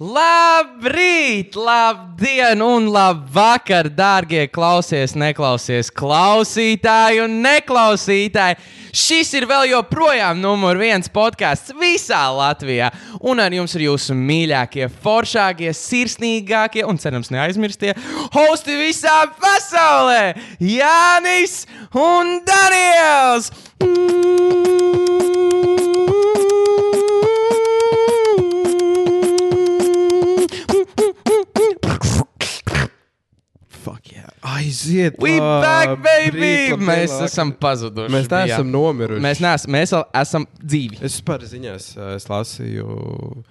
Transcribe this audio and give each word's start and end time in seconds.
Labrīt, 0.00 1.52
labdien 1.60 2.62
un 2.64 2.86
labvakar, 2.88 3.90
dārgie 3.92 4.46
klausies, 4.48 5.12
neklausies, 5.12 5.90
klausītāji 5.92 7.20
un 7.20 7.34
neklausītāji. 7.44 8.56
Šis 8.96 9.34
ir 9.36 9.44
vēl 9.50 9.66
joprojām 9.74 10.40
numur 10.40 10.80
viens 10.80 11.12
podkāsts 11.12 11.76
visā 11.76 12.22
Latvijā. 12.32 12.88
Un 13.20 13.44
ar 13.44 13.52
jums 13.52 13.76
ir 13.76 13.90
jūsu 13.90 14.16
mīļākie, 14.16 14.88
foršākie, 15.04 15.68
sirsnīgākie 15.76 16.86
un, 16.88 16.96
cerams, 16.96 17.28
neaizmirstie 17.28 17.92
hosti 18.32 18.80
visā 18.80 19.18
pasaulē- 19.36 20.32
Jānis 20.78 21.66
un 21.92 22.40
Daniels! 22.48 23.52
Fuck 26.20 26.50
yeah. 26.50 26.59
Aiziet! 34.50 35.18
We 35.22 35.36
back, 35.38 35.98
baby! 36.02 36.38
Brīt, 36.38 36.80
Mēs 36.80 37.12
labvēlāk. 37.12 37.26
esam 37.28 37.52
pazuduši. 37.60 38.12
Mēs 38.14 38.30
neesam 38.32 38.70
nomiruši. 38.72 39.22
Mēs, 39.24 39.42
neesam, 39.44 39.72
mēs 39.76 39.92
vēl 39.94 40.04
esam 40.22 40.46
dzīvi. 40.62 40.98
Es 41.06 41.18
par 41.26 41.44
ziņās 41.46 41.90
uh, 41.98 42.08
es 42.16 42.26
lasīju, 42.30 42.86
uh, 42.88 43.44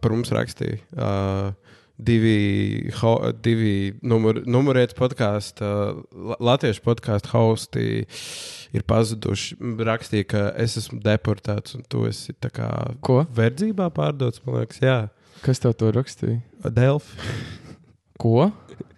par 0.00 0.14
mums 0.16 0.32
rakstīja. 0.34 0.80
Uh, 0.96 1.52
Divi, 1.94 2.90
ho, 2.98 3.10
divi 3.38 3.92
numur, 4.02 4.40
numurietu 4.50 4.96
podkāstu, 4.98 5.62
uh, 5.62 6.32
latviešu 6.42 6.82
podkāstu 6.82 7.30
hosti 7.30 7.84
ir 8.74 8.82
pazuduši. 8.90 9.54
Rakstīja, 9.86 10.26
ka 10.32 10.42
es 10.64 10.74
esmu 10.80 10.98
deportēts 11.04 11.76
un 11.78 11.84
tu 11.86 12.02
esi 12.10 12.34
tā 12.42 12.50
kā 12.50 12.66
Ko? 12.98 13.20
verdzībā 13.38 13.86
pārdots. 13.94 14.42
Man 14.42 14.58
liekas, 14.64 14.82
jā, 14.82 14.96
Kas 15.44 15.62
tev 15.62 15.76
to 15.78 15.92
rakstīja? 15.94 16.40
Delfi. 16.66 17.30
Ko? 18.18 18.48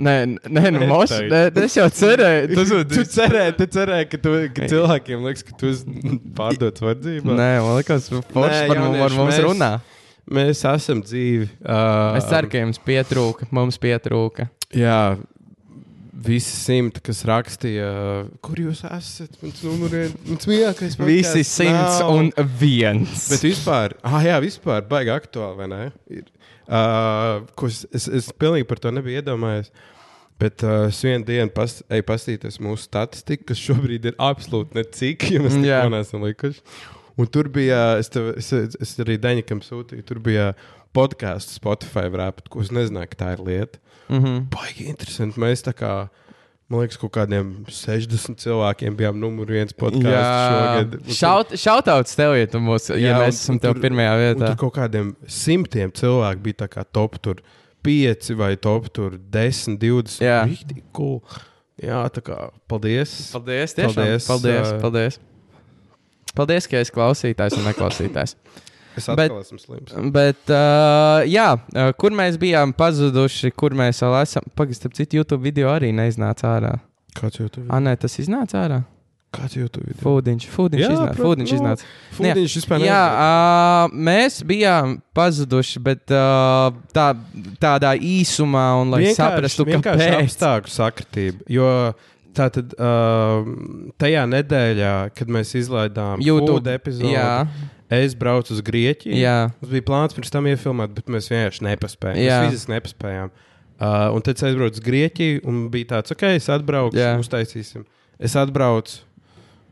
Nē, 0.00 0.14
nē, 0.48 0.62
nu, 0.72 0.78
Neteicu. 0.80 1.16
nē, 1.28 1.40
es 1.66 1.74
jau 1.76 1.84
cerēju. 1.92 2.54
Tu, 2.56 2.78
tu 2.94 3.02
cerēji, 3.14 3.52
tu 3.58 3.66
cerēji, 3.74 4.06
ka, 4.14 4.20
tu, 4.24 4.30
ka 4.56 4.68
cilvēkiem 4.72 5.26
liekas, 5.28 5.44
ka 5.44 5.56
tu 5.60 5.68
esi 5.74 6.16
pārdots 6.38 6.80
verdzībā. 6.86 7.34
Nē, 7.36 7.48
man 7.66 7.76
liekas, 7.82 8.06
forši 8.08 8.62
par, 8.70 8.80
mums- 8.80 9.02
par 9.02 9.16
mums 9.18 9.34
mēs- 9.34 9.44
runā. 9.44 9.72
Mēs 10.30 10.62
esam 10.70 11.02
dzīvi. 11.02 11.48
Uh, 11.64 12.16
Es 12.16 12.24
ceru, 12.30 12.48
ka 12.52 12.60
jums 12.62 12.78
pietrūka, 12.86 13.48
mums 13.50 13.76
pietrūka. 13.82 14.48
Jā, 14.72 15.18
visi 16.14 16.52
simti, 16.54 17.00
kas 17.04 17.22
rakstīja, 17.28 17.88
kur 18.44 18.60
jūs 18.60 18.82
esat. 18.86 19.36
Mans 19.42 19.62
numuriet, 19.66 20.14
mans 20.28 20.46
mīļākais. 20.48 20.96
Visi 21.08 21.42
simts 21.48 22.00
nav. 22.00 22.12
un 22.14 22.30
viens. 22.60 23.28
Bet 23.32 23.42
vispār, 23.46 23.94
ah, 24.04 24.20
jā, 24.24 24.36
vispār 24.44 24.84
baigi 24.88 25.12
aktuāli, 25.14 25.56
vai 25.60 25.68
ne? 25.72 25.82
Ir, 26.10 26.24
uh, 26.70 27.66
es, 27.66 27.82
es, 27.92 28.06
es 28.20 28.30
pilnīgi 28.32 28.68
par 28.70 28.80
to 28.82 28.92
nebiju 28.94 29.20
iedomājies. 29.20 29.72
Bet 30.40 30.64
uh, 30.64 30.86
es 30.88 31.02
vienu 31.04 31.26
dienu 31.28 31.52
pas, 31.52 31.74
eju 31.92 32.06
paskatīties 32.08 32.60
mūsu 32.64 32.86
statistiku, 32.86 33.50
kas 33.50 33.60
šobrīd 33.60 34.08
ir 34.08 34.16
absolūti 34.16 34.78
necik, 34.78 35.28
ja 35.34 35.42
mēs 35.44 35.58
Jā. 35.58 35.82
neko 35.82 35.92
neesam 35.92 36.24
likuši. 36.24 36.64
Un 37.20 37.28
tur 37.28 37.50
bija, 37.52 37.98
es, 38.00 38.08
tev, 38.08 38.30
es, 38.40 38.48
es 38.54 38.94
arī 39.02 39.18
Daņikam 39.20 39.60
sūtīju, 39.60 40.06
tur 40.08 40.22
bija 40.24 40.54
podkāsts 40.96 41.58
Spotify 41.58 42.08
rāpot, 42.08 42.48
ko 42.48 42.64
es 42.64 42.72
nezināju, 42.72 43.10
ka 43.12 43.20
tā 43.20 43.32
ir 43.36 43.44
lieta. 43.44 43.82
Mm 44.08 44.22
-hmm. 44.24 44.46
Baigi 44.54 44.88
interesanti. 44.88 45.40
Mēs 45.40 45.62
tā 45.66 45.74
kā, 45.76 46.08
man 46.70 46.80
liekas, 46.84 46.96
kaut 47.02 47.10
kādiem 47.16 47.48
60 47.66 48.38
cilvēkiem 48.40 48.96
bijām 48.98 49.18
numur 49.20 49.50
viens 49.50 49.72
podkāsts 49.74 51.16
Šaut, 51.18 51.54
šautauts 51.58 52.14
tev, 52.18 52.36
ja, 52.38 52.46
mūs, 52.62 52.88
ja 52.94 52.98
Jā, 53.10 53.14
un- 53.18 53.24
mēs 53.26 53.40
esam 53.42 53.58
tev 53.60 53.74
tur- 53.74 53.82
pirmajā 53.82 54.12
vietā. 54.22 54.52
tur 54.52 54.60
kaut 54.70 54.74
kādiem 54.78 55.14
simtiem 55.26 55.90
cilvēku 55.92 56.44
bija 56.46 56.54
tā 56.64 56.68
kā 56.70 56.84
top 56.92 57.18
tur 57.20 57.42
5 57.82 58.34
vai 58.36 58.54
top 58.56 58.88
tur 58.92 59.18
10, 59.18 59.78
20. 59.80 60.20
Jā. 60.22 60.44
Rīktīgi 60.46 60.82
cool. 60.92 61.22
Jā, 61.80 62.04
tā 62.12 62.20
kā 62.22 62.50
paldies. 62.68 63.32
Paldies, 63.32 63.72
tiešām. 63.74 63.94
Paldies, 63.96 64.26
Paldies, 64.28 64.68
ā, 64.68 64.80
paldies. 64.80 65.18
Paldies, 66.36 66.66
ka 66.70 66.76
esi 66.76 66.92
klausītājs 66.92 67.56
un 67.58 67.64
neklausītājs. 67.66 68.34
Es 68.98 69.06
Bet- 69.06 69.30
esmu 69.30 69.58
slims. 69.60 69.92
Bet, 70.12 70.36
uh, 70.50 71.22
jā, 71.30 71.48
kur 71.96 72.10
mēs 72.10 72.36
bijām 72.42 72.72
pazuduši, 72.76 73.52
kur 73.54 73.70
mēs 73.70 74.02
vēl 74.02 74.16
esam. 74.22 74.42
Pagaidām, 74.58 74.92
citu, 74.92 75.20
YouTube 75.20 75.42
video 75.42 75.68
arī 75.68 75.92
neiznāca 75.94 76.56
ārā. 76.58 76.72
Kāds 77.16 77.38
YouTube? 77.40 77.66
Ah, 77.70 77.78
nē, 77.80 77.96
tas 77.98 78.18
iznāca 78.18 78.64
ārā. 78.66 78.80
Kāds 79.32 79.54
YouTube? 79.54 79.86
video? 79.86 80.02
Fūdiņš, 80.02 80.44
fūdiņš 80.50 80.80
Jā, 80.82 80.90
iznāca. 80.90 81.14
protams, 81.14 81.22
Fūdiņš 81.22 81.50
nu, 81.54 81.58
iznāca. 81.60 81.84
Fūdiņš 82.18 82.54
Jā, 82.66 82.78
nezināja. 82.82 83.02
uh, 83.22 83.96
mēs 84.10 84.38
bijām 84.50 84.96
pazuduši, 85.14 85.82
bet 85.86 86.10
uh, 86.10 86.70
tā, 86.92 87.06
tādā 87.62 87.92
īsumā, 87.94 88.64
un 88.82 88.90
lai 88.90 89.04
Vienkārši- 89.04 89.20
saprastu, 89.22 89.66
kāpēc. 89.70 90.16
apstākļu 90.26 90.74
sakritība. 90.74 91.38
Jo 91.48 91.94
tā 92.36 92.46
tad 92.54 92.72
uh, 92.78 93.46
tajā 94.00 94.24
nedēļā, 94.30 94.94
kad 95.18 95.30
mēs 95.32 95.54
izlaidām 95.58 96.22
YouTube, 96.24 96.70
epizodi, 96.72 97.12
Jā, 97.14 97.46
es 97.90 98.14
braucu 98.18 98.54
uz 98.54 98.62
Grieķiju. 98.66 99.16
jā. 99.18 99.36
Mums 99.60 99.72
bija 99.74 99.86
plāns 99.88 100.14
pirms 100.16 100.30
tam 100.34 100.46
iefilmēt, 100.50 100.94
bet 100.96 101.10
mēs 101.10 101.30
vienkārši 101.32 101.66
nepaspējām. 101.66 102.22
Jā. 102.24 102.40
Mēs 102.46 102.58
visi 102.58 102.70
nepaspējām. 102.74 103.32
Uh, 103.80 104.10
un 104.14 104.20
tad 104.26 104.36
es 104.36 104.44
aizbraucu 104.44 104.76
uz 104.76 104.84
Grieķiju, 104.84 105.40
un 105.48 105.62
bija 105.72 105.94
tāds, 105.96 106.12
ok, 106.12 106.26
es 106.36 106.50
atbraucu, 106.52 106.98
Jā. 107.00 107.14
uztaisīsim. 107.22 107.86
Es 108.20 108.34
atbraucu, 108.36 108.98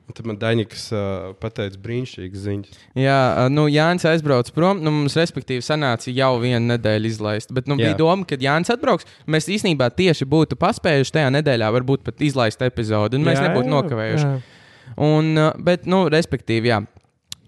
un 0.09 0.17
tad 0.17 0.27
man 0.29 0.39
Daņiks 0.41 0.85
uh, 0.97 1.31
pateica 1.43 1.79
brīnišķīgas 1.85 2.45
ziņas. 2.47 2.79
Jā, 2.97 3.19
nu, 3.53 3.67
Jānis 3.69 4.07
aizbrauca 4.09 4.55
prom. 4.57 4.81
Nu, 4.85 4.93
mums, 4.95 5.17
respektīvi, 5.21 5.65
sanāca 5.65 6.09
jau 6.11 6.31
viena 6.43 6.63
nedēļa 6.75 7.11
izlaist. 7.13 7.53
Bet 7.55 7.69
nu, 7.69 7.77
Jā. 7.77 7.91
bija 7.91 7.99
doma, 8.01 8.25
ka 8.29 8.39
Jānis 8.41 8.73
atbrauks. 8.73 9.07
Mēs 9.29 9.51
īstenībā 9.53 9.91
tieši 9.95 10.25
būtu 10.29 10.57
paspējuši 10.61 11.15
tajā 11.19 11.33
nedēļā, 11.37 11.69
varbūt 11.77 12.07
pat 12.09 12.25
izlaist 12.25 12.65
epizodi, 12.65 13.21
un 13.21 13.29
mēs 13.29 13.39
Jā, 13.39 13.49
nebūtu 13.51 13.69
jā, 13.69 13.75
nokavējuši. 13.77 14.25
jā. 14.25 14.97
Un, 15.05 15.35
bet, 15.63 15.85
nu, 15.87 16.07
respektīvi, 16.11 16.73
jā. 16.73 16.81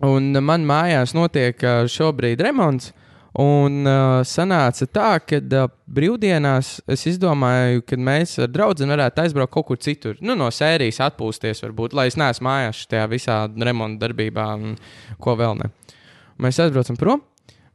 Un 0.04 0.30
man 0.44 0.64
mājās 0.68 1.16
notiek 1.16 1.60
šobrīd 1.92 2.40
remonts. 2.44 2.92
Un 3.38 3.86
uh, 3.86 4.20
sanāca 4.26 4.88
tā, 4.90 5.10
ka 5.22 5.38
uh, 5.38 5.70
brīvdienās 5.86 6.80
es 6.90 7.06
izdomāju, 7.12 7.84
ka 7.86 7.98
mēs 8.00 8.34
ar 8.42 8.50
draugu 8.50 8.88
varētu 8.90 9.22
aizbraukt 9.22 9.54
kaut 9.54 9.68
kur 9.68 9.78
citur. 9.78 10.16
Nu, 10.18 10.34
no 10.34 10.48
sērijas 10.50 10.98
atpūsties, 11.06 11.62
varbūt, 11.62 11.94
lai 11.94 12.08
es 12.10 12.18
neesmu 12.18 12.48
mājās 12.48 12.82
tajā 12.90 13.06
visā 13.12 13.40
remonta 13.54 14.08
darbībā, 14.08 14.48
un 14.58 14.74
ko 15.22 15.36
vēl 15.38 15.60
ne. 15.62 15.70
Mēs 16.42 16.58
aizbraucam 16.64 16.98
prom. 16.98 17.22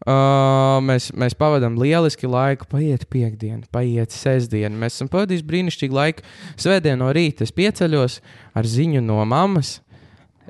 Uh, 0.05 0.83
mēs, 0.83 1.07
mēs 1.15 1.33
pavadām 1.39 1.79
lieliski 1.79 2.27
laiku, 2.27 2.67
paiet 2.69 3.07
piekdiena, 3.09 3.63
paiet 3.73 4.11
sestdiena. 4.13 4.75
Mēs 4.75 4.99
esam 4.99 5.07
pavadījuši 5.09 5.47
brīnišķīgu 5.47 5.95
laiku. 5.95 6.25
Svētdien 6.59 6.99
no 6.99 7.07
rīta 7.15 7.47
es 7.47 7.55
pieceļos 7.55 8.19
ar 8.59 8.69
ziņu 8.69 9.01
no 9.07 9.23
mammas. 9.25 9.79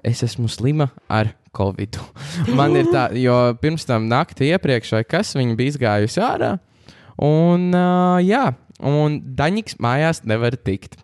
Es 0.05 0.25
esmu 0.25 0.49
slima 0.51 0.89
ar 1.07 1.35
covid. 1.55 1.99
Man 2.57 2.77
ir 2.79 2.89
tā, 2.91 3.07
jo 3.19 3.35
pirms 3.61 3.87
tam 3.87 4.09
naktī 4.11 4.51
iepriekš, 4.53 4.95
vai 4.97 5.03
kas 5.07 5.35
viņa 5.37 5.57
bija 5.59 5.75
izgājusi 5.75 6.23
ārā. 6.25 6.55
Un, 7.25 7.69
uh, 7.71 8.19
jā, 8.23 8.49
un 8.83 9.21
Daņiks 9.37 9.79
mājās 9.83 10.25
nevar 10.27 10.57
tikt. 10.59 10.99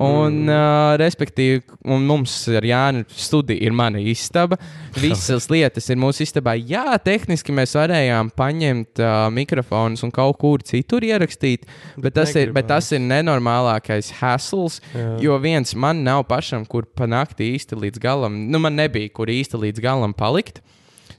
Un, 0.00 0.46
uh, 0.48 0.94
respektīvi, 0.96 1.60
un 1.84 2.06
mums 2.08 2.32
ar 2.48 2.64
Jānu 2.64 3.04
studija 3.12 3.60
ir 3.60 3.74
mana 3.76 4.00
istaba. 4.00 4.56
Visas 4.96 5.50
lietas 5.52 5.90
ir 5.92 6.00
mūsu 6.00 6.24
istabā. 6.24 6.54
Jā, 6.56 6.96
tehniski 7.04 7.52
mēs 7.52 7.76
varējām 7.76 8.30
paņemt 8.38 9.02
uh, 9.02 9.26
mikrofonus 9.34 10.04
un 10.06 10.14
kaut 10.14 10.38
kur 10.40 10.64
citur 10.64 11.04
ierakstīt, 11.04 11.68
bet 12.00 12.16
tas, 12.16 12.32
ir, 12.40 12.54
bet 12.56 12.70
tas 12.72 12.88
ir 12.96 13.04
nenormālākais 13.04 14.14
hassles. 14.22 14.80
Jā. 14.96 15.10
Jo 15.28 15.36
viens 15.42 15.76
man 15.76 16.00
nav 16.06 16.24
pašam, 16.30 16.64
kur 16.64 16.88
panākt 16.88 17.44
īsti 17.44 17.76
līdz 17.84 18.00
galam, 18.00 18.46
nu 18.48 18.62
man 18.64 18.78
nebija 18.80 19.12
kur 19.12 19.28
īsti 19.28 19.60
līdz 19.66 19.84
galam 19.84 20.16
palikt. 20.16 20.62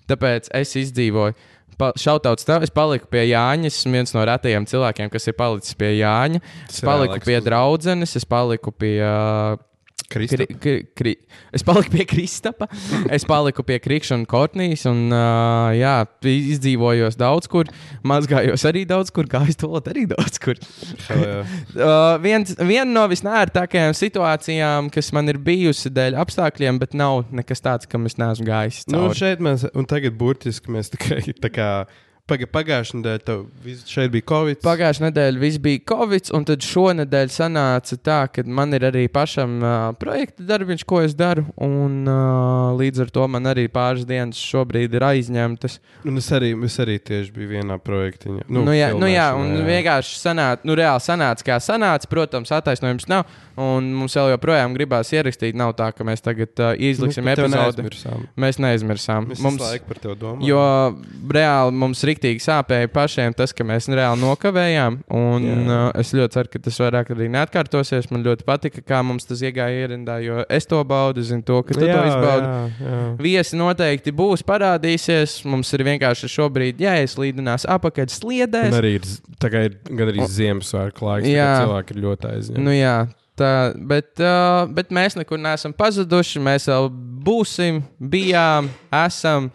Tāpēc 0.10 0.50
es 0.58 0.74
izdzīvoju. 0.82 1.38
Šautauts 1.78 2.48
tev, 2.48 2.64
es 2.66 2.74
paliku 2.74 3.10
pie 3.12 3.28
Jāņa. 3.32 3.70
Es 3.70 3.82
esmu 3.82 3.98
viens 3.98 4.16
no 4.16 4.24
retajiem 4.28 4.68
cilvēkiem, 4.70 5.12
kas 5.14 5.30
ir 5.30 5.38
palicis 5.40 5.78
pie 5.80 5.96
Jāņa. 6.00 6.42
Es 6.70 6.82
paliku 6.86 7.20
pie 7.26 7.38
draudzenes, 7.44 8.18
es 8.20 8.28
paliku 8.30 8.74
pie. 8.76 8.98
Uh. 9.04 9.62
Kri, 10.14 10.28
kri, 10.62 10.76
kri, 10.94 11.14
es 11.56 11.66
paliku 11.66 11.90
pie 11.96 12.06
Kristapa, 12.10 12.68
es 13.14 13.26
paliku 13.26 13.66
pie 13.66 13.80
Krikšņa 13.82 14.20
un 14.20 14.26
Kortnijas. 14.30 14.86
Un, 14.90 15.08
uh, 15.10 15.72
jā, 15.74 15.96
izdzīvojos 16.30 17.18
daudz 17.20 17.50
kur, 17.52 17.72
mazgājos 18.06 18.66
arī 18.70 18.86
daudz 18.90 19.14
kur, 19.16 19.28
gājos 19.32 19.58
to 19.60 19.72
arī 19.80 20.06
daudz 20.12 20.40
kur. 20.44 20.62
Uh, 21.10 21.42
viens, 22.28 22.54
viena 22.62 22.90
no 22.92 23.08
visnērtākajām 23.12 23.98
situācijām, 23.98 24.94
kas 24.94 25.12
man 25.16 25.34
ir 25.34 25.42
bijusi 25.42 25.92
dēļ 25.94 26.20
apstākļiem, 26.24 26.82
bet 26.84 26.98
nav 26.98 27.26
nekas 27.34 27.66
tāds, 27.66 27.90
kam 27.90 28.06
es 28.10 28.20
neesmu 28.22 28.48
gājis. 28.48 28.86
Nu, 28.92 29.08
cauri. 29.08 29.20
šeit 29.24 29.44
mēs, 29.44 29.68
un 29.74 29.90
tagad 29.90 30.18
burtiski 30.20 30.74
mēs 30.74 30.94
tikai 30.94 31.24
tā 31.42 31.54
kā 31.54 31.70
Paga, 32.24 32.48
pagājušajā 32.48 33.02
nedēļā 33.02 33.20
tev 33.28 33.40
šeit 33.84 34.12
bija 34.14 34.24
Covid. 34.30 34.62
Pagājušā 34.64 35.04
nedēļa 35.10 35.40
viss 35.42 35.60
bija 35.60 35.82
Covid, 35.92 36.30
un 36.38 36.46
tad 36.48 36.64
šonadēļ 36.64 37.32
sanāca 37.36 37.98
tā, 38.00 38.20
ka 38.32 38.46
man 38.48 38.72
ir 38.78 38.86
arī 38.88 39.02
pašam 39.12 39.58
uh, 39.60 39.74
projekta 40.00 40.46
darbiņš, 40.48 40.86
ko 40.88 41.02
es 41.04 41.18
daru. 41.20 41.44
Un, 41.60 41.98
uh, 42.08 42.70
līdz 42.80 43.04
ar 43.04 43.12
to 43.18 43.26
man 43.28 43.50
arī 43.52 43.66
pāris 43.68 44.06
dienas 44.08 44.40
šobrīd 44.40 44.96
ir 44.96 45.04
aizņemtas. 45.04 45.76
Un 46.08 46.22
es 46.22 46.30
arī, 46.32 46.54
es 46.64 46.80
arī 46.80 46.96
tieši 47.04 47.36
biju 47.36 47.50
vienā 47.58 47.76
projektiņā. 47.84 48.48
Nu, 48.48 48.64
nu, 48.70 48.78
jā, 48.78 48.94
nu, 48.96 49.12
jā, 49.12 49.28
un 49.36 49.50
filmēšanā, 49.50 49.68
vienkārši 49.74 50.16
sanāca, 50.22 50.64
nu, 50.72 50.80
reāli 50.80 51.04
sanāca, 51.04 51.48
kā 51.52 51.60
sanāca. 51.68 52.12
Protams, 52.14 52.56
attaisnojums 52.56 53.10
nav. 53.12 53.28
Un 53.60 53.92
mums 54.00 54.16
vēl 54.16 54.32
joprojām 54.38 54.72
gribās 54.80 55.12
ierakstīt. 55.14 55.60
Nav 55.60 55.76
tā, 55.78 55.92
ka 55.94 56.08
mēs 56.08 56.24
tagad 56.24 56.56
uh, 56.64 56.72
izliksim 56.80 57.28
Nu, 57.28 57.36
epizodi. 57.36 57.60
neaizmirsām. 57.60 58.24
Mēs 58.40 58.64
neaizmirsām. 58.64 59.28
Mēs 59.36 59.44
mums, 59.44 59.60
laiku 59.62 59.92
par 59.92 60.00
tevi 60.08 60.18
domājam. 60.24 60.48
Jo 60.48 60.64
reāli 61.36 61.78
mums 61.84 62.02
rīktīgi 62.14 62.44
sāpēja 62.46 62.90
pašiem 62.94 63.34
tas, 63.36 63.52
ka 63.56 63.66
mēs 63.68 63.90
reāli 63.92 64.22
nokavējām. 64.22 65.00
Un 65.14 65.48
uh, 65.66 65.90
es 66.00 66.14
ļoti 66.16 66.38
ceru, 66.38 66.52
ka 66.54 66.62
tas 66.68 66.80
vairāk 66.84 67.12
arī 67.16 67.28
neatkārtosies. 67.34 68.10
Man 68.14 68.24
ļoti 68.26 68.46
patika, 68.48 68.84
kā 68.86 69.02
mums 69.06 69.28
tas 69.30 69.42
iegāja 69.44 69.84
ierindā, 69.88 70.20
jo 70.24 70.44
es 70.48 70.70
to 70.70 70.80
baudu, 70.88 71.24
zinu 71.26 71.44
to, 71.48 71.60
ka 71.66 71.76
tu 71.76 71.84
jā, 71.88 71.98
to 71.98 72.06
izbaudi. 72.12 72.48
jā, 72.48 72.94
jā. 72.94 73.02
Viesi 73.24 73.60
noteikti 73.60 74.14
būs, 74.16 74.46
parādīsies. 74.48 75.42
Mums 75.50 75.74
ir 75.76 75.86
vienkārši 75.90 76.30
šobrīd 76.32 76.80
jāieslīdinās 76.84 77.68
apakaļ 77.74 78.04
Un 78.04 78.14
sliedēs. 78.14 78.74
arī 78.78 78.96
ir, 79.00 79.06
ir 79.66 79.76
gan 79.90 80.10
arī 80.12 80.26
Ziemassvētku 80.30 81.06
laiks, 81.08 81.28
kad 81.30 81.62
cilvēki 81.64 81.96
ir 81.96 82.02
ļoti 82.04 82.30
aizņemti. 82.30 82.64
Nu, 82.64 82.74
jā, 82.76 82.96
tā, 83.40 83.52
bet, 83.92 84.12
uh, 84.22 84.66
bet 84.76 84.92
mēs 84.94 85.18
nekur 85.20 85.40
neesam 85.42 85.74
pazuduši. 85.78 86.42
Mēs 86.44 86.68
vēl 86.72 86.90
būsim, 87.24 87.82
bijām, 88.00 88.70
esam. 89.04 89.52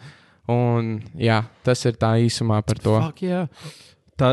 Un, 0.49 0.95
jā, 1.19 1.43
tas 1.65 1.83
ir 1.85 1.97
tā 2.01 2.15
īsumā 2.23 2.61
par 2.65 2.79
to. 2.81 2.95
Fuck, 2.97 3.21
jā. 3.21 3.43
Tā, 4.19 4.31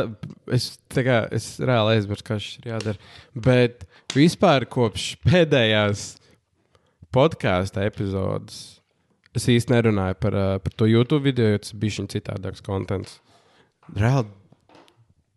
es, 0.54 0.72
tā 0.90 1.04
kā, 1.06 1.18
es 1.34 1.50
reāli 1.62 1.98
aizmirsu, 1.98 2.24
kas 2.26 2.46
šis 2.46 2.62
ir 2.62 2.70
jādara. 2.72 3.10
Bet 3.36 3.84
vispār 4.16 4.64
kopš 4.70 5.12
pēdējās 5.26 6.06
podkāstu 7.14 7.84
epizodes 7.84 8.64
es 9.36 9.44
īsti 9.52 9.74
nerunāju 9.74 10.16
par, 10.22 10.38
uh, 10.38 10.56
par 10.64 10.74
to 10.80 10.88
YouTube 10.88 11.26
video, 11.28 11.52
jo 11.52 11.60
tas 11.60 11.76
bija 11.76 11.98
šis 11.98 12.08
citādāks 12.16 12.64
konteksts. 12.64 13.20
Reāli 13.92 14.32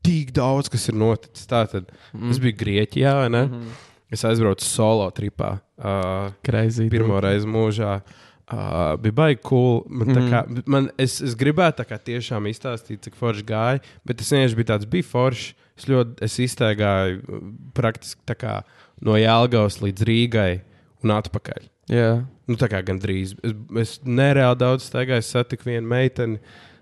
tik 0.08 0.32
daudz, 0.34 0.72
kas 0.72 0.88
ir 0.90 0.98
noticis. 0.98 1.44
Tātad 1.50 1.92
mm. 2.16 2.32
es 2.32 2.40
biju 2.42 2.56
Grieķijā, 2.64 3.18
vai 3.20 3.28
ne? 3.30 3.44
Mm 3.46 3.60
-hmm. 3.60 3.86
Es 4.10 4.24
aizbraucu 4.26 4.66
solo 4.66 5.12
tripā. 5.12 5.60
Uh, 5.78 6.32
Crazy. 6.42 6.90
pirmo 6.90 7.20
reizi 7.22 7.46
mūžā. 7.46 8.00
Uh, 8.00 8.29
bija 8.50 9.16
baigi 9.20 9.42
cool. 9.46 9.84
Man, 9.90 10.14
mm. 10.14 10.30
Kā, 10.32 10.64
man, 10.70 10.90
es, 11.02 11.20
es 11.26 11.36
gribētu 11.40 11.82
tā 11.82 11.88
kā 11.90 12.00
tiešām 12.10 12.50
izstāstīt, 12.50 13.04
cik 13.06 13.20
forši 13.20 13.46
gāja, 13.50 13.84
bet 14.08 14.22
tas 14.22 14.32
vienkārši 14.34 14.60
bija 14.60 14.72
tāds, 14.74 14.90
bija 14.90 15.10
forši. 15.12 15.54
Es 15.80 15.86
ļoti, 15.88 16.18
es 16.26 16.34
iztaigāju 16.44 17.22
uh, 17.22 17.44
praktiski 17.78 18.36
kā 18.36 18.58
no 19.06 19.16
Jālgavas 19.16 19.80
līdz 19.80 20.08
Rīgai 20.10 20.52
un 21.06 21.16
atpakaļ. 21.16 21.70
Jā, 21.90 22.10
Nu, 22.50 22.58
tā 22.58 22.66
kā 22.72 22.82
gandrīz. 22.82 23.36
Es, 23.46 23.54
es 23.78 23.92
nereāli 24.08 24.58
daudz 24.58 24.88
staigāju, 24.90 25.22
es 25.22 25.30
satiku 25.30 25.70
vienu 25.70 25.86
meiteni, 25.92 26.40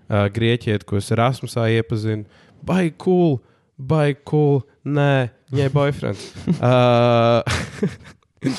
uh, 0.08 0.24
grieķieti, 0.32 0.86
ko 0.88 0.96
es 0.96 1.10
Erasmusā 1.12 1.66
iepazinu. 1.74 2.24
Baigi 2.64 2.94
cool, 3.04 3.36
baigi 3.76 4.22
cool. 4.30 4.62
Nē, 4.88 5.28
viņai 5.52 5.68
boyfriends. 5.74 6.24
uh, 6.56 7.44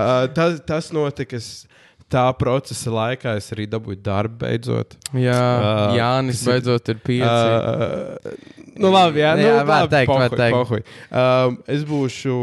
uh, 0.00 0.24
tas, 0.36 0.62
tas 0.64 0.88
notika. 0.96 1.36
Es, 1.36 1.66
tā 2.12 2.24
procesa 2.38 2.90
laikā 2.94 3.32
es 3.40 3.48
arī 3.54 3.64
dabūju 3.70 3.98
darbu 4.06 4.38
beidzot. 4.44 4.94
jā 5.14 5.34
Uh, 5.36 5.96
Jānis 5.98 6.42
ir- 6.44 6.52
beidzot 6.52 6.88
ir 6.92 7.00
pieci. 7.02 7.26
Uh, 7.26 8.36
nu, 8.78 8.90
labi, 8.94 9.20
jā, 9.24 9.32
nu, 9.36 9.42
Jā, 9.42 9.64
var 9.66 9.82
labi, 9.86 9.92
teikt, 9.96 10.12
var 10.12 10.28
pohuj, 10.28 10.38
teikt. 10.38 10.56
pohuj. 10.56 10.82
Um, 11.10 11.58
es 11.66 11.84
būšu, 11.88 12.36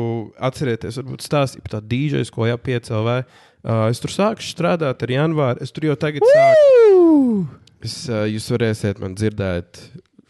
atcerieties, 0.50 0.98
varbūt 1.00 1.24
stāstīt 1.28 1.64
par 1.64 1.78
tādu 1.80 1.88
dīdžeju, 1.96 2.32
ko 2.36 2.48
jau 2.50 2.58
piecēlēju. 2.70 3.26
Uh, 3.64 3.88
es 3.88 4.00
tur 4.04 4.12
sāku 4.12 4.44
strādāt 4.44 5.04
ar 5.06 5.08
janvāru. 5.16 5.62
Es 5.64 5.72
tur 5.72 5.86
jau 5.88 5.96
tagad 5.96 6.26
sāku. 6.28 7.48
Es, 7.84 8.10
uh, 8.10 8.26
jūs 8.28 8.50
varēsiet 8.52 9.00
man 9.00 9.16
dzirdēt 9.16 9.80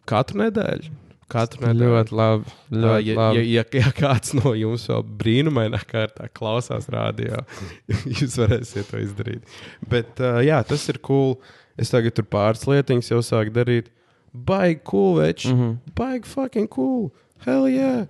katru 0.09 0.43
nedēļu. 0.43 0.91
Katru 1.33 1.65
nedēļu. 1.65 1.95
Ļoti 1.95 2.15
labi. 2.19 2.53
Ļoti 2.69 3.09
ja, 3.09 3.17
labi. 3.17 3.41
ja, 3.41 3.63
ja, 3.63 3.65
ja 3.81 3.91
kāds 3.97 4.35
no 4.37 4.53
jums 4.57 4.85
vēl 4.91 5.03
brīnumainā 5.23 5.81
kārtā 5.89 6.29
klausās 6.37 6.87
rādio, 6.93 7.41
jūs 8.19 8.37
varēsiet 8.41 8.91
to 8.91 9.01
izdarīt. 9.01 9.59
Bet 9.89 10.21
uh, 10.21 10.39
jā, 10.45 10.61
tas 10.67 10.85
ir 10.93 11.01
cool. 11.05 11.37
Es 11.79 11.89
tagad 11.89 12.13
tur 12.13 12.27
pāris 12.29 12.67
lietiņas 12.69 13.09
jau 13.15 13.21
sāku 13.25 13.53
darīt. 13.53 13.89
Baigi 14.33 14.81
cool, 14.89 15.17
veči. 15.21 15.49
Mm. 15.49 15.59
-hmm. 15.59 15.93
Baigi 15.97 16.29
fucking 16.29 16.69
cool. 16.69 17.09
Hell 17.45 17.67
yeah! 17.69 18.05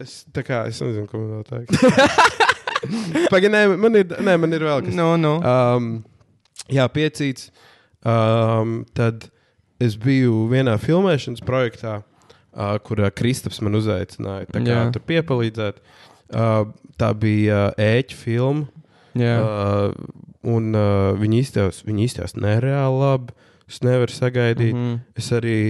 Es, 0.00 0.24
tā 0.32 0.42
kā 0.44 0.66
es 0.68 0.80
nezinu, 0.82 1.06
ko 1.08 1.20
man 1.20 1.38
vēl 1.38 1.44
teikt. 1.48 1.72
Pagaid, 3.32 3.52
nē, 3.52 3.62
man 3.80 3.96
ir, 3.96 4.10
nē, 4.20 4.34
man 4.40 4.52
ir 4.52 4.64
vēl 4.66 4.84
kas. 4.84 4.96
Nu, 4.96 5.14
nu. 5.20 5.38
Um, 5.40 6.04
jā, 6.72 6.84
piecīts. 6.92 7.48
Um, 8.06 8.82
tad 8.96 9.28
es 9.82 9.96
biju 10.00 10.46
vienā 10.52 10.76
filmēšanas 10.82 11.44
projektā, 11.46 11.98
uh, 12.00 12.76
kur 12.84 13.02
uh, 13.02 13.10
Kristaps 13.14 13.60
man 13.64 13.78
uzaicināja 13.78 14.48
kā, 14.50 14.62
Jā. 14.64 14.86
tur 14.94 15.04
piepalīdzēt. 15.08 15.82
Uh, 16.26 16.72
tā 16.98 17.12
bija 17.14 17.68
uh, 17.70 17.82
ēķa 17.82 18.16
filma. 18.18 18.66
Jā. 19.16 19.36
Uh, 19.40 20.24
un 20.46 20.72
uh, 20.76 21.12
viņi 21.18 21.42
izteicās, 21.44 21.84
viņi 21.86 22.08
izteicās 22.10 22.36
nereāli 22.38 23.00
labi. 23.02 23.36
Es 23.66 23.80
nevaru 23.82 24.14
sagaidīt. 24.14 24.74
Mm. 24.74 24.82
-hmm. 24.82 24.98
Es 25.18 25.32
arī 25.34 25.60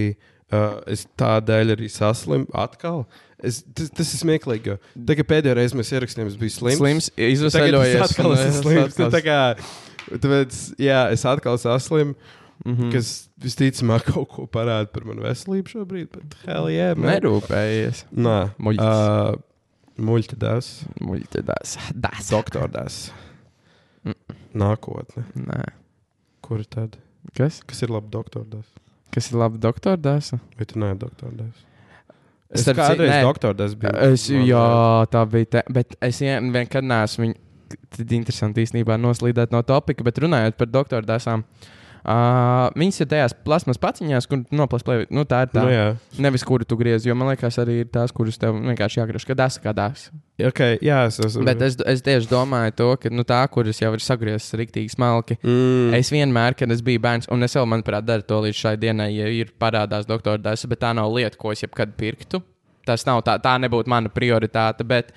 uh, 0.51 0.81
es 0.87 1.07
tādēļ 1.17 1.75
arī 1.77 1.89
saslimu 1.89 2.47
atkal. 2.53 3.05
Es, 3.37 3.61
tas, 3.73 3.91
tas 3.93 4.13
ir 4.13 4.21
smieklīgi. 4.23 4.77
Tagad 5.05 5.29
pēdējā 5.29 5.57
reizē 5.59 5.77
mēs 5.77 5.93
ierakstījām, 5.93 6.31
es 6.31 6.39
biju 6.39 6.53
slims. 6.55 6.79
Slims, 6.81 7.09
Tagad 7.13 7.35
izvesaļojies. 7.35 7.95
es 7.95 8.11
atkal 8.11 8.33
esmu 8.33 8.49
es 8.49 8.61
slims. 8.63 8.97
Tāpēc, 10.07 10.59
jā, 10.79 11.01
es 11.11 11.25
atkal 11.27 11.57
saslimu, 11.59 12.15
mm. 12.65 12.73
-hmm. 12.75 12.91
kas 12.91 13.29
visticamāk 13.43 14.05
kaut 14.13 14.29
ko 14.29 14.45
parāda 14.47 14.87
par 14.91 15.05
manu 15.05 15.21
veselību 15.21 15.67
šobrīd. 15.73 16.09
Bet, 16.13 16.35
hell 16.45 16.69
yeah, 16.71 16.95
man. 16.97 17.11
Nerūpējies. 17.13 18.05
Nā, 18.15 18.49
Muļķis. 18.59 18.81
uh, 18.87 19.35
muļķis, 19.97 20.71
Muļķis. 21.01 21.43
Das. 21.93 22.29
doktors, 22.29 23.11
Mm. 24.05 24.13
nākotne. 24.55 25.23
Nē. 25.35 25.63
Kur 26.41 26.63
tad? 26.63 26.97
Kas? 27.35 27.61
Kas 27.67 27.81
ir 27.83 27.89
labi 27.89 28.07
doktors? 28.09 28.67
Kas 29.11 29.31
ir 29.31 29.37
labi, 29.37 29.57
doktor 29.57 29.97
Dāsa? 29.97 30.39
Vai 30.57 30.65
tu 30.65 30.79
neesi 30.79 30.99
doktors? 30.99 31.65
Es 32.49 32.61
Starp 32.61 32.77
citu, 32.77 32.87
kādreiz 32.87 33.09
nē. 33.11 33.21
doktors 33.21 33.73
biju. 33.75 33.95
Es, 34.13 34.29
jā, 34.29 35.07
tā 35.11 35.25
bija. 35.27 35.45
Te, 35.45 35.63
bet 35.69 35.95
es 36.01 36.19
vien- 36.21 36.51
vienkārši 36.53 36.87
neesmu 36.87 37.25
viņu. 37.25 37.35
Tad 37.89 38.11
interesanti 38.11 38.63
īstenībā 38.63 38.95
noslīdēt 38.95 39.51
no 39.51 39.61
topika, 39.61 40.03
bet 40.03 40.15
runājot 40.23 40.55
par 40.55 40.67
doktoru 40.67 41.05
dāsām. 41.05 41.43
Uh, 41.43 41.76
viņas 42.07 43.01
ir 43.03 43.09
tajās 43.11 43.33
plasmas 43.43 43.79
paciņās, 43.83 44.27
kur 44.31 44.43
noplāstīja. 44.55 45.09
Nu, 45.11 45.25
tā 45.27 45.41
ir 45.43 45.51
tā. 45.51 45.63
Nu, 45.65 45.73
jā. 45.73 45.87
Nevis 46.23 46.45
kuru 46.47 46.63
tu 46.67 46.77
griezi, 46.79 47.09
jo 47.09 47.15
man 47.19 47.33
liekas, 47.33 47.59
arī 47.59 47.81
ir 47.83 47.91
tās, 47.91 48.13
kuras 48.15 48.39
tev 48.39 48.55
vienkārši 48.55 49.01
jāgriež, 49.01 49.25
kad 49.27 49.41
dāsa 49.41 49.63
kā 49.63 49.73
dāsa. 49.75 50.13
Okay, 50.37 50.77
jā, 50.85 50.99
es 51.09 51.17
esmu. 51.19 51.43
Bet 51.47 51.61
es, 51.65 51.75
es 51.89 52.03
tieši 52.05 52.29
domāju, 52.29 52.75
to, 52.77 52.89
ka 53.01 53.11
nu, 53.11 53.25
tā, 53.27 53.39
kuras 53.51 53.81
jau 53.81 53.89
ir 53.97 54.03
sagrieztas 54.05 54.59
rīktīgi 54.59 54.93
smalki, 54.93 55.39
Mm. 55.47 55.93
Es 55.97 56.11
vienmēr, 56.11 56.55
kad 56.57 56.71
es 56.71 56.81
biju 56.85 57.01
bērns, 57.01 57.29
un 57.33 57.45
es 57.45 57.55
vēl, 57.55 57.65
manuprāt, 57.69 58.05
daru 58.05 58.25
to 58.27 58.39
līdz 58.45 58.57
šai 58.57 58.75
dienai, 58.81 59.09
ja 59.15 59.27
ir 59.31 59.53
parādās 59.59 60.07
doktora 60.09 60.37
desa, 60.41 60.67
bet 60.69 60.81
tā 60.83 60.93
nav 60.97 61.09
lieta, 61.13 61.37
ko 61.39 61.53
es 61.53 61.63
jebkad 61.63 61.95
pirktu. 61.97 62.41
Tas 62.87 63.05
nav 63.07 63.23
tā, 63.27 63.37
tā 63.43 63.55
nebūtu 63.59 63.91
mana 63.91 64.11
prioritāte, 64.13 64.85
bet 64.87 65.11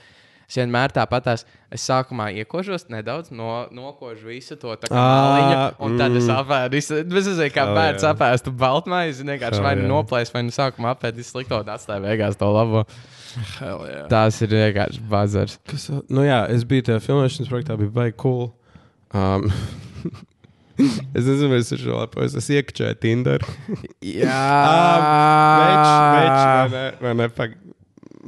es 0.50 0.58
vienmēr 0.58 0.90
tāpatās, 0.94 1.44
es 1.70 1.84
sākumā 1.86 2.30
iekožos 2.42 2.88
nedaudz, 2.90 3.30
no, 3.30 3.68
nokožu 3.74 4.32
visu 4.32 4.56
to 4.58 4.74
tā 4.80 4.90
kā 4.90 4.98
Ā, 4.98 5.04
māliņu, 5.14 5.58
un 5.86 5.98
tad 6.00 6.16
es 6.18 6.26
mm. 6.26 6.40
apēdu. 6.42 6.80
Es 6.80 6.90
nezinu, 6.90 7.46
kā 7.54 7.68
Oh, 7.70 7.76
bērns 7.76 8.06
apēstu 8.08 8.52
baltmaizi, 8.58 9.26
vienkārši 9.28 9.60
Oh, 9.60 9.66
vai 9.68 9.76
nu 9.78 9.86
noplēs, 9.92 10.32
vai 10.34 10.42
nu 10.46 10.54
sākumā 10.54 10.96
apēdu 10.96 11.22
slikto, 11.26 11.60
un 11.62 11.70
atstāju 11.76 12.02
beigās 12.08 12.40
to 12.40 12.50
labo. 12.50 12.82
Tās 14.10 14.40
ir 14.42 14.56
vienkārši 14.56 15.04
bazars. 15.12 15.60
Kas, 15.70 15.86
vēl? 15.92 16.02
nu 16.18 16.26
jā, 16.26 16.40
es 16.50 16.66
biju 16.66 16.88
tajā 16.88 17.04
filmēšanas 17.04 17.52
projektā, 17.52 17.78
bija 17.78 17.94
baigi 18.00 18.18
cool. 18.24 18.50
Um, 19.14 19.46
es 21.14 21.24
nezinu, 21.24 21.52
vai 21.52 21.62
es 21.62 21.70
esmu 21.78 22.02
lepojis. 22.02 22.36
Es 22.42 22.50
iekšķēju 22.58 23.00
Tinder. 23.02 23.46
Jā, 24.02 24.44
Več, 25.62 25.88
več, 26.18 26.36
vai 26.36 26.68
ne? 26.74 26.86
Vai 27.06 27.16
ne? 27.22 27.32
Pag... 27.38 27.58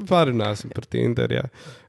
Parunāsim 0.08 0.72
par 0.72 0.86
Tinder. 0.88 1.34
Jā. 1.34 1.46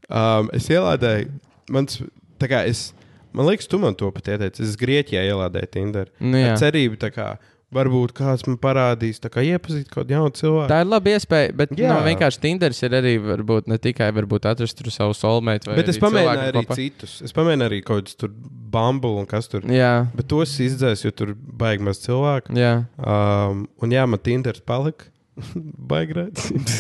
Um, 0.10 0.50
es 0.56 0.68
ielādēju, 0.72 1.32
mans, 1.74 2.02
tā 2.42 2.50
kā 2.52 2.64
es, 2.70 2.90
man 3.36 3.48
liekas, 3.50 3.70
tu 3.72 3.80
man 3.82 3.96
to 4.00 4.12
pat 4.16 4.34
ieteici. 4.36 4.66
Es 4.68 4.78
Grieķijā 4.80 5.24
ielādēju 5.32 5.72
Tinder. 5.74 6.12
Nu, 6.20 6.38
jā. 6.42 6.54
Ar 6.54 6.62
cerību, 6.62 7.00
tā 7.02 7.14
kā 7.16 7.34
Varbūt 7.74 8.12
kāds 8.18 8.46
man 8.46 8.58
parādīs, 8.62 9.20
kā 9.34 9.42
iepazīt 9.46 9.88
kaut 9.90 10.04
kādu 10.04 10.14
jaunu 10.14 10.34
cilvēku. 10.38 10.70
Tā 10.70 10.82
ir 10.84 10.90
laba 10.92 11.14
iespēja, 11.14 11.54
bet 11.58 11.74
Jā. 11.78 11.90
nu, 11.90 12.04
vienkārši 12.06 12.42
Tinders 12.44 12.82
ir 12.86 12.96
arī 13.00 13.14
varbūt 13.24 13.70
ne 13.72 13.80
tikai 13.82 14.12
varbūt 14.14 14.46
atrast 14.52 14.78
tur 14.78 14.92
savu 14.94 15.16
soulmate. 15.18 15.72
Bet 15.74 15.90
es 15.90 15.98
pamēģināju 16.02 16.52
arī 16.52 16.64
kopā. 16.68 16.78
citus. 16.78 17.16
Es 17.26 17.34
pamēģināju 17.36 17.72
arī 17.72 17.82
kaut 17.86 18.04
kādus 18.04 18.20
tur 18.22 18.34
bambulu 18.74 19.24
un 19.24 19.30
kas 19.30 19.50
tur. 19.50 19.66
Jā, 19.74 20.06
Bet 20.14 20.30
tos 20.30 20.54
izdzēs, 20.62 21.06
jo 21.08 21.14
tur 21.18 21.34
baigi 21.34 21.86
maz 21.90 22.04
cilvēku. 22.06 22.54
jā. 22.58 22.76
Um, 23.02 23.66
un 23.82 23.98
jā, 23.98 24.06
man 24.10 24.22
Tinders 24.22 24.62
palika. 24.62 25.10
baigi 25.90 26.20
redzēt. 26.20 26.76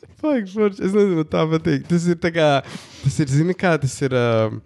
baigi 0.21 0.53
forši. 0.53 0.83
Es 0.87 0.93
nezinu, 0.95 1.21
man 1.21 1.29
tā 1.31 1.43
patīk. 1.51 1.87
Tas 1.89 2.05
ir 2.13 2.19
tā 2.23 2.31
kā, 2.35 2.49
tas 3.03 3.19
ir, 3.23 3.31
zini 3.33 3.55
kā, 3.57 3.75
tas 3.81 3.97
ir. 4.05 4.15
Um, 4.17 4.61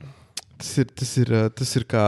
Tas 0.55 0.69
ir, 0.79 0.85
tas, 0.95 1.09
ir, 1.19 1.27
uh, 1.35 1.50
tas 1.51 1.67
ir 1.75 1.83
kā. 1.83 2.01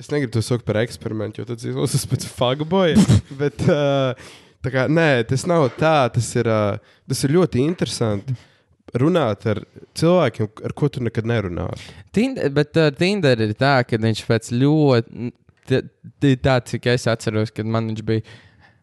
Es 0.00 0.06
negribu 0.08 0.32
to 0.32 0.40
saukt 0.40 0.64
par 0.64 0.78
eksperimentu, 0.80 1.42
jo 1.42 1.44
tas 1.50 1.66
izklausās 1.68 2.06
pēc 2.08 2.22
fagboja. 2.32 2.96
bet, 3.36 3.60
uh, 3.68 4.16
tā 4.64 4.72
kā, 4.72 4.86
nē, 4.88 5.26
tas 5.28 5.44
nav 5.44 5.66
tā. 5.76 6.06
Tas 6.14 6.30
ir, 6.40 6.48
uh, 6.48 6.80
tas 7.12 7.20
ir 7.28 7.34
ļoti 7.36 7.60
interesanti 7.60 8.32
runāt 8.96 9.44
ar 9.52 9.60
cilvēkiem, 10.00 10.48
ar 10.64 10.72
ko 10.80 10.88
tu 10.96 11.04
nekad. 11.04 11.28
Tinder, 12.16 12.48
bet 12.56 12.80
uh, 12.80 12.88
Tinder 12.96 13.44
ir 13.44 13.52
tā, 13.60 13.74
ka 13.84 14.00
viņš 14.00 14.24
pēc 14.32 14.48
ļoti. 14.64 15.28
t- 15.68 15.84
t- 16.24 16.34
Tā, 16.40 16.56
cik 16.64 16.88
es 16.96 17.04
atceros, 17.12 17.52
kad 17.52 17.68
man 17.68 17.92
viņš 17.92 18.00
bija. 18.08 18.24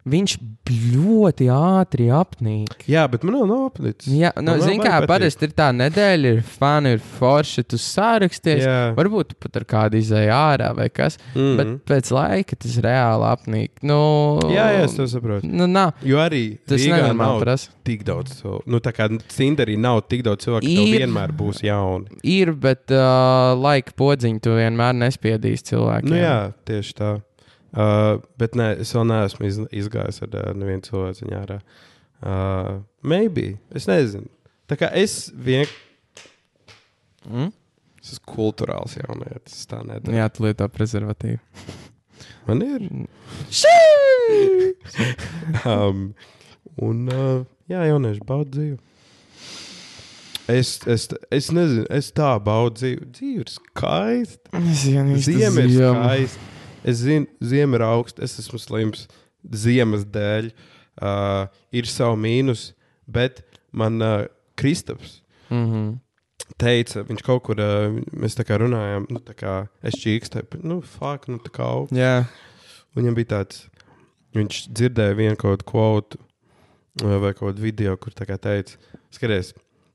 Viņš 0.09 0.33
ļoti 0.71 1.45
ātri 1.53 2.07
apnīk. 2.13 2.85
Jā, 2.89 3.03
bet 3.11 3.21
man 3.27 3.35
vēl 3.37 3.47
nav 3.51 3.63
apnicis. 3.69 4.07
Jā, 4.17 4.31
nu, 4.41 4.55
Man 4.55 4.63
baigi 4.63 4.79
patīk. 4.81 5.07
parasti 5.11 5.45
ir 5.47 5.51
tā 5.57 5.67
nedēļa, 5.77 6.31
ir 6.37 6.41
fani, 6.57 6.93
ir 6.95 7.03
forši, 7.19 7.63
tu 7.69 7.77
sāraksties. 7.81 8.63
Jā. 8.65 8.79
Varbūt 8.97 9.35
pat 9.39 9.59
ar 9.61 9.65
kādu 9.69 9.99
izēju 10.01 10.31
ārā 10.33 10.71
vai 10.77 10.89
kas. 10.89 11.17
Mm 11.35 11.41
Mhm. 11.41 11.51
-hmm. 11.51 11.57
Bet 11.57 11.85
pēc 11.91 12.11
laika 12.11 12.55
tas 12.55 12.77
reāli 12.77 13.25
apnīk. 13.29 13.69
Nu, 13.83 14.39
Jā, 14.49 14.67
jā, 14.73 14.83
es 14.85 14.95
to 14.95 15.03
saprotu. 15.07 15.45
Nu, 15.47 15.67
nav. 15.67 15.91
Jo 16.03 16.17
arī 16.17 16.57
Tas 16.67 16.81
nenormāli 16.81 17.17
nav 17.17 17.39
prasa. 17.41 17.69
tik 17.83 18.03
daudz. 18.03 18.41
Nu, 18.65 18.79
tā 18.79 18.91
kā 18.93 19.09
Cinderī 19.29 19.77
nav 19.77 20.01
tik 20.07 20.23
daudz 20.23 20.45
cilvēku, 20.45 20.61
ka 20.61 20.67
tev 20.67 20.87
Ir. 20.87 20.99
vienmēr 21.07 21.31
būs 21.31 21.61
jauni. 21.61 22.05
Ir, 22.23 22.51
bet 22.53 22.89
uh, 22.91 23.53
laika 23.61 23.91
podziņu 23.97 24.39
tu 24.41 24.49
vienmēr 24.49 24.93
nespiedīsi 24.93 25.63
cilvēkiem. 25.73 26.09
Nu, 26.09 26.15
jā, 26.15 26.53
tieši 26.65 26.93
tā. 26.95 27.21
Uh, 27.71 28.17
bet 28.39 28.57
nē, 28.59 28.73
es 28.83 28.91
vēl 28.95 29.05
neesmu 29.07 29.47
iz, 29.47 29.61
izgājis 29.83 30.21
ar 30.25 30.33
uh, 30.35 30.49
nevienu 30.57 30.83
cilvēku 30.89 31.21
ziņā. 31.21 31.39
ārā. 31.45 31.61
Uh, 32.21 32.81
maybe. 33.01 33.55
Es 33.75 33.87
nezinu. 33.87 34.27
Tā 34.67 34.77
kā 34.79 34.91
es 34.97 35.29
vienkārši. 35.31 35.87
Mm? 37.29 37.51
Es 38.01 38.15
esmu 38.15 38.33
kultūrāls 38.33 38.97
jaunietis. 38.97 39.63
Tā 39.69 39.81
nedaru. 39.85 40.15
Jā, 40.17 40.27
tu 40.33 40.45
lieto 40.45 40.67
prezervatīvu. 40.73 41.39
Man 42.49 42.63
ir. 42.65 42.87
Um, 45.67 46.13
un, 46.81 47.01
uh, 47.11 47.41
jā, 47.69 47.83
jaunieši 47.89 48.23
bauda 48.25 48.49
dzīvi. 48.55 48.77
Es, 50.51 50.71
es, 50.89 51.07
es 51.31 51.49
nezinu, 51.53 51.83
es 51.93 52.09
tā 52.15 52.31
baudu 52.43 52.79
dzīvi. 52.79 53.09
Dzīve 53.17 53.43
ir 53.43 53.51
skaista. 53.51 54.61
Ziema 54.81 55.19
ir 55.19 55.75
skaista. 55.75 56.50
Es 56.87 57.01
zinu, 57.03 57.27
ziema 57.43 57.79
ir 57.79 57.85
augsta. 57.85 58.23
Es 58.25 58.37
esmu 58.41 58.59
slims 58.61 59.07
ziemas 59.41 60.05
dēļ. 60.05 60.51
Uh, 61.01 61.47
ir 61.73 61.87
savi 61.87 62.19
mīnus, 62.19 62.71
bet 63.07 63.41
man 63.71 64.01
uh, 64.03 64.27
Kristaps 64.59 65.21
Mm 65.51 65.67
-hmm. 65.67 65.99
teica, 66.57 67.03
viņš 67.03 67.21
kaut 67.27 67.43
kur, 67.43 67.59
uh, 67.59 67.91
mēs 68.15 68.37
tā 68.39 68.45
kā 68.47 68.55
runājām, 68.55 69.05
nu, 69.11 69.19
tā 69.19 69.33
kā 69.35 69.67
es 69.83 69.97
čīkstēju, 69.99 70.63
nu, 70.63 70.81
fuck, 70.81 71.27
nu, 71.27 71.37
tā 71.43 71.51
kā 71.51 71.63
augsts. 71.67 71.97
Jā, 71.97 72.23
Viņam 72.95 73.15
bija 73.15 73.29
tāds, 73.37 73.67
viņš 74.35 74.65
dzirdēja 74.75 75.15
vienu 75.15 75.37
kaut 75.39 75.63
kvotu 75.63 76.19
uh, 76.19 77.17
vai 77.23 77.31
kaut 77.33 77.53
kādu 77.53 77.63
video, 77.63 77.95
kur 77.97 78.11
tā 78.11 78.27
kā 78.27 78.35
teica, 78.41 78.75
skaties, 79.11 79.53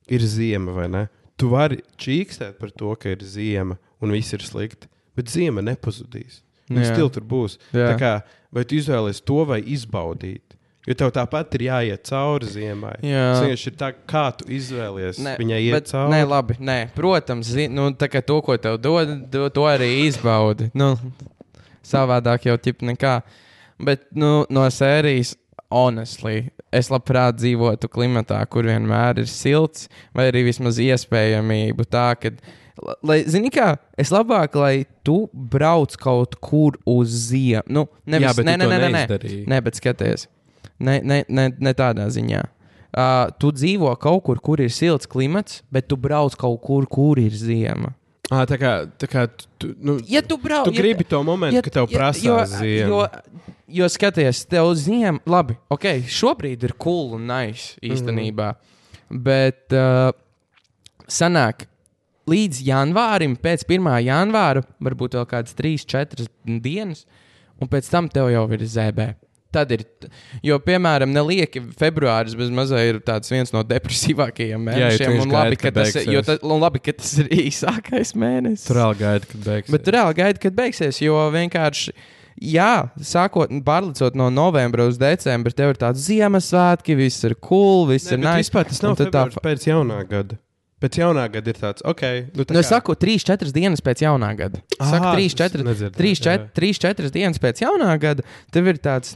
ir 0.08 0.20
ziema 0.24 0.72
vai 0.72 0.88
ne? 0.88 1.08
Tu 1.36 1.48
vari 1.52 1.82
čīkstēt 2.00 2.56
par 2.60 2.72
to, 2.72 2.94
ka 2.96 3.12
ir 3.12 3.24
ziema 3.24 3.76
un 4.00 4.14
viss 4.16 4.32
ir 4.32 4.44
slikti, 4.44 4.88
bet 5.16 5.28
ziema 5.28 5.60
nepazudīs. 5.60 6.40
Viņa 6.70 6.82
Jā. 6.82 6.92
stila 6.94 7.12
tur 7.14 7.24
būs. 7.26 7.58
Kā, 7.72 8.12
vai 8.54 8.64
tu 8.66 8.78
izvēlēsies 8.78 9.24
to 9.26 9.44
vai 9.48 9.60
izbaudīt? 9.62 10.42
Jo 10.86 10.94
tev 10.94 11.10
tāpat 11.16 11.54
ir 11.58 11.64
jāiet 11.66 12.04
cauri 12.06 12.46
ziemai. 12.46 12.92
Jā. 13.02 13.24
Tas 13.42 13.62
ir 13.66 13.74
tā, 13.78 13.88
kā 14.06 14.28
tu 14.38 14.46
izvēlies 14.54 15.18
Nē, 15.18 15.32
viņai 15.40 15.58
iet 15.64 15.74
bet, 15.74 15.88
cauri. 15.90 16.12
nē, 16.14 16.20
labi. 16.30 16.58
Nē, 16.62 16.76
protams, 16.94 17.48
zi, 17.56 17.66
nu, 17.66 17.88
to, 17.98 18.36
ko 18.46 18.54
tev 18.62 18.78
dod, 18.78 19.16
do, 19.32 19.48
to 19.50 19.64
arī 19.66 19.88
izbaudi. 20.04 20.70
Nu, 20.78 20.92
savādāk 21.86 22.46
jau 22.46 22.54
ķip 22.62 22.86
nekā. 22.86 23.16
Bet 23.82 24.06
nu, 24.14 24.44
no 24.46 24.62
sērijas, 24.70 25.34
honestly, 25.74 26.52
es 26.70 26.92
labprāt 26.94 27.40
dzīvotu 27.40 27.90
klimatā, 27.90 28.38
kur 28.46 28.70
vienmēr 28.70 29.24
ir 29.24 29.30
silts, 29.30 29.90
vai 30.14 30.30
arī 30.30 30.46
vismaz 30.52 30.78
iespējamība 30.82 31.88
tā, 31.90 32.12
ka. 32.20 32.36
Lai, 33.06 33.22
zini, 33.24 33.48
kā 33.52 33.70
es 33.96 34.10
labāk, 34.12 34.56
lai 34.60 34.84
tu 35.06 35.26
brauc 35.32 35.94
kaut 36.00 36.36
kur 36.44 36.76
uz 36.84 37.12
ziemu. 37.30 37.64
Nu, 37.72 37.86
nevis, 38.04 38.28
Jā, 38.28 38.34
bet 38.36 38.48
nē, 38.48 38.56
nē, 38.60 38.66
nē, 38.68 38.78
nē, 38.82 39.04
nē, 39.08 39.30
nē, 39.48 39.60
bet 39.64 39.78
skaties. 39.80 40.26
Ne, 40.76 40.98
ne, 41.00 41.22
ne, 41.32 41.48
ne 41.56 41.72
tādā 41.76 42.08
ziņā. 42.12 42.42
Uh, 42.96 43.28
tu 43.40 43.50
dzīvo 43.52 43.90
kaut 44.00 44.22
kur, 44.24 44.40
kur 44.44 44.60
ir 44.64 44.72
silts 44.72 45.08
klimats, 45.08 45.62
bet 45.72 45.88
tu 45.88 45.98
brauc 46.00 46.36
kaut 46.40 46.60
kur, 46.64 46.84
kur 46.88 47.20
ir 47.20 47.34
ziema. 47.36 47.94
À, 48.26 48.42
tā 48.48 48.58
kā, 48.58 48.72
tā 48.98 49.08
kā 49.10 49.26
tu, 49.60 49.70
nu, 49.78 49.98
Ja 50.10 50.22
tu 50.24 50.38
brauc, 50.40 50.68
tu 50.68 50.74
gribi 50.74 51.04
to 51.06 51.20
momentu, 51.24 51.62
ka 51.64 51.72
tev 51.78 51.88
prasās 51.92 52.56
ziema. 52.58 52.90
Jo, 52.90 53.02
jo 53.80 53.88
skaties, 53.92 54.44
tev 54.50 54.72
ziema, 54.80 55.20
labi, 55.28 55.56
ok, 55.72 55.86
šobrīd 56.10 56.64
ir 56.66 56.74
cool 56.82 57.14
un 57.18 57.28
nice 57.30 57.76
īstenībā. 57.84 58.52
Mm. 58.56 59.22
Bet 59.28 59.76
uh, 59.76 60.10
sanāk, 61.06 61.68
līdz 62.30 62.62
janvārim, 62.66 63.36
pēc 63.38 63.66
1. 63.68 63.92
janvāra, 64.06 64.64
varbūt 64.82 65.14
vēl 65.18 65.28
kādas 65.30 65.54
3, 65.58 65.86
4 65.86 66.26
dienas, 66.62 67.04
un 67.60 67.70
pēc 67.70 67.88
tam 67.92 68.10
tev 68.12 68.32
jau 68.34 68.44
ir 68.56 68.66
ZB. 68.66 69.14
Tad 69.54 69.70
ir, 69.72 69.84
jo, 70.44 70.58
piemēram, 70.60 71.12
nelieki 71.14 71.62
februāris 71.78 72.34
mazā 72.52 72.82
ir 72.90 72.98
viens 73.30 73.52
no 73.54 73.62
depresīvākajiem 73.64 74.58
Jā, 74.58 74.64
mēnešiem. 74.66 75.14
viņš 75.14 75.22
un 75.22 75.32
labi, 75.32 75.56
gaida, 75.56 75.60
kad 75.62 75.76
tas, 75.78 75.94
beigsies. 75.94 76.12
jo 76.12 76.22
ta, 76.26 76.36
un 76.42 76.60
labi, 76.60 76.82
ka 76.82 76.92
tas 76.98 77.12
ir 77.22 77.30
īsākais 77.46 78.12
mēnesis. 78.18 78.66
Tur 78.68 78.82
vēl 78.82 78.98
gaida, 79.00 79.30
kad 79.30 79.46
beigsies. 79.46 79.72
Bet 79.72 79.86
tu 79.86 79.94
reāli 79.96 80.18
gaidi, 80.18 80.42
kad 80.42 80.58
beigsies, 80.58 81.00
jo 81.00 81.22
vienkārši. 81.32 81.94
Jā, 82.36 82.90
sākot 83.00 83.54
pārlicot 83.64 84.18
no 84.18 84.26
novembra 84.28 84.84
uz 84.90 84.98
decembri, 85.00 85.54
tev 85.56 85.72
ir 85.72 85.78
tāds 85.80 86.02
Ziemassvētki, 86.04 86.98
viss 86.98 87.24
ir 87.24 87.38
cool, 87.40 87.86
viss 87.88 88.10
ne, 88.10 88.18
ir 88.18 88.20
bet 88.20 88.28
nice. 88.28 88.42
vispār 88.44 88.68
tas 88.68 88.82
nav 88.84 88.98
tā 89.00 89.24
pēc 89.40 89.70
jaunā 89.70 90.02
gada. 90.10 90.36
Pēc 90.76 90.98
jaunā 91.00 91.22
gada 91.32 91.48
ir 91.48 91.56
tāds, 91.56 91.80
ok, 91.88 92.02
nu 92.36 92.44
tā 92.44 92.52
Nu, 92.52 92.60
es 92.60 92.66
kā- 92.68 92.76
saku, 92.76 92.92
3-4 93.00 93.52
dienas 93.56 93.80
pēc 93.80 94.02
jaunā 94.04 94.28
gada. 94.36 94.60
Saku, 94.76 95.06
Ā, 95.08 95.14
3-4 95.16 95.62
es 95.62 95.68
nedzirdēju, 95.70 95.96
3-4 95.96 96.50
3-4 96.52 97.12
dienas 97.14 97.38
pēc 97.40 97.62
jaunā 97.64 97.94
gada, 98.02 98.22
tev 98.52 98.68
ir 98.68 98.76
tāds, 98.84 99.14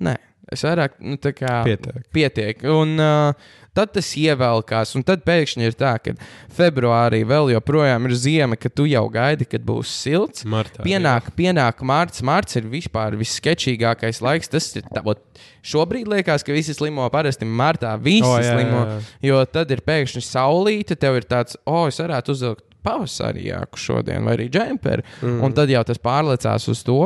nē, 0.00 0.14
es 0.50 0.64
vairāk, 0.64 0.96
nu, 1.04 1.18
tā 1.20 1.34
kā 1.36 1.58
Pietiek. 1.68 2.00
pietiek. 2.16 2.64
Un 2.64 2.96
uh, 2.98 3.34
tad 3.76 3.92
tas 3.96 4.08
ievelkās, 4.18 4.94
un 4.98 5.04
tad 5.06 5.24
pēkšņi 5.26 5.68
ir 5.68 5.76
tā, 5.78 5.94
ka 6.02 6.14
februārī 6.52 7.22
vēl 7.28 7.52
joprojām 7.54 8.08
ir 8.08 8.16
ziema, 8.18 8.58
ka 8.60 8.70
tu 8.72 8.86
jau 8.90 9.04
gaidi, 9.12 9.46
kad 9.48 9.64
būs 9.66 9.92
silts. 10.02 10.46
Martā, 10.48 10.84
Pienāk, 10.84 11.32
pienāk 11.38 11.84
mārts. 11.86 12.24
Mārts 12.26 12.58
ir 12.60 12.68
vispār 12.72 13.16
visskečīgākais 13.20 14.22
laiks. 14.24 14.52
Tas 14.52 14.68
ir 14.78 14.86
tā, 14.88 15.04
ot, 15.08 15.22
šobrīd 15.66 16.10
liekas, 16.12 16.44
ka 16.44 16.56
visi 16.56 16.76
slimo 16.76 17.08
parasti 17.12 17.48
martā. 17.48 17.94
Visi 18.00 18.28
oh, 18.28 18.36
jā, 18.40 18.50
jā, 18.50 18.58
slimo. 18.58 18.82
jā. 18.88 18.98
Jo 19.30 19.44
tad 19.48 19.72
ir 19.74 19.84
pēkšņi 19.86 20.24
saulīte, 20.26 20.98
tev 21.00 21.20
ir 21.20 21.28
tāds, 21.30 21.56
o, 21.64 21.84
oh, 21.84 21.88
es 21.88 22.00
varētu 22.02 22.36
uzvilkt 22.36 22.68
pavasarī 22.82 23.46
jāku 23.48 23.78
šodien, 23.78 24.24
vai 24.26 24.36
arī 24.36 24.48
džemperi. 24.52 25.06
Mm. 25.22 25.38
Un 25.46 25.54
tad 25.56 25.70
jau 25.70 25.84
tas 25.86 26.00
pārlecās 26.02 26.68
uz 26.72 26.82
to. 26.86 27.00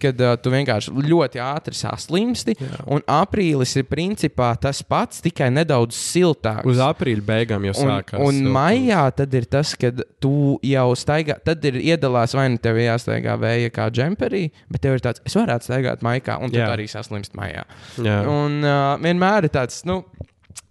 Kad 0.00 0.20
uh, 0.24 0.34
tu 0.40 0.52
vienkārši 0.52 0.92
ļoti 1.04 1.40
ātri 1.44 1.76
saslimsti, 1.76 2.54
Jā. 2.60 2.78
un 2.88 3.02
aprīlis 3.10 3.74
ir 3.76 3.84
principā 3.90 4.50
tas 4.60 4.80
pats, 4.86 5.20
tikai 5.24 5.50
nedaudz 5.52 5.96
siltāks. 5.98 6.64
Uz 6.70 6.80
aprīļa 6.80 7.24
beigām 7.26 7.66
jau 7.68 7.74
Un, 7.84 7.90
sākās. 7.92 8.20
un 8.24 8.38
siltums. 8.38 8.54
maijā 8.56 9.02
tad 9.20 9.34
ir 9.36 9.48
tas, 9.52 9.74
kad 9.80 10.00
tu 10.22 10.32
jau 10.64 10.86
staigā, 10.96 11.36
tad 11.44 11.64
ir 11.68 11.76
iedalās 11.82 12.32
vai 12.38 12.48
nu 12.54 12.58
tev 12.62 12.80
jāstaigā 12.80 13.36
vēja 13.40 13.70
kā 13.76 13.90
džemperī, 13.92 14.46
bet 14.72 14.80
tev 14.86 14.96
ir 14.96 15.04
tāds, 15.04 15.20
es 15.28 15.36
varētu 15.36 15.68
staigāt 15.68 16.02
maijā, 16.06 16.40
un 16.40 16.50
tad 16.54 16.72
arī 16.78 16.88
saslimst 16.90 17.36
maijā. 17.38 17.66
Jā. 18.00 18.18
Un 18.30 18.60
uh, 18.64 18.96
vienmēr 19.04 19.46
ir 19.50 19.54
tāds, 19.54 19.82
nu, 19.88 20.00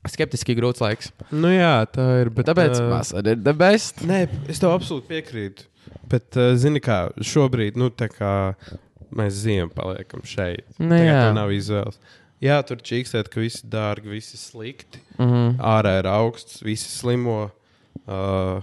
skeptiski 0.10 0.56
grūts 0.58 0.82
laiks. 0.82 1.12
Nu 1.36 1.52
jā, 1.54 1.76
tā 1.94 2.06
ir. 2.24 2.30
Bet, 2.34 2.48
Tāpēc 2.50 2.80
ā, 2.80 2.86
vasara 2.92 3.36
ir 3.36 3.42
the 3.46 3.54
best. 3.54 4.02
Nē, 4.10 4.24
es 4.50 4.62
tev 4.62 4.74
absolūti 4.74 5.10
piekrītu. 5.12 5.68
Bet, 6.10 6.32
uh, 6.38 6.56
zini, 6.58 6.82
kā 6.82 7.10
šobrīd, 7.22 7.78
nu, 7.78 7.92
tā 7.94 8.08
kā 8.10 8.32
mēs 9.16 9.44
ziemā 9.44 9.70
paliekam 9.76 10.24
šeit. 10.28 10.66
Nu, 10.78 10.98
jā. 10.98 11.20
tev 11.28 11.36
nav 11.38 11.54
izvēles. 11.56 12.00
Jā, 12.40 12.62
tur 12.64 12.80
čīkstēt, 12.80 13.28
ka 13.32 13.42
viss 13.44 13.64
ir 13.66 13.72
dārgi, 13.74 14.14
viss 14.14 14.36
ir 14.36 14.40
slikti. 14.40 15.02
Mhm. 15.20 15.58
Ārā 15.60 15.98
ir 16.00 16.08
augsts, 16.08 16.62
visi 16.64 16.88
slimo. 16.92 17.50
Uh, 18.08 18.62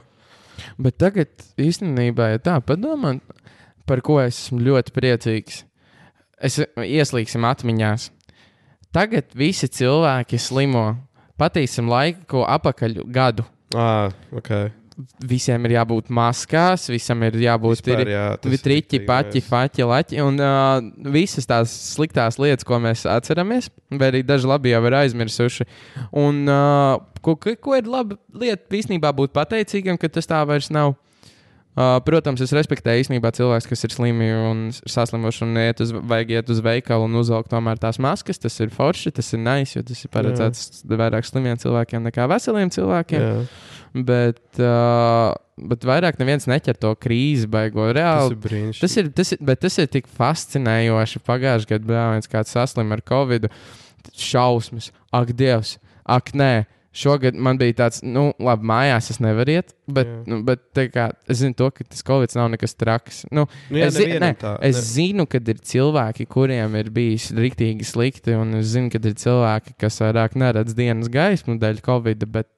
Bet 0.80 0.96
tagad 1.00 1.32
īstenībā, 1.60 2.30
ja 2.34 2.42
tā 2.42 2.56
padomā, 2.64 3.18
par 3.88 4.02
ko 4.04 4.18
es 4.22 4.46
esmu 4.46 4.62
ļoti 4.64 4.94
priecīgs. 4.96 5.64
es 6.40 6.58
ieslīgsim 6.76 7.44
atmiņās. 7.48 8.10
Tagad 8.92 9.32
visi 9.36 9.68
cilvēki 9.68 10.38
slimo. 10.40 10.96
Patīsim 11.36 11.88
laiku 11.88 12.44
apakaļ 12.48 13.02
gadu. 13.12 13.44
Ah, 13.76 14.12
ok. 14.32 14.70
Visiem 15.28 15.66
ir 15.68 15.74
jābūt 15.74 16.08
maskās, 16.14 16.86
visam 16.88 17.20
ir 17.26 17.34
jābūt 17.42 17.82
Vispār, 17.82 18.08
jā, 18.08 18.24
triķi, 18.40 19.02
paķi, 19.04 19.42
faķi, 19.44 19.84
laķi. 19.90 20.20
Un 20.24 20.40
uh, 20.40 20.78
visas 21.12 21.44
tās 21.48 21.74
sliktās 21.92 22.40
lietas, 22.40 22.64
ko 22.64 22.78
mēs 22.80 23.04
atceramies, 23.10 23.68
vai 23.92 24.08
arī 24.08 24.22
daži 24.24 24.48
labi 24.48 24.72
jau 24.72 24.80
ir 24.88 24.96
aizmirsuši. 25.02 25.68
Un 26.16 26.46
uh, 26.48 26.96
ko, 27.20 27.36
ko, 27.36 27.52
ko 27.60 27.76
ir 27.76 27.90
laba 27.92 28.16
lieta 28.32 28.80
īstenībā 28.80 29.12
būt 29.16 29.36
pateicīgam, 29.36 30.00
ka 30.00 30.08
tas 30.12 30.32
tā 30.32 30.40
vairs 30.48 30.72
nav. 30.72 30.96
Uh, 31.76 31.98
protams, 32.00 32.40
es 32.40 32.54
respektēju 32.56 33.02
īstenībā 33.04 33.28
cilvēkus, 33.36 33.66
kas 33.68 33.84
ir 33.84 33.92
slimi 33.92 34.30
un 34.32 34.60
saslimuši 34.72 35.42
un 35.44 35.58
iet 35.60 35.82
uz, 35.84 35.90
vajag 35.92 36.30
iet 36.32 36.52
uz 36.54 36.62
veikalu 36.64 37.04
un 37.04 37.18
uzvelk 37.20 37.50
tomēr 37.52 37.76
tās 37.82 37.98
maskas. 38.00 38.40
Tas 38.40 38.56
ir 38.64 38.72
forši, 38.72 39.12
tas 39.18 39.28
ir 39.36 39.42
nice, 39.44 39.76
jo 39.76 39.84
tas 39.84 40.00
ir 40.00 40.12
paredzēts 40.14 40.86
vairāk 40.88 41.28
slimiem 41.28 41.60
cilvēkiem 41.60 42.06
nekā 42.08 42.24
veseliem 42.32 42.72
cilvēkiem. 42.72 43.26
Jā, 43.26 43.34
Bet, 43.96 44.40
uh, 44.60 45.32
bet 45.56 45.84
vairāk 45.88 46.18
neviens 46.20 46.44
neķer 46.50 46.76
to 46.80 46.90
krīzi, 47.00 47.48
baigo 47.48 47.86
tas 47.86 47.96
reāli. 47.96 48.34
ir 48.34 48.40
brīnišķīgi. 48.44 48.82
Tas 48.82 48.96
ir, 49.00 49.10
tas 49.16 49.32
ir, 49.32 49.42
bet 49.48 49.62
tas 49.64 49.78
ir 49.80 49.88
tik 49.92 50.08
fascinējoši. 50.18 51.22
Pagājušajā 51.24 51.80
gadā 51.86 52.06
viens 52.12 52.28
kāds 52.32 52.52
saslims 52.56 52.96
ar 52.96 53.04
covid. 53.08 53.48
Šausmas, 54.16 54.90
ak, 55.16 55.32
Dievs, 55.36 55.76
ak, 56.04 56.32
nē. 56.36 56.66
Šogad 56.96 57.36
man 57.36 57.58
bija 57.60 57.74
tāds, 57.82 58.00
nu, 58.06 58.30
labi, 58.40 58.64
mājās 58.70 59.10
es 59.12 59.18
nevaru 59.20 59.52
iet, 59.58 59.74
bet, 59.84 60.08
Jā. 60.08 60.20
nu, 60.32 60.38
bet 60.46 60.80
kā, 60.94 61.10
es 61.28 61.42
zinu, 61.42 61.52
to, 61.58 61.68
ka 61.74 61.84
tas 61.84 62.00
covid 62.06 62.32
nav 62.38 62.48
nekas 62.54 62.72
traks. 62.78 63.18
Nu, 63.28 63.44
Nu, 63.68 63.80
jā, 63.82 63.90
es, 63.90 63.98
zi- 63.98 64.18
ne, 64.22 64.30
tā, 64.40 64.54
es 64.64 64.78
ne. 64.78 64.84
zinu, 64.94 65.26
ka 65.28 65.40
ir 65.42 65.60
cilvēki, 65.60 66.24
kuriem 66.32 66.78
ir 66.80 66.88
bijis 66.94 67.28
rīktīgi 67.36 67.84
slikti, 67.84 68.32
un 68.38 68.56
es 68.62 68.72
zinu, 68.72 68.88
ka 68.94 69.02
ir 69.02 69.16
cilvēki, 69.20 69.76
kas 69.84 70.00
vairāk 70.00 70.38
neredz 70.40 70.76
dienas 70.78 71.10
gaismu 71.12 71.58
dēļ 71.60 71.82
covid, 71.84 72.24
bet 72.32 72.48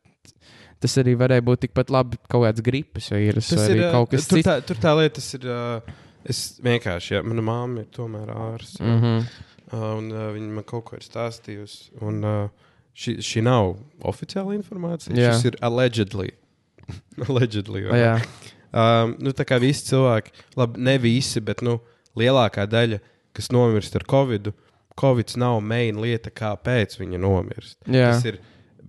tas 0.79 0.95
arī 1.03 1.17
varēja 1.19 1.43
būt 1.43 1.65
tikpat 1.67 1.91
labi 1.91 2.21
kaut 2.31 2.47
kāds 2.47 2.63
gripas 2.63 3.11
vīrus 3.11 3.51
vai 3.59 3.67
ā, 3.75 3.91
kaut 3.91 4.13
kas 4.13 4.29
tur 4.31 4.39
cits. 4.39 4.47
tā, 4.47 4.61
tur 4.63 4.79
tā 4.79 4.95
lieta, 5.01 5.25
ir. 5.35 5.49
Uh, 5.51 5.99
es 6.29 6.45
vienkārši, 6.63 7.17
ja 7.17 7.25
mana 7.27 7.43
mamma 7.43 7.83
ir 7.83 7.91
tomēr 7.95 8.31
ārsts. 8.35 8.79
Mm 8.85 9.01
-hmm. 9.03 9.29
Uh, 9.69 9.99
un 9.99 10.11
uh, 10.13 10.31
viņa 10.33 10.55
man 10.55 10.65
kaut 10.65 10.85
ko 10.85 10.97
ir 10.97 11.03
stāstījusi. 11.05 11.91
Un, 12.01 12.23
uh, 12.25 12.68
šī, 12.99 13.17
šī 13.25 13.43
nav 13.47 13.77
oficiāla 14.11 14.57
informācija. 14.59 15.15
Jā. 15.17 15.33
Šis 15.37 15.53
ir 15.53 15.59
allegedly. 15.65 16.33
allegedly? 17.29 17.85
Jā, 17.87 18.17
um, 18.73 19.15
nu, 19.23 19.35
tā 19.37 19.47
kā 19.49 19.61
visi 19.63 19.87
cilvēki, 19.93 20.35
labi, 20.59 20.83
ne 20.89 20.97
visi, 21.03 21.43
bet 21.45 21.63
nu, 21.67 21.79
lielākā 22.19 22.67
daļa, 22.71 23.01
kas 23.37 23.51
nomirst 23.55 23.95
ar 23.99 24.07
covid, 24.11 24.51
covid 24.99 25.35
nav 25.39 25.61
main 25.63 25.99
lieta, 26.03 26.33
kāpēc 26.35 26.99
viņi 26.99 27.21
nomirst. 27.23 27.77
jā. 27.87 28.11
Tas 28.11 28.25
ir, 28.27 28.41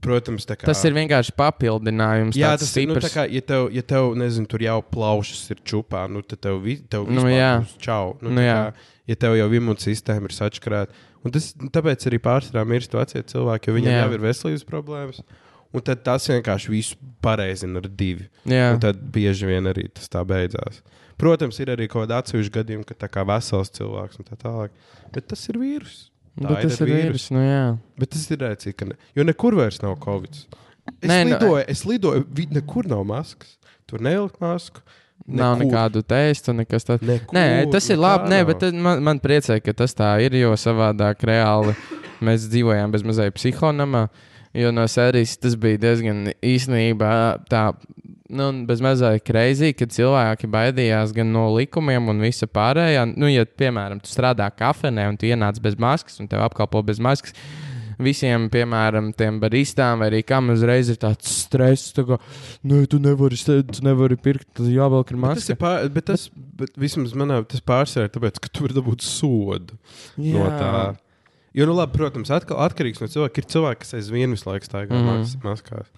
protams, 0.01 0.47
kā. 0.47 0.63
Tas 0.63 0.79
ir 0.87 0.95
vienkārši 0.95 1.33
papildinājums. 1.37 2.37
Jā, 2.39 2.53
tas 2.57 2.71
ir 2.79 2.87
nu, 2.89 2.95
kā, 3.03 3.25
ja 3.29 3.43
tev, 3.45 3.67
ja 3.75 3.83
tev, 3.83 4.13
nezinu, 4.17 4.47
tur 4.49 4.63
jau 4.63 4.79
plaušas 4.95 5.43
ir 5.53 5.59
čupā, 5.67 6.05
nu, 6.09 6.23
tad 6.23 6.41
tev, 6.47 6.61
vi, 6.63 6.79
tev 6.89 7.05
Nu, 7.09 7.25
vispār 7.27 7.35
jā. 7.35 7.51
būs 7.65 7.75
čau. 7.83 8.15
Nu, 8.23 8.31
Nu, 8.33 8.45
kā, 8.47 8.89
ja 9.11 9.19
tev 9.19 9.35
jau 9.37 9.49
imūnsistēma 9.59 10.31
ir 10.31 10.35
sačkrāta. 10.37 11.05
Un 11.25 11.33
tas, 11.35 11.51
tāpēc 11.75 12.05
arī 12.07 12.19
pārsvarā 12.23 12.63
mirst 12.67 12.93
vecie 12.95 13.21
cilvēki, 13.27 13.69
jo 13.69 13.75
viņiem 13.75 13.91
Jā. 13.91 14.03
jau 14.05 14.15
ir 14.15 14.23
veselības 14.23 14.65
problēmas. 14.67 15.23
Un 15.75 15.83
tad 15.85 16.01
tas 16.05 16.25
vienkārši 16.31 16.71
visu 16.71 16.95
pareizina 17.21 17.81
ar 17.81 17.89
divi. 17.99 18.25
Jā, 18.49 18.71
Un 18.73 18.79
tad 18.81 19.01
bieži 19.13 19.49
vien 19.51 19.69
arī 19.69 19.89
tas 19.93 20.09
tā 20.09 20.23
beidzās. 20.25 20.79
Protams, 21.19 21.59
ir 21.59 21.73
arī 21.73 21.89
kaut 21.91 22.05
kāda 22.05 22.21
atsevišķa 22.23 22.55
gadījuma, 22.61 22.87
ka 22.87 22.95
tā 22.97 23.09
kā 23.11 23.25
vesels 23.27 23.69
cilvēks 23.75 24.21
un 24.21 24.29
tā 24.31 24.39
tālāk. 24.39 24.73
Bet 25.13 25.27
tas 25.29 25.43
ir 25.51 25.59
vīrus. 25.59 25.97
Tā 26.39 26.47
bet 26.47 26.63
tas 26.63 26.79
ir 26.79 26.91
vīrus. 26.93 27.27
Nu, 27.35 27.43
jā. 27.43 27.63
Bet 27.99 28.13
tas 28.15 28.23
ir 28.31 28.39
rēcīgi, 28.39 28.77
ka 28.79 28.87
ne, 28.87 28.97
jo 29.17 29.25
nekur 29.27 29.57
vairs 29.59 29.81
nav 29.83 29.97
covid. 30.01 30.39
Es 30.95 31.09
Nē, 31.11 31.19
nu, 31.27 31.35
lidoju, 31.35 31.63
es 31.69 31.83
lidoju, 31.85 32.25
nekur 32.55 32.87
nav 32.89 33.03
maskas. 33.05 33.57
Tur 33.89 34.01
nevilkt 34.05 34.39
masku. 34.41 34.81
Nav 35.27 35.57
Nekur. 35.57 35.65
nekādu 35.67 36.01
testu, 36.07 36.53
nekas 36.57 36.87
tāds. 36.87 37.05
Nē, 37.35 37.45
tas 37.71 37.89
ir 37.91 37.99
labi. 38.01 38.31
Nē, 38.31 38.41
nav. 38.41 38.49
bet 38.49 38.73
man, 38.73 39.03
man 39.03 39.19
priecē, 39.21 39.59
ka 39.61 39.73
tas 39.77 39.93
tā 39.93 40.15
ir. 40.25 40.33
Jo 40.39 40.55
savādāk 40.57 41.21
reāli 41.27 41.75
mēs 42.25 42.47
dzīvojām 42.49 42.91
bez 42.93 43.05
mazai 43.05 43.29
psihonamā. 43.35 44.07
Jo 44.57 44.71
no 44.73 44.87
sērijas 44.89 45.37
tas 45.37 45.55
bija 45.59 45.81
diezgan 45.85 46.31
īstenībā 46.41 47.11
tā. 47.51 47.69
Nu, 48.29 48.51
bez 48.69 48.81
mazai 48.81 49.15
kreizī, 49.25 49.71
kad 49.73 49.89
cilvēki 49.89 50.45
baidījās 50.53 51.15
gan 51.17 51.31
no 51.33 51.47
likumiem 51.55 52.11
un 52.11 52.19
visa 52.21 52.45
pārējā. 52.45 53.07
Nu, 53.17 53.25
ja, 53.25 53.41
piemēram, 53.41 54.01
tu 54.05 54.11
strādā 54.11 54.45
kafejnē 54.53 55.07
un 55.09 55.17
tu 55.17 55.25
ienāc 55.25 55.57
bez 55.63 55.77
maskas 55.81 56.21
un 56.21 56.29
tev 56.29 56.43
apkalpo 56.45 56.83
bez 56.85 57.01
maskas, 57.01 57.33
visiem, 57.99 58.47
piemēram, 58.51 59.11
tiem 59.17 59.39
baristām 59.41 60.03
vai 60.03 60.09
arī 60.11 60.21
kam 60.27 60.51
uzreiz 60.53 60.89
ir 60.91 60.99
tāds 61.01 61.31
stress, 61.43 61.93
tā 61.95 62.05
kā, 62.07 62.19
nu, 62.67 62.81
tu 62.89 62.99
nevari, 63.03 63.39
tu 63.45 63.85
nevari 63.85 64.17
pirkt, 64.19 64.47
tad 64.59 64.71
jāvelk 64.71 65.13
ar 65.13 65.21
Bet 65.25 65.41
tas 65.41 65.51
ir 65.51 65.59
pār, 65.59 65.89
bet 65.93 66.09
tas, 66.09 66.29
bet 66.33 66.79
vismaz 66.79 67.15
manā 67.17 67.41
tas 67.49 67.63
pārsvarā 67.65 68.09
ir 68.09 68.15
tāpēc, 68.15 68.39
ka 68.43 68.51
tu 68.53 68.65
vari 68.65 68.77
dabūt 68.79 69.05
sodu 69.05 69.79
no 70.17 70.47
tā. 70.47 70.71
Jo, 71.57 71.65
nu, 71.65 71.73
labi, 71.73 71.97
protams, 71.97 72.29
atkal 72.31 72.59
atkarīgs 72.61 73.01
no 73.01 73.07
cilvēka. 73.09 73.41
Ir 73.41 73.47
cilvēki, 73.49 73.81
kas 73.81 73.95
aizvien 73.97 74.35
visu 74.35 74.45
laiku 74.45 74.67
staigā 74.69 74.93
mm. 74.93 75.07
-hmm. 75.09 75.47
maskās. 75.47 75.89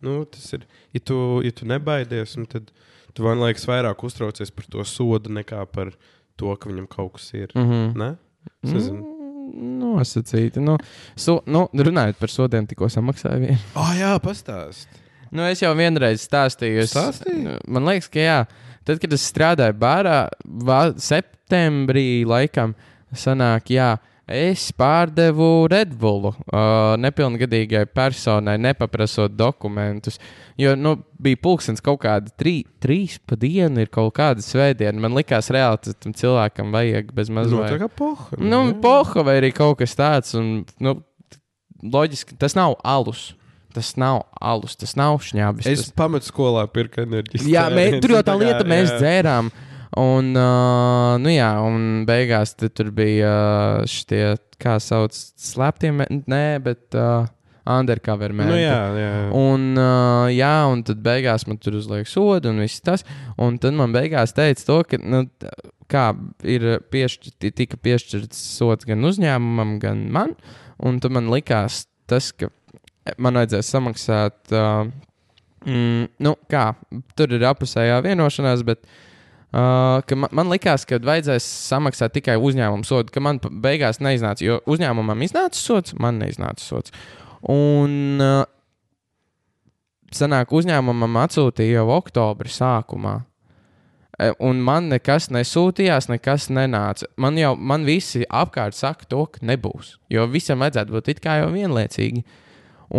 Nu, 0.00 0.22
tas 0.24 0.46
ir, 0.54 0.66
ja 0.94 1.00
tu, 1.02 1.16
ja 1.44 1.50
tu 1.52 1.66
nebaidies, 1.68 2.36
un 2.38 2.46
tad 2.46 2.70
tu 3.12 3.26
man 3.26 3.42
liekas 3.42 3.66
vairāk 3.68 4.04
uztraucies 4.06 4.54
par 4.54 4.68
to 4.70 4.84
sodu 4.86 5.32
nekā 5.34 5.66
par 5.74 5.90
to, 6.38 6.54
ka 6.56 6.70
viņam 6.70 6.86
kaut 6.88 7.18
kas 7.18 7.32
ir. 7.34 7.50
Mm 7.54 7.70
-hmm. 7.70 7.96
Ne? 7.98 8.16
Es 8.62 8.72
nezinu. 8.72 9.19
Nosacīti. 9.54 10.62
Nu, 10.64 10.76
so, 11.18 11.40
nu, 11.50 11.66
runājot 11.74 12.18
par 12.20 12.32
sodiem, 12.32 12.66
tikko 12.70 12.90
samaksāju 12.92 13.44
vienu. 13.46 13.60
Oh, 13.78 13.92
jā, 13.98 14.14
pastāst. 14.22 14.88
Nu, 15.30 15.44
es 15.46 15.62
jau 15.62 15.70
vienreiz 15.78 16.24
stāstīju. 16.26 16.84
Es, 16.84 16.94
Stāstīji? 16.94 17.42
Nu, 17.46 17.56
Man 17.70 17.86
liekas, 17.86 18.10
ka 18.10 18.22
jā. 18.22 18.38
Tad, 18.86 18.98
kad 19.02 19.12
es 19.14 19.26
strādāju 19.30 19.76
bārā, 19.78 20.20
va, 20.66 20.80
septembrī, 20.98 22.24
laikam, 22.26 22.72
sanāk, 23.14 23.70
jā, 23.76 23.92
es 24.30 24.68
pārdevu 24.78 25.66
Redbullu 25.70 26.30
uh, 26.32 26.94
nepilngadīgai 27.02 27.84
personai, 27.90 28.56
nepaprasot 28.62 29.34
dokumentus. 29.36 30.20
Jo 30.60 30.74
nu, 30.76 30.94
bija 31.20 31.38
pulkstenis 31.40 31.82
kaut 31.84 32.02
kāda 32.04 32.32
trī, 32.38 32.60
trīs 32.82 33.18
pa 33.26 33.38
dienu, 33.40 33.82
ir 33.82 33.90
kaut 33.92 34.12
kāda 34.18 34.44
svētdiena. 34.44 35.00
Man 35.02 35.16
likās, 35.16 35.50
reāli 35.54 35.94
tam 35.98 36.14
cilvēkam 36.16 36.72
vajag 36.74 37.12
bez 37.16 37.30
Nu, 37.32 37.40
mazliet. 37.40 37.74
tā 37.74 37.80
kā 37.82 37.90
poha. 38.00 38.40
Nu, 38.40 38.62
poha 38.82 39.26
vai 39.26 39.38
arī 39.40 39.52
kaut 39.56 39.78
kas 39.80 39.96
tāds. 39.98 40.36
Un, 40.38 40.62
nu, 40.82 40.98
loģiski, 41.82 42.38
tas 42.40 42.56
nav 42.58 42.78
alus. 42.84 43.30
Tas 43.70 43.92
nav 43.94 44.24
alus, 44.42 44.74
tas 44.74 44.96
nav 44.98 45.20
šņābis. 45.22 45.66
Es 45.70 45.84
tas... 45.84 45.92
pamatskolā 45.94 46.64
pirku 46.74 47.04
enerģiju. 47.04 47.46
Jā, 47.52 47.68
mē, 47.70 48.00
tur 48.02 48.16
jau 48.16 48.22
tā 48.26 48.34
lieta, 48.34 48.64
mēs 48.66 48.96
dzērām. 48.96 49.52
Un, 49.98 50.30
uh, 50.38 51.16
nu 51.18 51.32
jā, 51.32 51.50
un 51.66 52.04
beigās 52.06 52.52
tur 52.60 52.92
bija 52.94 53.30
uh, 53.82 53.88
šie, 53.90 54.36
kā 54.62 54.76
sauc, 54.82 55.16
slēptie, 55.18 55.90
nē, 56.30 56.44
bet 56.62 56.94
uh, 56.94 57.26
undercover 57.66 58.30
Nu, 58.30 58.44
menti. 58.44 58.60
jā, 58.62 58.78
jā. 58.94 59.10
Un, 59.34 59.66
uh, 59.74 60.28
jā, 60.30 60.52
un 60.70 60.84
tad 60.86 61.02
beigās 61.02 61.46
man 61.48 61.58
tur 61.58 61.80
uzliek 61.80 62.06
sodu 62.06 62.52
un 62.52 62.62
viss 62.62 62.84
tas. 62.86 63.02
Un 63.40 63.58
tad 63.58 63.74
man 63.78 63.90
beigās 63.96 64.36
teica 64.36 64.66
to, 64.68 64.78
ka, 64.86 65.02
nu, 65.02 65.24
kā 65.90 66.06
ir 66.46 66.68
piešķirt, 66.94 67.50
tika 67.58 67.80
piešķirts 67.82 68.46
sots 68.60 68.86
gan 68.86 69.02
uzņēmumam, 69.10 69.78
gan 69.82 70.06
man. 70.14 70.38
Un 70.78 71.02
tad 71.02 71.18
man 71.18 71.32
likās 71.34 71.84
tas, 72.10 72.30
ka 72.30 72.52
man 73.18 73.42
vajadzēs 73.42 73.74
samaksāt. 73.74 74.40
Uh, 74.54 74.86
mm, 75.66 76.10
nu, 76.22 76.38
kā, 76.52 76.68
tur 77.18 77.34
ir 77.34 77.50
apusējā 77.50 77.98
vienošanās, 78.06 78.62
bet 78.70 78.86
uh, 78.86 78.98
ka 79.50 80.16
man, 80.16 80.30
man 80.36 80.52
likās, 80.52 80.84
ka 80.86 81.00
vajadzēs 81.02 81.46
samaksāt 81.70 82.14
tikai 82.14 82.36
uzņēmuma 82.38 82.86
sodu, 82.86 83.10
ka 83.14 83.22
man 83.24 83.40
beigās 83.62 83.98
neiznāca, 84.02 84.44
jo 84.46 84.60
uzņēmumam 84.70 85.26
iznāca 85.26 85.58
sots, 85.58 85.96
man 85.98 86.20
neiznāca 86.22 86.62
sots. 86.62 86.94
Un 87.50 88.22
uh, 88.22 88.44
sanāk, 90.14 90.52
uzņēmumam 90.54 91.18
atsūtīja 91.24 91.80
jau 91.80 91.90
oktobra 91.96 92.52
sākumā. 92.52 93.16
E, 94.20 94.30
Un 94.44 94.60
man 94.64 94.90
nekas 94.92 95.30
nesūtījās, 95.32 96.10
nekas 96.12 96.50
nenāca. 96.52 97.08
Man 97.16 97.38
jau 97.40 97.54
man 97.56 97.86
visi 97.88 98.26
apkārt 98.26 98.76
saka, 98.76 99.08
to, 99.08 99.24
nebūs. 99.42 99.96
Jo 100.12 100.26
visam 100.30 100.60
vajadzētu 100.60 100.96
būt 100.96 101.12
it 101.14 101.22
kā 101.24 101.40
jau 101.40 101.50
vienlaicīgi. 101.54 102.24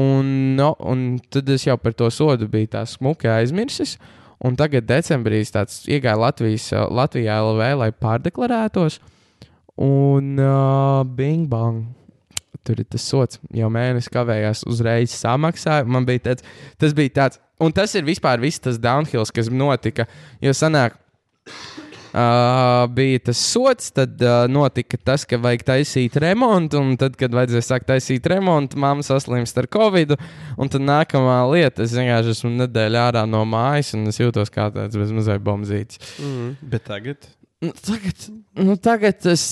Un, 0.02 0.56
no, 0.56 0.72
un 0.88 1.20
tad 1.30 1.50
es 1.52 1.68
jau 1.68 1.76
par 1.78 1.94
to 1.94 2.08
sodu 2.14 2.48
biju 2.50 2.72
tā 2.78 2.86
smuki 2.88 3.28
aizmirsis. 3.28 3.98
Un 4.41 4.58
tagad 4.58 4.88
decembrī 4.89 5.43
tāds 5.54 5.84
iegāju 5.86 6.21
Latvijas, 6.23 6.69
Latvijā 6.89 7.38
LV, 7.43 7.65
lai 7.77 7.89
pārdeklarētos. 7.93 8.97
Un 9.82 10.39
uh, 10.41 11.01
bing 11.06 11.45
bang. 11.49 11.86
Tur 12.65 12.82
ir 12.82 12.86
tas 12.93 13.06
sots, 13.06 13.39
jau 13.58 13.69
mēnesis 13.73 14.12
kavējās, 14.13 14.65
uzreiz 14.69 15.13
samaksāja. 15.17 15.86
Man 15.89 16.06
bija 16.06 16.27
tāds, 16.30 16.45
tas 16.82 16.93
bija 16.97 17.13
tāds, 17.15 17.41
un 17.62 17.73
tas 17.73 17.93
ir 17.97 18.06
vispār 18.06 18.41
viss 18.41 18.62
tas 18.62 18.77
downhills, 18.82 19.34
kas 19.34 19.49
notika. 19.49 20.06
Jo 20.45 20.54
sanāk, 20.58 21.01
uh, 22.12 22.86
bija 22.93 23.24
tas 23.30 23.41
sots, 23.52 23.91
tad 23.95 24.21
uh, 24.24 24.45
notika 24.52 25.00
tas, 25.00 25.26
ka 25.28 25.39
vajag 25.41 25.65
taisīt 25.67 26.17
remontu, 26.21 26.82
un 26.82 26.95
tad, 27.00 27.17
kad 27.19 27.34
vajadzēja 27.36 27.67
sākt 27.67 27.89
taisīt 27.89 28.30
remontu, 28.32 28.80
mamma 28.82 29.06
saslimst 29.06 29.58
ar 29.62 29.69
covid. 29.71 30.15
Un 30.62 30.71
tad 30.71 30.86
nākamā 30.86 31.41
lieta, 31.52 31.86
es 31.86 31.95
vienkārši 31.97 32.36
esmu 32.36 32.54
nedēļā 32.63 33.06
ārā 33.12 33.26
no 33.30 33.43
mājas, 33.50 33.93
un 33.97 34.10
es 34.12 34.21
jūtos 34.21 34.54
kā 34.54 34.69
tāds 34.74 35.00
bezmazliet 35.00 35.43
bombzīts. 35.45 36.02
Mm. 36.21 36.56
Bet 36.74 36.88
tagad? 36.89 37.30
Nu, 37.62 37.74
tagad, 37.78 38.24
nu, 38.58 38.76
tagad 38.82 39.26
es 39.30 39.43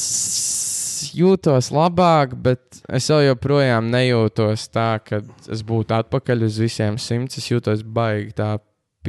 jūtos 1.14 1.70
labāk, 1.74 2.34
bet 2.42 2.80
es 2.90 3.10
jau 3.10 3.20
joprojām 3.22 3.92
nejūtos 3.94 4.66
tā, 4.74 4.96
ka 5.06 5.22
es 5.52 5.62
būtu 5.66 5.94
atpakaļ 6.00 6.48
uz 6.48 6.58
visiem 6.62 6.98
simts. 7.02 7.38
Es 7.38 7.52
jūtos 7.52 7.84
baigi 7.86 8.34
tā 8.40 8.56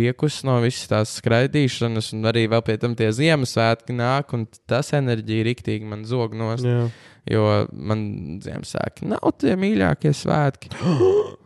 piekusis 0.01 0.47
no 0.49 0.57
visas 0.65 0.89
tās 0.91 1.13
skraidīšanas, 1.21 2.11
un 2.17 2.31
arī 2.31 2.47
vēl 2.51 2.65
pie 2.65 2.79
tam 2.81 2.97
tie 2.99 3.11
Ziemassvētki 3.15 3.97
nāk, 3.99 4.33
un 4.37 4.47
tas 4.71 4.95
enerģija 4.97 5.47
riktīgi 5.51 5.89
man 5.91 6.07
zog 6.09 6.37
nost. 6.39 6.65
Jā. 6.65 6.89
Jo 7.29 7.45
man 7.77 8.41
Ziemassvētki 8.43 9.11
nav 9.13 9.37
tie 9.43 9.55
mīļākie 9.61 10.15
svētki. 10.17 10.73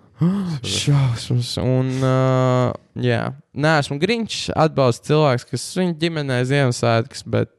Šausmas. 0.63 1.57
Un, 1.59 1.91
uh, 1.99 2.71
jā, 3.03 3.27
nē, 3.59 3.73
esmu 3.83 3.99
Grīņš, 4.01 4.39
atbalsta 4.65 5.11
cilvēks, 5.11 5.49
kas 5.51 5.67
viņa 5.81 5.97
ģimenē 6.01 6.39
Ziemassvētkus, 6.49 7.25
bet 7.35 7.53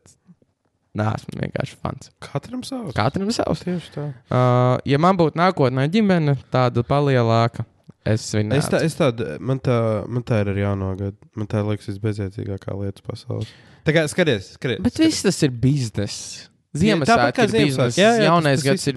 nē, 0.96 1.10
esmu 1.20 1.42
vienkārši 1.44 1.78
fans. 1.84 2.12
Katram 2.24 2.64
savs. 2.66 2.96
Katram 2.96 3.32
savs. 3.36 3.66
Tieši 3.68 3.94
tā. 3.98 4.08
Uh, 4.32 4.78
ja 4.88 5.00
man 5.02 5.20
būtu 5.20 5.38
nākotnē 5.42 5.90
ģimene, 5.92 6.38
tāda 6.54 6.86
palielāka, 6.88 7.68
es 8.06 8.26
viņu 8.36 8.54
Es 8.58 8.68
tā, 8.72 8.82
es 8.86 8.96
tādu, 8.96 9.26
man 9.40 9.60
tā, 9.60 9.78
man 10.08 10.24
tā 10.24 10.42
ir 10.44 10.52
arī 10.54 10.62
jānogad. 10.66 11.16
Man 11.36 11.48
tā 11.52 11.64
liekas 11.66 11.88
visbeidzētīgākā 11.90 12.76
lieta 12.82 13.02
pasaulē. 13.06 13.48
Tā 13.86 13.94
kā 13.94 14.04
skaties, 14.10 14.54
skaties. 14.58 14.82
Bet 14.86 14.98
viss 15.02 15.22
tas 15.26 15.42
ir 15.46 15.52
bizness. 15.52 16.48
Kā 16.76 16.82
ir 16.82 16.82
Ziemassvētki. 16.82 17.46
Jā, 17.96 18.10
jā, 18.12 18.18
tas- 18.18 18.26
jaunais 18.28 18.58
tas 18.60 18.66
gads 18.68 18.82
viss 18.84 18.88
ir 18.90 18.96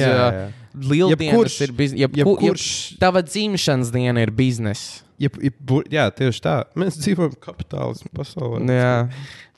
jā. 0.00 0.52
lieldienas 0.74 1.56
ir 1.60 1.72
bizness. 1.76 2.00
Jebku, 2.00 2.16
Jebkurš, 2.22 2.68
jeb, 2.92 3.00
tava 3.02 3.20
dzimšanas 3.22 3.90
diena 3.92 4.22
ir 4.24 4.30
bizness. 4.32 5.02
jeb, 5.20 5.36
jeb, 5.42 5.54
jā, 5.92 6.06
tieši 6.12 6.40
tā. 6.44 6.54
Mēs 6.76 6.96
dzīvojam 7.02 7.36
kapitālismu 7.40 8.10
pasaulē. 8.16 8.64
Jā, 8.68 8.94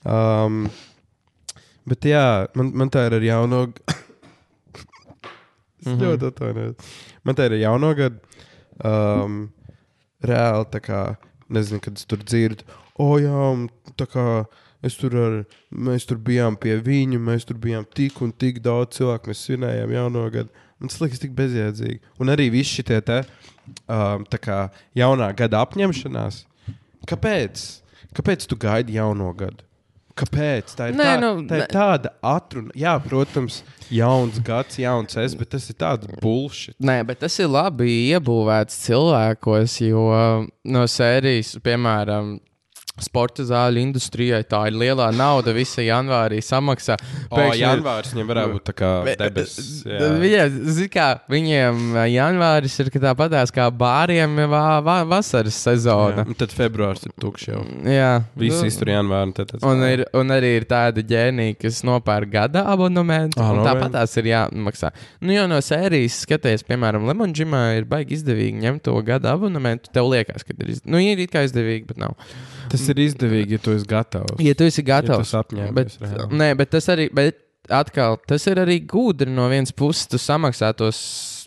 Um, 0.09 0.71
bet 1.87 2.01
jā, 2.07 2.47
man, 2.55 2.71
man 2.75 2.89
tā 2.91 3.07
ir 3.09 3.15
ar 3.19 3.21
jauno. 3.27 3.65
es 5.83 5.87
Mhm. 5.87 6.01
ļoti 6.03 6.29
atvainojos. 6.31 6.77
Man 7.25 7.35
tā 7.39 7.47
ir 7.51 7.57
jauno 7.63 7.91
gadu. 7.99 8.19
Um, 8.85 9.49
reāli 10.25 10.69
tā 10.73 10.81
kā, 10.83 11.03
nezinu, 11.51 11.83
kad 11.83 11.99
es 11.99 12.07
tur 12.09 12.23
dzirdu, 12.23 12.67
o 12.99 13.17
jā, 13.23 13.35
un 13.35 13.69
tā 13.99 14.09
kā. 14.11 14.25
Es 14.79 14.95
tur 14.95 15.11
ar, 15.19 15.33
mēs 15.75 16.05
tur 16.07 16.21
bijām 16.23 16.55
pie 16.55 16.77
viņa, 16.87 17.19
mēs 17.19 17.43
tur 17.49 17.57
bijām 17.59 17.83
tik 17.99 18.21
un 18.23 18.31
tik 18.31 18.61
daudz 18.63 18.95
cilvēku. 18.95 19.33
Mēs 19.33 19.41
svinējām 19.49 19.91
jauno 19.91 20.23
gadu. 20.31 20.67
Man 20.79 20.93
tas 20.93 21.01
liekas 21.03 21.19
tik 21.19 21.33
bezjēdzīgi. 21.35 21.99
Un 22.23 22.31
arī 22.31 22.47
viss 22.55 22.77
šie 22.79 22.85
te 22.87 23.19
um, 23.91 24.23
kā 24.39 24.61
jaunā 24.95 25.33
gada 25.35 25.65
apņemšanās. 25.67 26.45
Kāpēc? 27.11 27.65
Kāpēc 28.15 28.47
tu 28.47 28.55
gaidi 28.55 29.01
jauno 29.01 29.33
gadu? 29.35 29.67
Kāpēc? 30.19 30.73
Tā 30.75 30.89
ir, 30.91 30.97
Nē, 30.99 31.05
tā, 31.07 31.19
nu, 31.23 31.31
tā 31.47 31.61
ir 31.61 31.69
tāda 31.71 32.13
atruna. 32.27 32.73
Jā, 32.79 32.97
protams, 33.03 33.61
jauns 33.95 34.41
gads, 34.45 34.79
jauns 34.83 35.19
es, 35.21 35.37
bet 35.39 35.53
tas 35.55 35.69
ir 35.71 35.79
tāds 35.79 36.11
bullshit. 36.23 36.75
Nē, 36.83 37.01
bet 37.07 37.23
tas 37.23 37.39
ir 37.39 37.51
labi 37.53 37.89
iebūvēts 38.11 38.81
cilvēkos, 38.89 39.79
jo 39.87 40.09
no 40.67 40.85
sērijas, 40.91 41.55
piemēram, 41.63 42.37
sporta 43.05 43.43
zāļu 43.49 43.81
industrijai 43.83 44.43
tā 44.49 44.67
ir 44.71 44.77
lielā 44.79 45.09
nauda. 45.17 45.53
Visa 45.57 45.83
janvārī 45.83 46.39
samaksā. 46.45 46.97
O, 47.31 47.37
Pēkšņi- 47.37 47.61
janvārs 47.63 48.13
viņam 48.15 48.29
varētu 48.33 48.57
būt 48.59 48.73
kā 48.79 48.91
debesis. 49.19 49.85
jā. 49.87 50.11
Viņa, 50.23 50.45
zin 50.79 50.89
kā, 50.89 51.09
viņiem 51.31 51.81
ā, 51.99 52.05
janvāris 52.13 52.79
ir 52.81 52.91
tāpatās 52.99 53.53
kā 53.55 53.69
bāriem 53.71 54.37
va, 54.51 54.81
va, 54.81 54.99
vasaras 55.05 55.55
Jā, 55.59 55.73
sezona. 55.77 56.27
un 56.27 56.35
tad 56.35 56.51
februārs 56.55 57.05
ir 57.07 57.13
tukšs 57.21 57.49
jau. 57.53 57.63
Jā, 57.85 58.25
Visi 58.37 58.63
nu, 58.63 58.67
iztur 58.73 58.93
janvāru. 58.93 59.27
un 59.29 59.33
tad 59.33 59.49
tas- 59.53 59.63
Un, 59.63 59.83
ir, 59.85 60.05
un 60.15 60.29
arī 60.29 60.57
ir 60.59 60.65
tādi 60.65 61.03
ģēniji, 61.05 61.59
kas 61.61 61.83
nopērk 61.83 62.31
gada 62.31 62.65
abonementu. 62.65 63.39
Ah, 63.41 63.51
un 63.53 63.57
no 63.63 63.65
Tāpat 63.65 63.93
tās 63.93 64.17
ir 64.19 64.25
jāmaksā. 64.33 64.91
Nu, 65.21 65.33
jo 65.33 65.47
no 65.47 65.57
sērijas 65.61 66.25
skaties, 66.27 66.63
piemēram, 66.65 67.05
Lemonģimā 67.09 67.79
ir 67.79 67.85
baigi 67.85 68.17
izdevīgi 68.19 68.61
ņemt 68.63 68.83
to 68.83 68.95
gada 69.03 69.33
abonementu. 69.37 69.91
Tev 69.93 70.09
liekas, 70.11 70.45
ka 70.45 70.55
ir, 70.59 70.69
izd... 70.75 70.87
nu, 70.87 70.99
ir 70.99 71.19
it 71.19 71.31
kā 71.31 71.45
izdevīgi, 71.47 71.87
bet 71.87 71.99
nav. 71.99 72.15
Tas 72.73 72.87
ir 72.93 73.03
izdevīgi, 73.09 73.57
ja 73.59 73.63
tu 73.65 73.75
esi 73.77 73.87
gatavs. 73.89 74.39
Ja 74.45 74.55
tu 74.59 74.65
esi 74.69 74.83
Ja 74.85 74.89
gatavs, 74.95 75.31
tas 75.31 75.39
apņēmies 75.45 75.75
bet, 75.75 75.99
reāli. 76.05 76.41
nē, 76.43 76.49
bet 76.61 76.71
tas 76.77 76.89
arī. 76.95 77.11
Bet 77.15 77.45
Atkal, 77.69 78.15
tas 78.25 78.47
ir 78.49 78.57
arī 78.63 78.79
gudri 78.89 79.29
no 79.29 79.45
vienas 79.51 79.75
puses. 79.77 80.07
Tu 80.09 80.17
samaksā 80.17 80.71
tos, 80.73 80.99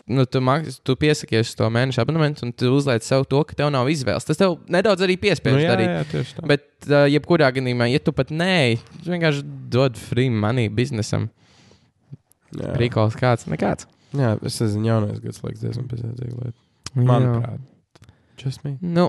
nu, 0.06 0.22
tu, 0.30 0.38
maks, 0.44 0.76
tu 0.86 0.94
piesakies 0.94 1.48
uz 1.50 1.56
to 1.58 1.66
mēneša 1.74 2.04
abonementu, 2.04 2.44
un 2.46 2.52
tu 2.54 2.68
uzliec 2.70 3.02
sev 3.02 3.24
to, 3.26 3.40
ka 3.48 3.56
tev 3.58 3.72
nav 3.74 3.90
izvēles. 3.90 4.22
Tas 4.28 4.38
tev 4.38 4.54
nedaudz 4.70 5.02
arī 5.02 5.16
piespiež 5.18 5.56
Nu, 5.56 5.64
jā, 5.64 5.72
darīt. 5.72 5.90
jā, 5.90 6.04
tieši 6.12 6.36
tā. 6.36 6.44
Bet, 6.52 6.62
uh, 6.86 7.08
jebkurā 7.10 7.48
gadījumā, 7.56 7.88
ja 7.90 7.98
tu 8.06 8.14
pat 8.14 8.30
nē, 8.30 8.78
tu 9.02 9.10
vienkārši 9.10 9.42
dod 9.74 9.98
free 9.98 10.30
money 10.30 10.70
biznesam. 10.70 11.26
Jā. 12.54 12.70
Rīkols 12.78 13.18
kāds, 13.18 13.48
nekāds. 13.50 13.88
Jā, 14.14 14.36
es 14.46 14.60
nezinu, 14.62 14.92
jaunais 14.92 15.18
gads 15.24 15.42
liekas 15.42 15.64
diezgan 15.64 15.90
bezjēdzīga 15.90 16.38
lieta. 16.38 16.58
Manuprāt. 17.08 17.66
Just 18.38 18.62
me. 18.62 18.76
Nu, 18.78 19.08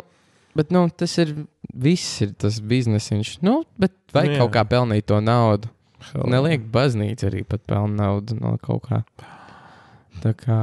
bet 0.55 0.71
nu, 0.73 0.85
tas 0.89 1.17
ir 1.21 1.33
viss, 1.73 2.21
ir 2.25 2.33
tas 2.39 2.59
biznesiņš. 2.61 3.35
Nu, 3.45 3.63
bet 3.79 3.93
vajag 4.13 4.33
Nu, 4.33 4.37
nu, 4.37 4.39
kaut 4.43 4.51
jā. 4.51 4.55
kā 4.59 4.63
pelnīt 4.75 5.07
to 5.09 5.19
naudu. 5.23 5.69
Hell. 6.11 6.27
Neliek 6.27 6.65
baznīca 6.73 7.29
arī 7.29 7.45
pat 7.47 7.61
pelna 7.69 7.95
naudu 8.09 8.35
no 8.39 8.57
kaut 8.61 8.83
kā. 8.89 9.01
Tā 10.23 10.33
kā 10.35 10.57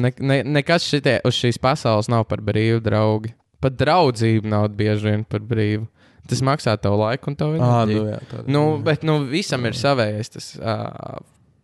ne, 0.00 0.10
ne, 0.18 0.38
nekas 0.56 0.86
šitie, 0.88 1.18
uz 1.28 1.36
šīs 1.36 1.58
pasaules 1.60 2.08
nav 2.08 2.24
par 2.30 2.40
brīvu, 2.44 2.80
draugi. 2.84 3.34
Pat 3.60 3.76
draudzība 3.80 4.48
nav 4.48 4.70
bieži 4.76 5.10
vien 5.10 5.22
par 5.28 5.40
brīvu. 5.44 5.84
Tas 6.28 6.40
maksā 6.40 6.72
tev 6.80 6.96
laiku 6.96 7.28
un 7.28 7.36
tev 7.36 7.52
Ah, 7.60 7.82
enerģiju. 7.84 8.00
nu, 8.00 8.08
jā, 8.08 8.20
tā, 8.30 8.42
Nu, 8.48 8.62
bet 8.80 9.02
nu, 9.04 9.18
visam 9.28 9.64
ir 9.68 9.76
savējais 9.76 10.32
tas 10.32 10.46
uh, 10.56 11.18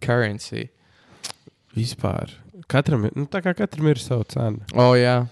currency. 0.04 0.66
Vispār. 1.76 2.32
Katram 2.70 3.06
nu, 3.14 3.24
tā 3.30 3.40
kā 3.44 3.54
katram 3.56 3.88
ir 3.90 3.98
sava 4.02 4.26
cena. 4.28 4.60
O, 4.76 4.92
jā. 4.98 5.22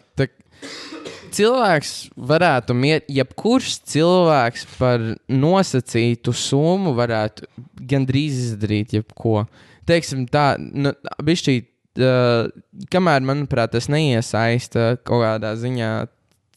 Cilvēks 1.35 1.93
varētu, 2.17 2.75
miet, 2.75 3.09
jebkurš 3.13 3.79
cilvēks 3.93 4.65
par 4.79 5.03
nosacītu 5.29 6.33
summu 6.33 6.95
varētu 6.97 7.49
gandrīz 7.91 8.39
izdarīt 8.47 8.95
jebko. 8.97 9.43
Teiksim, 9.89 10.25
tā, 10.33 10.55
nu, 10.59 10.95
bišķī, 11.25 11.57
uh, 12.01 12.49
kamēr, 12.93 13.25
manuprāt, 13.29 13.75
tas 13.77 13.91
neiesaista 13.93 14.95
kaut 15.05 15.25
kādā 15.25 15.53
ziņā 15.61 15.93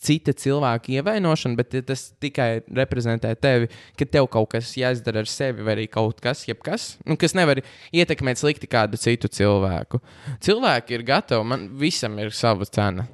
cita 0.01 0.33
cilvēka 0.33 0.95
ievainošanu, 0.95 1.57
bet 1.59 1.75
tas 1.85 2.07
tikai 2.23 2.63
reprezentē 2.73 3.35
tevi, 3.37 3.69
ka 3.99 4.07
tev 4.09 4.27
kaut 4.33 4.49
kas 4.55 4.73
jāizdara 4.79 5.21
ar 5.21 5.29
sevi, 5.29 5.61
vai 5.65 5.75
arī 5.77 5.87
kaut 5.91 6.23
kas, 6.23 6.43
jebkas, 6.49 6.95
nu, 7.05 7.17
kas 7.21 7.37
nevar 7.37 7.61
ietekmēt 7.93 8.41
slikti 8.41 8.69
kādu 8.71 8.99
citu 9.01 9.29
cilvēku. 9.31 10.01
Cilvēki 10.41 10.97
ir 10.97 11.05
gatavi, 11.07 11.49
man 11.53 11.69
visam 11.81 12.17
ir 12.21 12.33
sava 12.35 12.65
cena. 12.65 13.05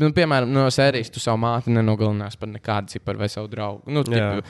Nu, 0.00 0.10
piemēram, 0.16 0.50
no 0.52 0.66
sērijas 0.72 1.10
tu 1.12 1.22
savu 1.22 1.40
māti 1.44 1.72
nenogalinās 1.72 2.36
par 2.40 2.50
nekādu 2.52 2.96
ciparu 2.96 3.22
vai 3.22 3.28
savu 3.32 3.48
draugu. 3.52 3.82
Nu, 3.92 4.02
tipu, 4.06 4.44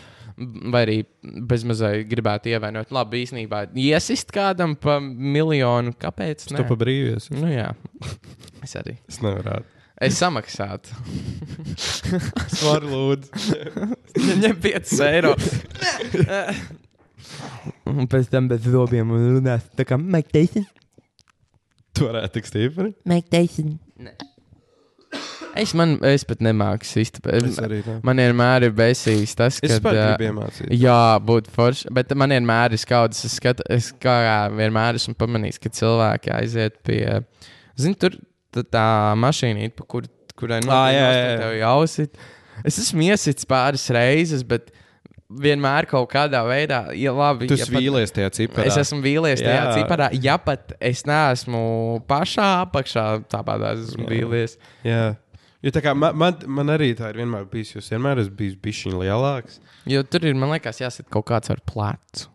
vai 0.73 0.83
arī 0.87 0.97
bezmazliet 1.23 2.09
gribētu 2.11 2.51
ievainot. 2.53 2.91
Labi, 2.95 3.23
īstenībā 3.27 3.67
iesist 3.79 4.35
kādam 4.35 4.75
pa 4.81 4.99
miljonu. 5.03 5.95
Kāpēc? 6.03 6.49
To 6.53 6.67
pa 6.67 6.79
brīvies. 6.83 7.31
Nu, 7.35 7.49
jā, 7.53 7.71
es 8.67 8.77
arī. 8.81 8.99
Es 9.11 9.23
nevaru. 9.25 9.65
Es 10.03 10.19
samaksātu. 10.21 10.93
Es 12.47 12.61
varu 12.63 12.91
lūdzu. 12.91 13.57
Ņem 14.43 14.59
5 14.63 14.93
eiro. 15.07 15.33
Un 17.89 18.07
pēc 18.11 18.29
tam 18.33 18.49
bez 18.51 18.67
zobiem 18.69 19.11
runās. 19.13 19.67
Tā 19.77 19.87
kā 19.89 19.99
Mike 20.01 20.33
Tyson. 20.35 20.67
Tu 21.97 22.05
varētu 22.07 22.37
tik 22.37 22.49
stipri. 22.49 22.93
Mike 23.09 23.33
Tyson. 23.33 23.77
Es, 25.63 25.73
man, 25.79 25.97
es 26.07 26.25
pat 26.29 26.43
nemāku 26.45 26.89
izturēt. 27.03 27.49
Es 27.49 27.59
arī. 27.63 27.81
Ne. 27.87 27.97
Man 28.07 28.21
vienmēr 28.23 28.69
ir 28.69 28.75
besījis 28.77 29.37
tas, 29.39 29.59
Es 29.65 29.77
ka. 29.77 29.81
pat 29.89 29.99
gribu 29.99 30.29
iemācīt. 30.31 30.71
Jā, 30.77 31.01
būtu 31.23 31.53
forši. 31.55 31.93
Bet 31.97 32.15
man 32.19 32.35
vienmēr 32.37 32.77
ir 32.77 32.83
skaudas. 32.83 33.25
Es, 33.29 33.37
skat, 33.41 33.63
es 33.73 33.91
kā 34.03 34.17
vienmēr 34.55 35.01
esmu 35.01 35.17
pamanījis, 35.19 35.61
ka 35.63 35.73
cilvēki 35.81 36.35
aiziet 36.37 36.81
pie. 36.87 37.03
Zini, 37.81 37.99
tur 38.01 38.17
tā, 38.55 38.65
tā 38.77 38.87
mašīnīte, 39.21 39.75
pa 39.79 39.89
kur, 39.89 40.09
kurai 40.39 40.63
jā. 40.65 41.13
tev 41.43 41.59
jāuzsit. 41.61 42.19
Es 42.67 42.81
esmu 42.81 43.11
iesits 43.11 43.49
pāris 43.49 43.85
reizes, 43.93 44.45
bet 44.47 44.73
vienmēr 45.27 45.89
kaut 45.91 46.09
kādā 46.13 46.41
veidā, 46.47 46.81
ja 46.97 47.13
labi. 47.15 47.49
Tu 47.51 47.59
ja 47.59 47.67
vīlies 47.71 48.15
tajā 48.15 48.31
ciparā. 48.37 48.67
Es 48.71 48.79
esmu 48.81 49.01
vīlies 49.05 49.43
tajā 49.43 49.59
Jā. 49.59 49.75
ciparā. 49.75 50.09
Ja 50.23 50.37
pat 50.43 50.77
es 50.81 51.03
neesmu 51.09 51.63
pašā 52.09 52.49
apakšā, 52.67 53.07
tāpat 53.33 53.65
es 53.73 53.89
esmu 53.91 54.07
Jā. 54.07 54.13
vīlies. 54.13 54.57
Jā. 54.87 55.03
Jo 55.67 55.73
tā 55.75 55.83
kā 55.83 55.93
man, 55.99 56.15
man, 56.15 56.37
man 56.47 56.71
arī 56.77 56.93
tā 56.95 57.09
ir 57.11 57.19
vienmēr 57.25 57.49
bijis, 57.51 57.73
jūs 57.75 57.91
vienmēr 57.91 58.21
esat 58.23 58.35
bijis 58.39 58.55
bišķiņ 58.63 58.97
lielāks. 59.03 59.59
Jo 59.91 60.05
tur 60.07 60.27
ir, 60.29 60.37
man 60.39 60.53
liekas, 60.55 60.79
jāsit 60.85 61.09
kaut 61.11 61.27
kāds 61.27 61.51
ar 61.51 61.59
plecu. 61.67 62.29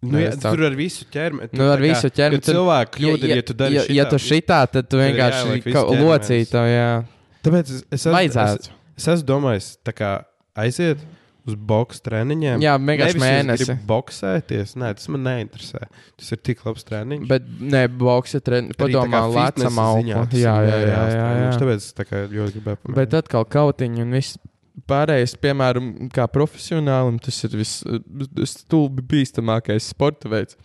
Nu, 0.00 0.16
jā, 0.16 0.30
es 0.32 0.38
tā- 0.40 0.54
tur 0.54 0.62
ar 0.64 0.76
visu 0.78 1.04
ķermeni. 1.12 1.50
Nu, 1.58 1.66
ar 1.74 1.82
visu 1.82 2.08
ķermeni. 2.08 2.40
Tur 2.40 2.54
cilvēku 2.54 2.94
kļūda 2.96 3.26
ir, 3.28 3.34
ja 3.36 3.42
tu 3.44 3.56
dari 3.58 3.74
ja, 3.76 3.82
ja 3.98 4.04
tu 4.08 4.16
šitā, 4.22 4.62
tad 4.72 4.86
tu 4.88 4.96
vienkārši 5.02 5.60
ķermenis. 5.66 6.04
locīto, 6.06 6.62
jā. 6.70 6.86
Tāpēc 7.44 7.72
es, 7.74 7.82
es, 7.90 8.06
esmu- 8.06 8.14
Vajadzētu. 8.16 8.70
es, 8.70 9.02
es 9.02 9.08
esmu 9.16 9.26
domājis, 9.28 9.68
tā 9.84 9.92
kā 9.98 10.12
aiziet 10.56 11.02
uz 11.48 11.54
boxe 11.56 12.02
treniņiem. 12.04 12.60
Jā, 12.64 12.74
vienkārši 12.80 13.20
mēnesi. 13.22 13.76
boxēties. 13.88 14.74
Nē, 14.80 14.90
tas 14.98 15.08
man 15.12 15.24
neinteresē. 15.24 15.86
Tas 16.20 16.32
ir 16.36 16.40
tik 16.44 16.60
labs 16.66 16.84
treniņš. 16.88 17.26
Bet, 17.30 17.46
nē, 17.60 17.86
boxe 18.00 18.40
treniņš. 18.44 18.76
Padomā, 18.80 19.22
ziņā 20.00 20.20
tas 20.30 20.38
Jā, 20.38 20.54
jā, 20.66 20.76
jā, 20.76 20.92
jā, 20.92 21.00
treniņš. 21.10 21.48
jā. 21.48 21.58
Tāpēc 21.64 21.88
tā 22.00 22.06
kā 22.10 22.22
ļoti 22.26 22.56
gribēju 22.58 22.80
pamēģināt. 22.82 23.00
Bet 23.00 23.18
atkal 23.22 23.48
kautiņi 23.56 24.04
un 24.06 24.10
viss 24.18 24.38
pārējais, 24.90 25.34
piemēram, 25.42 25.88
kā 26.14 26.24
profesionālim, 26.32 27.18
tas 27.22 27.36
ir 27.44 27.56
visstulbi 27.60 29.02
bīstamākais 29.10 29.90
sporta 29.92 30.30
veids. 30.32 30.56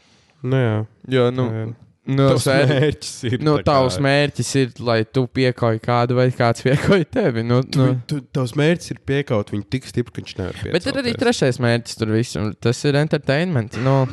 Nu, 0.45 0.59
jā. 0.61 0.75
Jo, 1.09 1.29
nu, 1.33 1.47
Jā. 1.51 1.65
Nu, 2.07 2.27
Tavs 2.31 2.45
sēdi- 2.45 2.69
mērķis 2.75 3.13
ir. 3.31 3.35
Nu, 3.41 3.55
tā 3.57 3.63
kā- 3.63 3.65
tavs 3.71 3.97
mērķis 4.05 4.49
ir, 4.61 4.73
lai 4.85 4.97
tu 5.05 5.23
piekoji 5.27 5.79
kādu 5.81 6.15
vai 6.19 6.27
kāds 6.31 6.61
piekoji 6.65 7.05
tevi. 7.11 7.43
Nu, 7.43 7.61
Tu, 7.63 7.79
nu. 7.81 8.01
tu, 8.07 8.19
tavs 8.35 8.53
mērķis 8.59 8.91
ir 8.95 8.99
piekaut 9.05 9.49
viņu 9.53 9.65
tik 9.69 9.85
stipri, 9.89 10.13
ka 10.13 10.21
viņš 10.21 10.35
nevar. 10.37 10.71
Bet 10.75 10.85
ir 10.91 10.99
arī 11.01 11.15
trešais 11.17 11.57
mērķis 11.63 11.97
tur 11.97 12.13
visam. 12.13 12.51
Tas 12.61 12.83
ir 12.85 12.95
entertainment. 13.01 13.77
Nu, 13.81 14.05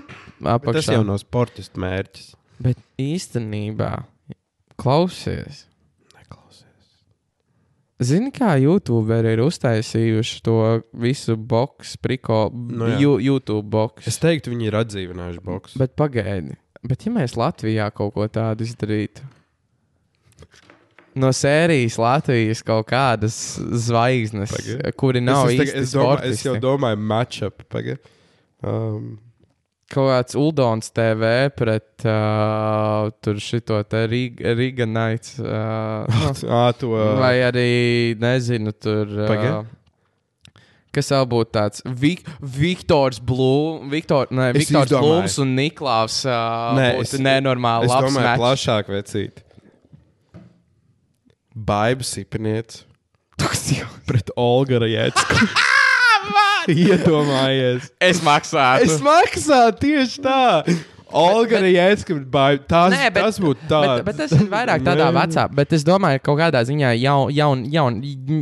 Tas 0.43 0.89
jau 0.91 1.05
nav 1.07 1.21
sportistu 1.23 1.79
mērķis. 1.85 2.33
Bet 2.63 2.79
īstenībā, 2.99 4.05
klausies. 4.81 5.67
Neklausies. 6.17 6.67
Zini, 8.03 8.33
kā 8.35 8.57
YouTuberi 8.59 9.37
ir 9.37 9.43
uztaisījuši 9.45 10.41
to 10.43 10.57
visu 10.99 11.37
boxu, 11.37 11.99
priko, 12.03 12.49
Nu 12.53 12.89
jā. 12.91 12.99
YouTube 13.29 13.69
boxu. 13.71 14.09
Es 14.11 14.19
teiktu, 14.19 14.51
viņi 14.51 14.67
ir 14.73 14.79
atdzīvinājuši 14.81 15.43
boxu. 15.47 15.79
Bet 15.79 15.95
pagaidi, 15.95 16.57
bet 16.87 17.07
ja 17.07 17.13
mēs 17.15 17.37
Latvijā 17.39 17.89
kaut 17.95 18.15
ko 18.17 18.27
tādu 18.31 18.67
izdarītu, 18.67 19.25
no 21.15 21.33
sērijas 21.37 21.99
Latvijas 22.01 22.63
kaut 22.67 22.89
kādas 22.91 23.37
zvaigznes, 23.59 24.55
Pagaid. 24.55 24.87
kuri 24.97 25.21
nav 25.25 25.51
es, 25.51 25.61
es, 25.61 25.75
es, 25.75 25.75
domāju, 25.75 25.85
es 25.85 25.93
sportisti. 25.93 26.49
jau 26.49 26.57
domāju, 26.63 27.05
matchup. 27.13 27.67
Paga. 27.73 27.99
Um, 28.63 29.13
Kaut 29.93 30.09
kāds 30.09 30.37
Uldons 30.41 30.87
TV 30.97 31.51
pret 31.53 32.05
uh, 32.09 33.11
tur 33.21 33.37
šito 33.45 33.77
te 33.85 34.07
Riga, 34.09 34.55
Riga 34.57 34.87
Nights. 34.89 35.35
Uh, 35.37 36.07
nu, 36.09 36.31
ā, 36.63 36.63
to, 36.81 36.95
vai 37.19 37.35
arī, 37.45 37.67
nezinu, 38.17 38.73
tur. 38.73 39.13
Uh, 39.27 39.59
kas 40.93 41.09
vēl 41.15 41.27
būtu 41.33 41.53
tāds 41.57 41.83
Vik 41.87 42.27
Viktors 42.41 43.19
Blūms, 43.21 43.89
Viktor, 43.93 44.29
ne, 44.31 44.51
Viktors. 44.57 44.93
Blūms 44.93 45.39
un 45.43 45.55
Niklaus. 45.57 46.21
Uh, 46.29 46.73
Nē, 46.79 46.89
es- 47.01 47.17
nenormāli 47.19 47.89
es 47.89 47.95
labs 47.95 48.09
domāju, 48.11 48.27
match. 48.29 48.43
plašāk 48.45 48.93
vecīt. 48.93 49.43
Baiba 51.53 52.05
Sipiniets 52.07 52.85
pret 54.07 54.31
Olga 54.37 54.79
Rajecku. 54.85 55.47
Iedomājies. 56.73 57.89
Es 58.01 58.21
maksātu. 58.23 58.87
Es 58.87 59.01
maksāju 59.03 59.73
tieši 59.83 60.23
tā. 60.23 60.43
Olga 61.13 61.59
pret 61.61 62.27
Baiba. 62.33 62.65
Tas, 62.69 62.93
Nē, 62.95 63.09
bet- 63.13 63.25
tas 63.25 63.39
būtu 63.43 63.69
tā. 63.71 63.81
Bet, 63.83 64.05
bet 64.07 64.17
tas 64.23 64.33
ir 64.37 64.47
vairāk 64.53 64.85
tādā 64.87 65.09
vecā, 65.19 65.45
bet 65.55 65.73
es 65.77 65.85
domāju, 65.85 66.21
ka 66.21 66.27
kaut 66.31 66.39
kādā 66.41 66.63
ziņā 66.69 66.93
jau, 67.01 67.29
jaun, 67.35 67.65
jaun, 67.73 67.99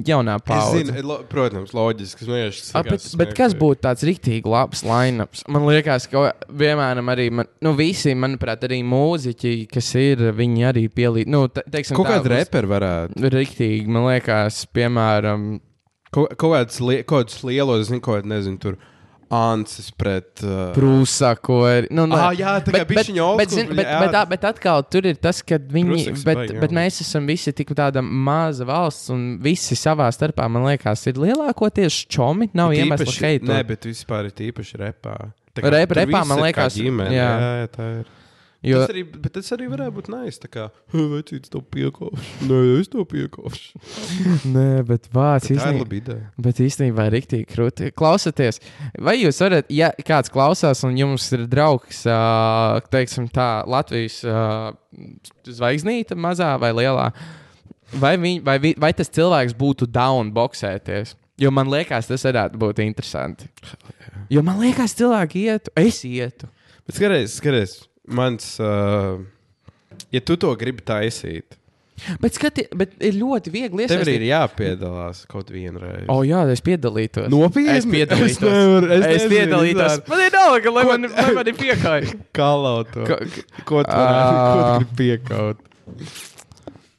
jaunā 0.07 0.37
Es 0.39 0.47
paudze. 0.49 0.85
zinu, 0.85 1.03
lo, 1.09 1.19
protams, 1.31 1.73
loģiski. 1.77 2.29
Vienkārši 2.29 2.67
A, 2.75 2.83
bet, 2.87 3.07
bet 3.21 3.35
kas 3.39 3.57
būtu 3.59 3.83
tāds 3.89 4.05
rīktīgi 4.07 4.47
labs 4.51 4.85
lineups? 4.87 5.45
Man 5.49 5.67
liekas, 5.69 6.07
ka 6.11 6.31
vienmēr 6.51 7.01
arī, 7.15 7.31
man, 7.41 7.51
nu, 7.65 7.75
visi, 7.79 8.15
manuprāt, 8.15 8.63
arī 8.69 8.83
mūziķi, 8.87 9.55
kas 9.73 9.95
ir, 10.01 10.27
viņi 10.37 10.69
arī 10.71 10.87
pielīdz. 10.93 11.31
Nu, 11.31 11.47
te, 11.49 11.65
teiksim, 11.71 11.97
Kaut 11.99 12.07
tā, 12.11 12.19
kāda 12.21 12.37
repera 12.37 12.71
varētu. 12.77 13.27
Rīktīgi, 13.37 13.89
man 13.91 14.09
liekas, 14.11 14.65
piemēram, 14.75 15.51
Kaut, 16.11 16.33
kaut 16.43 16.57
kāds 16.57 16.81
li, 16.83 16.97
lielos, 17.47 17.85
zinu, 17.87 18.01
kaut 18.03 18.17
kāds, 18.19 18.27
nezinu, 18.27 18.59
tur 18.59 18.79
Ansis 19.31 19.93
pret. 19.95 20.43
Uh, 20.43 20.73
ir. 21.71 21.87
Nu, 21.95 22.05
ne- 22.11 22.17
Ah, 22.19 22.33
jā, 22.35 22.57
tā 22.65 22.73
kā 22.73 22.81
bet, 22.81 22.89
bet, 22.89 22.97
bišķiņa 22.99 23.23
old 23.23 23.39
bet, 23.39 23.49
bet, 23.77 23.77
bet, 23.87 24.29
bet 24.33 24.45
atkal 24.49 24.83
tur 24.91 25.07
ir 25.07 25.15
tas, 25.23 25.41
ka 25.47 25.55
viņi, 25.59 25.87
Prūsaks 25.93 26.25
bet, 26.27 26.37
baigi, 26.41 26.61
bet 26.61 26.71
mēs 26.75 27.01
esam 27.05 27.27
visi 27.31 27.53
tik 27.55 27.69
tāda 27.79 28.03
maza 28.03 28.65
valsts, 28.67 29.09
un 29.15 29.39
visi 29.39 29.79
savā 29.79 30.09
starpā, 30.11 30.49
man 30.51 30.65
liekas, 30.67 31.07
ir 31.07 31.15
lielākoties 31.15 32.01
čomi. 32.11 32.51
Nav 32.55 32.73
iemesla 32.75 33.07
īpaši- 33.07 33.19
šeit. 33.21 33.43
Nē, 33.47 33.61
bet 33.67 33.87
vispār 33.87 34.27
ir 34.27 34.33
īpaši 34.51 34.75
repā. 34.83 35.15
Rep- 35.55 35.95
repā, 35.95 36.27
man 36.27 36.39
liekas, 36.43 36.75
ģimene. 36.75 37.11
jā. 37.15 37.31
Jā, 37.39 37.53
jā, 37.63 37.69
tā 37.77 38.01
ir. 38.01 38.05
Jo, 38.63 38.83
Tas 38.83 38.91
arī, 38.93 39.03
bet 39.09 39.33
tas 39.33 39.47
arī 39.57 39.67
varētu 39.73 39.95
būt 39.97 40.09
nais. 40.13 40.37
Tā 40.43 40.49
kā, 40.53 40.65
vecīts 40.93 41.49
to 41.49 41.63
piekopšu. 41.65 42.45
Nē, 42.51 42.59
es 42.81 42.91
to 42.93 43.07
piekopšu. 43.09 43.81
nē, 44.57 44.67
bet 44.85 45.07
vārds 45.15 45.49
Tā 45.49 45.55
ir 45.55 45.61
īstenībā. 45.63 45.97
ideja. 45.97 46.27
Bet 46.45 46.61
īstenībā 46.61 47.07
ir 47.09 47.15
rīktīgi 47.17 47.49
krūti. 47.55 47.89
Klausieties, 47.97 48.61
vai 49.01 49.15
jūs 49.23 49.41
varat, 49.41 49.71
ja 49.73 49.89
kāds 50.05 50.29
klausās 50.35 50.85
un 50.85 50.99
jums 51.01 51.25
ir 51.39 51.47
draugs, 51.49 52.03
ā, 52.05 52.19
teiksim, 52.93 53.31
tā 53.33 53.49
Latvijas 53.65 54.21
ā, 54.29 54.75
zvaigznīte, 55.49 56.17
mazā 56.21 56.53
vai 56.61 56.73
lielā, 56.77 57.09
vai, 57.97 58.15
viņ, 58.21 58.43
vai, 58.45 58.59
vi- 58.61 58.77
vai 58.79 58.93
tas 58.93 59.09
cilvēks 59.09 59.57
būtu 59.57 59.89
down 59.89 60.33
boxēties? 60.37 61.17
Jo 61.41 61.49
man 61.51 61.71
liekas, 61.73 62.07
tas 62.13 62.29
varētu 62.29 62.61
būt 62.61 62.85
interesanti. 62.85 63.49
Jo 64.29 64.43
man 64.45 64.61
liekas, 64.61 64.93
cilvēki 64.99 65.47
ietu, 65.49 65.73
es 65.81 66.03
ietu. 66.05 66.51
Bet 66.85 66.99
skaties, 67.01 67.39
skaties, 67.41 67.79
mans. 68.11 68.53
Uh, 68.61 69.23
ja 70.15 70.21
tu 70.21 70.37
to 70.41 70.53
gribi 70.61 70.83
taisīt, 70.87 71.57
Bet, 72.17 72.33
skati, 72.33 72.63
bet 72.81 72.95
ir 73.05 73.13
ļoti 73.21 73.51
viegli 73.53 73.85
tev 73.85 74.01
arī 74.01 74.15
iesaistīt. 74.15 74.15
ir 74.17 74.23
jāpiedalās 74.31 75.19
kaut 75.29 75.51
vienreiz. 75.53 76.07
O, 76.09 76.23
jā, 76.25 76.39
es 76.49 76.63
piedalītos. 76.65 77.27
Nopietni? 77.29 77.75
Es 77.77 77.85
piedalītos. 77.85 78.41
Es 78.41 78.41
nevaru- 78.41 78.89
es 78.89 79.03
es 79.05 79.05
nezinu, 79.27 79.35
piedalītos. 79.35 79.99
vispār. 79.99 80.09
Man 80.15 80.23
ir 80.25 80.33
nauda, 80.33 80.73
lai 80.79 80.85
man, 80.89 81.05
lai 81.13 81.35
man 81.37 81.51
ir 81.53 81.59
piekāja. 81.61 82.15
Kalau 82.41 82.73
to. 82.89 83.05
Ko- 83.05 83.21
Ko 83.69 83.83
tu 83.85 83.99
varētu 84.01 84.33
ko 84.41 84.57
tu 84.57 84.73
gribi 84.79 84.97
piekaut? 85.03 85.61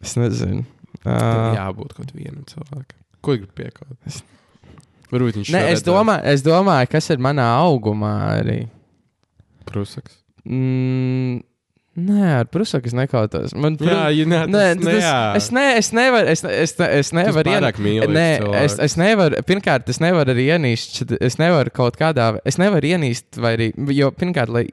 Es 0.06 0.14
nezinu. 0.22 0.68
Tev 1.02 1.10
Uh, 1.18 1.58
jābūt 1.58 1.98
kaut 1.98 2.14
vienam 2.14 2.46
cilvēkam. 2.46 3.02
Ko 3.26 3.34
gribi 3.42 3.54
piekaut? 3.58 4.22
Varbūt 5.10 5.42
viņš 5.42 5.50
Nē, 5.58 5.64
es 5.74 5.82
domāju, 5.82 6.22
es 6.30 6.46
domāju, 6.46 6.92
kas 6.94 7.10
ir 7.10 7.18
manā 7.26 7.50
augumā 7.66 8.14
arī. 8.38 8.60
Prusaks. 9.66 10.21
Mm, 10.48 11.42
nē, 12.02 12.22
ar 12.40 12.50
prusaku 12.52 12.90
es 12.90 12.96
nekautos. 12.98 13.54
Man, 13.54 13.78
Jā, 13.82 14.08
ja 14.16 14.26
ne, 14.26 14.42
Nē, 14.50 14.64
tas, 14.80 14.88
tas, 14.88 15.38
es, 15.42 15.50
ne, 15.54 15.66
es 15.78 15.92
nevaru. 15.96 16.32
Es, 16.32 16.44
es, 16.48 16.76
es 16.88 17.14
nevaru 17.16 17.56
mīli 17.84 18.10
Nē, 18.10 18.28
cilvēks. 18.42 18.64
es, 18.64 18.80
es 18.88 18.98
nevaru. 19.02 19.44
Pirmkārt, 19.48 19.92
es 19.92 20.02
nevaru 20.04 20.34
arī 20.36 20.48
ienīst. 20.56 21.16
Es 21.22 21.38
nevaru 21.42 21.74
kaut 21.76 22.00
kādā. 22.02 22.34
Es 22.48 22.58
nevaru 22.62 22.94
ienīst, 22.96 23.38
vai 23.42 23.56
arī. 23.60 23.72
Jo, 23.96 24.12
pirmkārt, 24.16 24.54
lai 24.54 24.66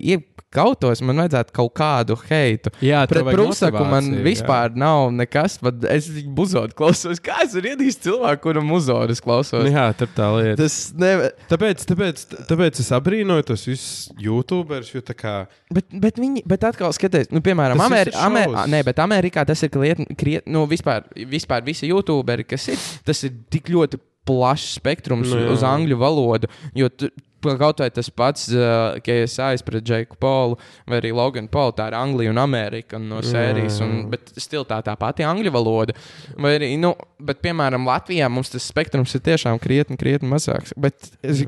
iekautos, 0.49 1.01
man 1.05 1.21
vajadzētu 1.23 1.53
kaut 1.57 1.73
kādu 1.77 2.17
heitu. 2.29 2.71
Jā, 2.85 3.03
Pret 3.09 3.25
vajag 3.27 3.37
Prusaku 3.37 3.83
man 3.89 4.09
vispār 4.25 4.75
nav 4.77 5.11
nekas. 5.13 5.59
pat 5.61 5.85
Es 5.89 6.09
viņu 6.09 6.33
buzodu 6.35 6.75
klausos. 6.75 7.21
Kā 7.21 7.43
es 7.45 7.55
varu 7.55 7.69
ienīst 7.73 8.03
cilvēku, 8.07 8.43
kuram 8.49 8.71
uzzodas 8.73 9.19
Jā, 9.21 9.25
klausos? 9.25 9.65
nu, 9.65 9.73
jā 9.73 9.87
tur 9.99 10.09
tā 10.17 10.29
lieta. 10.37 10.63
Tas 10.63 10.79
nevar. 10.97 11.33
Tāpēc, 11.51 11.85
tāpēc, 11.89 12.25
tāpēc 12.49 12.81
es 12.81 12.91
abrīnoju 12.97 13.47
tos 13.53 13.67
visus 13.69 14.09
YouTuberus, 14.19 14.93
jo 14.95 15.01
tā 15.05 15.17
kā. 15.19 15.37
Bet, 15.75 15.89
bet 15.93 16.19
viņi, 16.19 16.45
bet 16.49 16.65
atkal 16.65 16.93
skaties, 16.97 17.31
nu, 17.35 17.43
piemēram, 17.45 17.81
Ameri 17.85 18.13
ir 18.15 18.21
Amer 18.25 18.57
nē, 18.69 18.83
bet 18.89 18.99
Amerikā 19.05 19.45
tas 19.49 19.63
ir 19.67 19.73
krietni, 19.73 20.53
nu, 20.53 20.65
vispār, 20.71 21.05
vispār 21.29 21.65
visi 21.67 21.91
YouTuberi, 21.93 22.47
kas 22.49 22.69
ir, 22.73 22.79
tas 23.05 23.23
ir 23.29 23.37
tik 23.53 23.69
ļoti 23.73 24.01
plašs 24.29 24.75
spektrums 24.77 25.31
Nu, 25.33 25.39
jā. 25.41 25.53
uz 25.55 25.63
angļu 25.65 25.97
valodu. 26.01 26.51
Jo 26.77 26.91
tu, 26.93 27.09
kaut 27.43 27.79
vai 27.83 27.89
tas 27.95 28.09
pats, 28.11 28.49
uh, 28.51 28.97
ka 29.05 29.15
es 29.25 29.37
aizpratnu 29.39 29.83
Džeku 29.87 30.17
Polu 30.21 30.57
vai 30.89 30.99
arī 31.01 31.13
Loganu 31.15 31.49
Polu, 31.53 31.73
tā 31.79 31.87
ir 31.91 31.97
Anglija 31.99 32.33
un 32.35 32.41
Amerika 32.43 32.99
no 32.99 33.21
sērijas, 33.23 33.81
un, 33.85 34.09
bet 34.11 34.33
stil 34.41 34.65
tā 34.69 34.81
tā 34.87 34.97
pati 34.99 35.23
angļu 35.27 35.53
valoda. 35.55 35.95
Vai 36.39 36.57
arī, 36.59 36.73
nu, 36.81 36.95
bet, 37.21 37.41
piemēram, 37.45 37.87
Latvijā 37.89 38.29
mums 38.33 38.51
tas 38.55 38.67
spektrums 38.73 39.15
ir 39.15 39.23
tiešām 39.29 39.61
krietni, 39.63 39.97
krietni 40.01 40.31
mazāks. 40.33 40.75
Bet 40.77 41.13
es, 41.23 41.45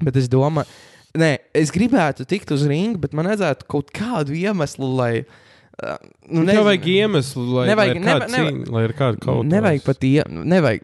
bet 0.00 0.16
es 0.16 0.28
domāju, 0.32 0.66
nē, 1.20 1.34
es 1.58 1.72
gribētu 1.74 2.24
tikt 2.30 2.52
uz 2.56 2.64
ringu, 2.70 2.98
bet 3.02 3.12
man 3.16 3.28
vajadzētu 3.28 3.68
kaut 3.70 3.92
kādu 3.96 4.36
iemeslu, 4.40 4.88
lai. 4.96 5.14
Uh, 5.80 5.96
Nu, 6.28 6.42
nezinu. 6.44 6.60
nevajag 6.60 6.84
iemeslu, 6.92 7.42
lai, 7.56 7.62
Nevajag- 7.70 7.94
lai, 7.94 7.96
ir 7.96 8.04
kāda 8.04 8.26
neva- 8.28 8.36
neva- 8.36 8.50
cīņa, 8.52 8.72
lai 8.74 8.82
ir 8.84 8.92
kāda 8.98 9.18
kaut 9.22 9.38
kas. 9.40 9.48
Nevajag 9.50 9.84
pat 9.86 10.04
ie... 10.04 10.24
nevajag. 10.28 10.82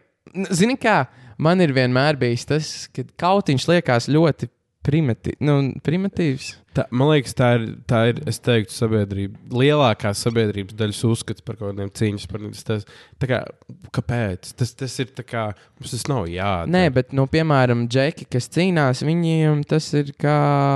Zini, 0.57 0.73
kā 0.81 0.95
man 1.37 1.61
ir 1.63 1.73
vienmēr 1.75 2.19
bijis 2.19 2.47
tas, 2.49 2.69
ka 2.93 3.05
kautiņš 3.19 3.67
liekas 3.71 4.09
ļoti 4.11 4.49
primitīvs. 4.87 5.41
Nu, 5.43 5.59
primitīvs. 5.83 6.53
Tā, 6.77 6.83
man 6.93 7.09
liekas, 7.09 7.33
tā 7.33 7.47
ir, 7.57 7.63
tā 7.89 8.03
ir 8.11 8.19
es 8.29 8.37
teiktu, 8.43 8.75
sabiedrība, 8.75 9.39
lielākā 9.49 10.11
sabiedrības 10.13 10.75
daļas 10.77 10.99
uzskats 11.09 11.41
par 11.45 11.57
kaut 11.57 11.71
kādiem 11.71 11.89
cīņas 11.97 12.27
par 12.29 12.43
tas. 12.67 12.85
Kā, 13.17 13.39
kāpēc? 13.97 14.51
Tas, 14.59 14.75
tas 14.77 14.93
ir 15.01 15.09
tā 15.17 15.23
kā 15.25 15.47
mums 15.79 15.93
tas 15.95 16.03
nav 16.09 16.27
jādara. 16.29 16.69
Nē, 16.69 16.83
bet, 16.93 17.15
nu, 17.17 17.25
piemēram, 17.31 17.87
džeki, 17.89 18.27
kas 18.35 18.45
cīnās, 18.53 19.01
viņiem 19.05 19.63
tas 19.69 19.87
ir 19.97 20.11
kā 20.21 20.35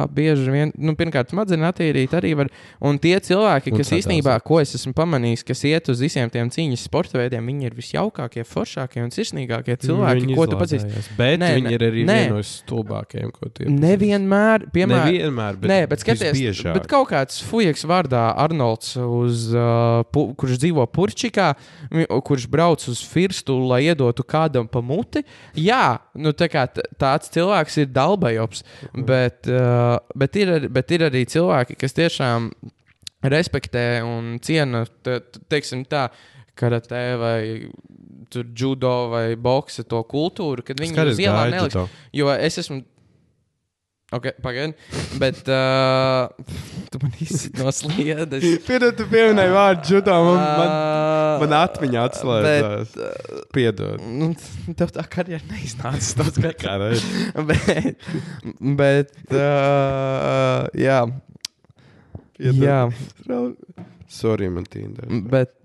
bieži 0.09 0.49
vien, 0.49 0.73
nu, 0.81 0.95
pirmkārt, 0.97 1.35
smadzenes 1.35 1.69
attīrīt 1.69 2.15
arī 2.17 2.33
var. 2.39 2.49
Un 2.81 2.97
tie 3.01 3.13
cilvēki, 3.21 3.75
Un 3.75 3.81
kas 3.83 3.93
īstenībā, 3.99 4.39
ko 4.45 4.57
es 4.63 4.73
esmu 4.79 4.95
pamanījis, 4.97 5.45
kas 5.45 5.61
iet 5.69 5.91
uz 5.93 6.01
visiem 6.01 6.33
tiem 6.33 6.49
cīņas 6.53 6.87
sporta 6.89 7.21
veidiem, 7.21 7.45
viņi 7.51 7.69
ir 7.69 7.77
visjaukākie, 7.77 8.47
foršākie 8.47 9.05
un 9.05 9.13
sirsnīgākie 9.13 9.77
cilvēki, 9.85 10.25
Viņi 10.25 10.39
ko 10.39 10.49
tu 10.49 10.57
pazīsti. 10.59 11.05
Bet 11.17 11.39
Nē, 11.41 11.51
viņi 11.59 11.75
ir 11.77 11.85
arī 11.87 12.07
nē. 12.09 12.17
vieni 12.17 12.33
no 12.33 12.41
stulbākajiem, 12.45 13.31
ko 13.37 13.53
tie 13.53 13.69
Nevienmēr, 13.69 14.67
piemēram, 14.73 15.07
Nevienmēr, 15.11 15.61
bet, 15.61 15.71
Nē, 15.71 15.79
bet 15.91 16.01
skaties, 16.03 16.31
visbiežāk. 16.33 16.73
bet 16.79 16.87
kaut 16.91 17.09
kāds 17.11 17.37
fujaks 17.43 17.83
vārdā 17.85 18.23
Arnolds, 18.39 18.93
uz, 18.97 19.49
uh, 19.53 20.01
pu, 20.11 20.29
kurš 20.39 20.57
dzīvo 20.63 20.87
Purčikā, 20.89 21.51
kurš 22.25 22.47
brauc 22.51 22.87
uz 22.91 23.03
Firstu, 23.11 23.59
lai 23.69 23.83
iedotu 23.91 24.23
kādam 24.23 24.67
pa 24.71 24.81
muti. 24.81 25.21
Jā, 25.59 25.99
nu, 26.15 26.31
tā 26.33 26.47
kā 26.51 26.65
tāds 26.97 27.29
cilvēks 27.35 27.77
ir 27.83 27.91
dalbajops, 27.93 28.63
Mhm. 28.93 29.05
bet, 29.05 29.47
uh, 29.51 29.99
bet, 30.15 30.35
ir, 30.35 30.67
bet 30.69 30.91
ir 30.91 31.07
arī 31.11 31.25
cilvēki, 31.27 31.77
kas 31.77 31.93
tiešām 31.93 32.51
respektē 33.23 34.01
un 34.03 34.37
ciena, 34.41 34.85
te, 35.03 35.19
te- 35.21 35.39
teiksim 35.51 35.83
tā, 35.85 36.07
karatē 36.57 37.03
vai 37.19 37.37
judo 38.55 39.09
vai 39.11 39.35
boksa 39.35 39.83
to 39.87 40.01
kultūru, 40.07 40.63
kad 40.65 40.77
viņi 40.79 40.95
ielām 41.19 41.49
gaidu 41.49 41.55
neliks. 41.55 41.73
to. 41.73 41.83
Jo 42.15 42.29
es 42.33 42.57
esmu. 42.61 42.81
Ok, 44.11 44.25
pagaidi. 44.43 44.73
Bet. 45.21 45.37
Uh, 45.47 46.27
tu 46.91 46.99
man 46.99 47.13
izsaki 47.23 47.61
no 47.63 47.71
sliedes. 47.71 48.43
Piedod, 48.67 48.97
tu 48.99 49.05
pieminēji 49.07 49.53
vārdu 49.55 49.93
judo. 49.95 50.17
Man, 50.27 50.41
man, 50.59 50.73
Uh, 51.31 51.39
man 51.45 51.53
atmiņā 51.61 52.01
atslēdzās. 52.09 52.91
Bet, 52.97 53.45
Piedod. 53.55 54.01
nu, 54.03 54.27
tev 54.77 54.91
tā 54.91 55.05
karjera 55.09 55.39
neiznāca. 55.47 56.25
tas. 56.27 56.57
Kā 56.59 56.73
reiz. 56.81 57.05
bet, 57.47 58.03
bet 58.81 59.13
uh, 59.31 60.67
jā, 60.75 60.99
Piedod. 62.35 62.61
jā, 62.67 62.81
Sorry, 64.11 64.49
man 64.51 64.67
tīnda. 64.67 65.07
bet. 65.31 65.55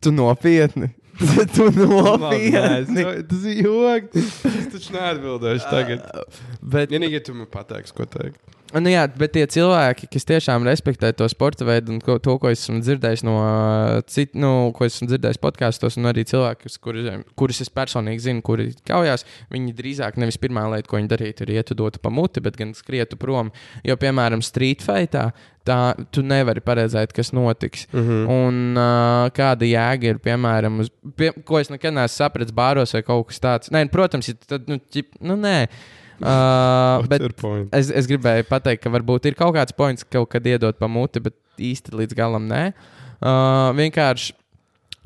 Tu 0.00 0.10
nopietni. 0.10 0.88
tu 1.54 1.68
nopietni. 1.72 3.04
Tas 3.30 3.46
ir 3.48 3.62
joks. 3.64 4.42
Es 4.50 4.68
taču 4.74 4.96
neatbildēšu 4.96 5.70
tagad. 5.70 6.04
Bet, 6.60 6.92
Vienīgi, 6.92 7.18
ja 7.18 7.24
tu 7.24 7.36
man 7.36 7.48
pateiksi, 7.50 7.94
ko 7.96 8.08
teikt. 8.10 8.40
Nu, 8.74 8.90
jā, 8.90 9.04
bet 9.14 9.30
tie 9.36 9.44
cilvēki, 9.46 10.08
kas 10.10 10.24
tiešām 10.26 10.64
respektē 10.66 11.12
to 11.14 11.28
sporta 11.30 11.64
veidu 11.64 11.92
un 11.94 12.00
ko, 12.02 12.16
to, 12.18 12.34
ko 12.42 12.50
esmu 12.50 12.80
dzirdējis 12.82 13.22
no 13.24 13.34
citu, 14.10 14.38
nu, 14.42 14.50
ko 14.76 14.88
esmu 14.88 15.06
dzirdējis 15.06 15.38
podkāstos, 15.40 15.96
un 16.00 16.08
arī 16.10 16.24
cilvēki, 16.26 16.66
kas- 16.66 16.78
kuri, 16.82 17.04
kurus 17.38 17.60
es 17.62 17.70
personīgi 17.70 18.24
zinu, 18.26 18.42
kuri 18.42 18.72
kaujās, 18.88 19.22
viņi 19.54 19.74
drīzāk 19.78 20.18
nevis 20.18 20.36
pirmā 20.42 20.64
lieta, 20.72 20.88
ko 20.90 20.98
viņi 20.98 21.08
darītu, 21.14 21.46
ir 21.46 21.54
ietu 21.60 21.76
dotu 21.78 22.02
pa 22.02 22.10
muti, 22.10 22.42
bet 22.42 22.56
gan 22.58 22.74
skrietu 22.74 23.16
prom. 23.16 23.52
Jo, 23.86 23.94
piemēram, 24.02 24.42
street 24.42 24.82
fightā, 24.82 25.28
tā 25.66 25.78
tu 26.10 26.22
nevari 26.26 26.60
paredzēt, 26.60 27.12
kas 27.14 27.30
notiks. 27.32 27.86
Mm 27.92 28.00
-hmm. 28.08 28.28
Un 28.28 28.76
uh, 28.76 29.30
kāda 29.30 29.62
jēga 29.62 30.04
ir, 30.10 30.18
piemēram, 30.18 30.80
uz, 30.80 30.90
pie, 31.16 31.30
ko 31.44 31.58
es 31.58 31.70
nekad 31.70 31.94
neesmu 31.94 32.16
sapratis 32.16 32.52
bāros 32.52 32.92
vai 32.92 33.02
kaut 33.02 33.28
kas 33.28 33.38
tāds. 33.40 33.70
Nē, 33.70 33.88
protams, 33.90 34.28
ja 34.28 34.34
tad, 34.46 34.68
nu, 34.68 34.78
ķip, 34.90 35.06
nu 35.20 35.36
nē. 35.36 35.68
Uh, 36.20 37.04
bet? 37.10 37.26
Es, 37.76 37.90
es 37.92 38.08
gribēju 38.08 38.46
pateikt, 38.48 38.84
ka 38.86 38.92
varbūt 38.94 39.28
ir 39.28 39.36
kaut 39.36 39.56
kāds 39.58 39.76
points, 39.76 40.06
kaut 40.08 40.30
kad 40.32 40.46
iedot 40.48 40.78
pa 40.80 40.88
muti, 40.88 41.20
bet 41.24 41.36
īsti 41.60 41.96
līdz 41.96 42.16
galam 42.16 42.48
nē. 42.50 42.64
Uh, 43.20 43.70
vienkārši. 43.76 44.36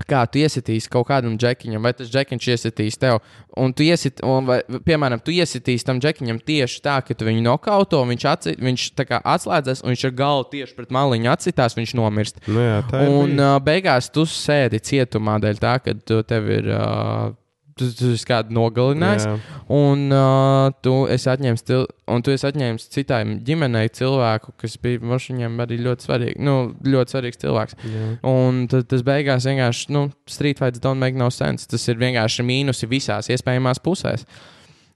Kā 0.08 0.22
tu 0.32 0.40
iesitīsi 0.40 0.88
kaut 0.88 1.04
kādam 1.10 1.34
džekiņam, 1.36 1.84
vai 1.84 1.90
tas 1.92 2.08
džekiņš 2.08 2.46
iesitīs 2.54 2.96
tev, 2.96 3.18
un 3.60 3.74
tu 3.76 3.84
iesit, 3.84 4.22
un 4.24 4.46
vai, 4.48 4.56
piemēram, 4.86 5.20
tu 5.20 5.34
iesitīsi 5.34 5.84
tam 5.84 6.00
džekiņam 6.00 6.38
tieši 6.40 6.80
tā, 6.86 6.94
ka 7.04 7.12
tu 7.12 7.26
viņu 7.28 7.42
nokauto, 7.44 8.00
viņš, 8.08 8.24
atci, 8.30 8.54
viņš 8.64 8.86
atslēdzas, 9.18 9.84
un 9.84 9.92
viņš 9.92 10.06
ar 10.08 10.14
galvu 10.22 10.48
tieši 10.54 10.78
pret 10.78 10.96
maliņu 10.96 11.28
atsitās, 11.34 11.76
viņš 11.76 11.92
nomirst. 12.00 12.40
Nu, 12.48 12.64
jā. 12.64 12.80
Un 13.02 13.36
uh, 13.36 13.58
beigās 13.60 14.08
tu 14.14 14.24
sēdi 14.24 14.80
cietumā 14.88 15.36
dēļ 15.44 15.60
tā, 15.60 15.76
ka 15.84 15.96
tev 16.08 16.48
ir. 16.48 16.72
Uh, 16.72 17.36
Tu, 17.80 17.86
tu 17.96 18.10
esi 18.12 18.26
kādu 18.28 18.52
nogalinājis, 18.52 19.24
Jā. 19.24 19.36
un 19.72 20.02
uh, 20.12 20.66
tu 20.84 20.92
esi 21.08 21.30
atņēmis, 21.32 21.62
til, 21.64 21.86
un 22.12 22.24
tu 22.24 22.34
esi 22.34 22.44
atņēmis 22.44 22.88
citai 22.92 23.22
ģimenei 23.46 23.88
cilvēku, 23.96 24.52
kas 24.60 24.76
bija 24.82 25.00
viņam 25.00 25.56
arī 25.64 25.78
ļoti 25.86 26.04
svarīgs, 26.04 26.42
nu, 26.44 26.56
ļoti 26.84 27.14
svarīgs 27.14 27.40
cilvēks. 27.40 27.78
Jā. 27.88 28.10
Un 28.28 28.66
tad 28.68 28.90
tas 28.92 29.04
beigās 29.06 29.48
vienkārši, 29.48 29.88
nu, 29.96 30.10
street 30.28 30.60
fights 30.60 30.82
don't 30.84 31.00
make 31.00 31.16
no 31.16 31.30
sense. 31.32 31.68
Tas 31.70 31.88
ir 31.88 31.96
vienkārši 32.02 32.44
mīnusi 32.44 32.90
visās 32.90 33.32
iespējamās 33.32 33.80
pusēs. 33.80 34.26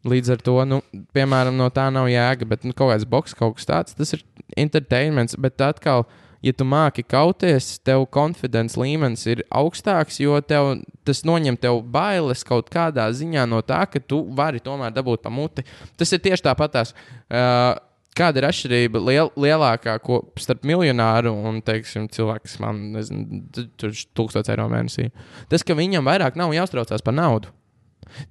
Līdz 0.05 0.35
ar 0.35 0.45
to, 0.45 0.59
nu, 0.69 0.83
piemēram, 1.17 1.57
no 1.57 1.71
tā 1.73 1.87
nav 1.95 2.11
jēga, 2.13 2.51
bet 2.51 2.69
nu, 2.69 2.77
kaut 2.77 2.93
kāds 2.93 3.09
boks, 3.09 3.33
kaut 3.39 3.57
kas 3.57 3.71
tāds, 3.71 3.97
tas 3.97 4.13
ir 4.13 4.27
entertainments. 4.61 5.39
Bet 5.41 5.65
atkal, 5.65 6.05
ja 6.45 6.53
tu 6.57 6.67
māki 6.69 7.05
kauties, 7.07 7.79
tev 7.87 8.05
konfidence 8.13 8.79
līmenis 8.81 9.25
ir 9.31 9.43
augstāks, 9.55 10.21
jo 10.23 10.37
tev, 10.45 10.75
tas 11.07 11.25
noņem 11.27 11.59
tev 11.61 11.81
bailes 11.95 12.45
kaut 12.47 12.71
kādā 12.73 13.09
ziņā 13.17 13.47
no 13.51 13.63
tā, 13.65 13.85
ka 13.91 14.03
tu 14.03 14.23
vari 14.37 14.63
tomēr 14.65 14.95
dabūt 14.95 15.25
pa 15.25 15.33
muti. 15.33 15.65
Tas 15.99 16.13
ir 16.13 16.23
tieši 16.25 16.49
tāpatās. 16.51 16.95
Uh, 17.29 17.75
Kāda 18.15 18.39
ir 18.39 18.45
atšķirība 18.47 19.01
liel, 19.03 19.29
lielākā 19.43 19.97
ko, 19.99 20.21
starp 20.39 20.63
miljonāru 20.71 21.33
un 21.35 21.57
teiksim, 21.67 22.05
cilvēku, 22.15 22.47
kas 22.47 22.61
man 22.63 22.77
ir 23.01 23.09
1000 23.83 24.53
eiro 24.55 24.69
mēnesī? 24.71 25.09
Tas, 25.51 25.67
ka 25.67 25.75
viņam 25.75 26.07
vairāk 26.07 26.39
nav 26.39 26.55
jāuztraucās 26.55 27.03
par 27.03 27.17
naudu. 27.19 27.51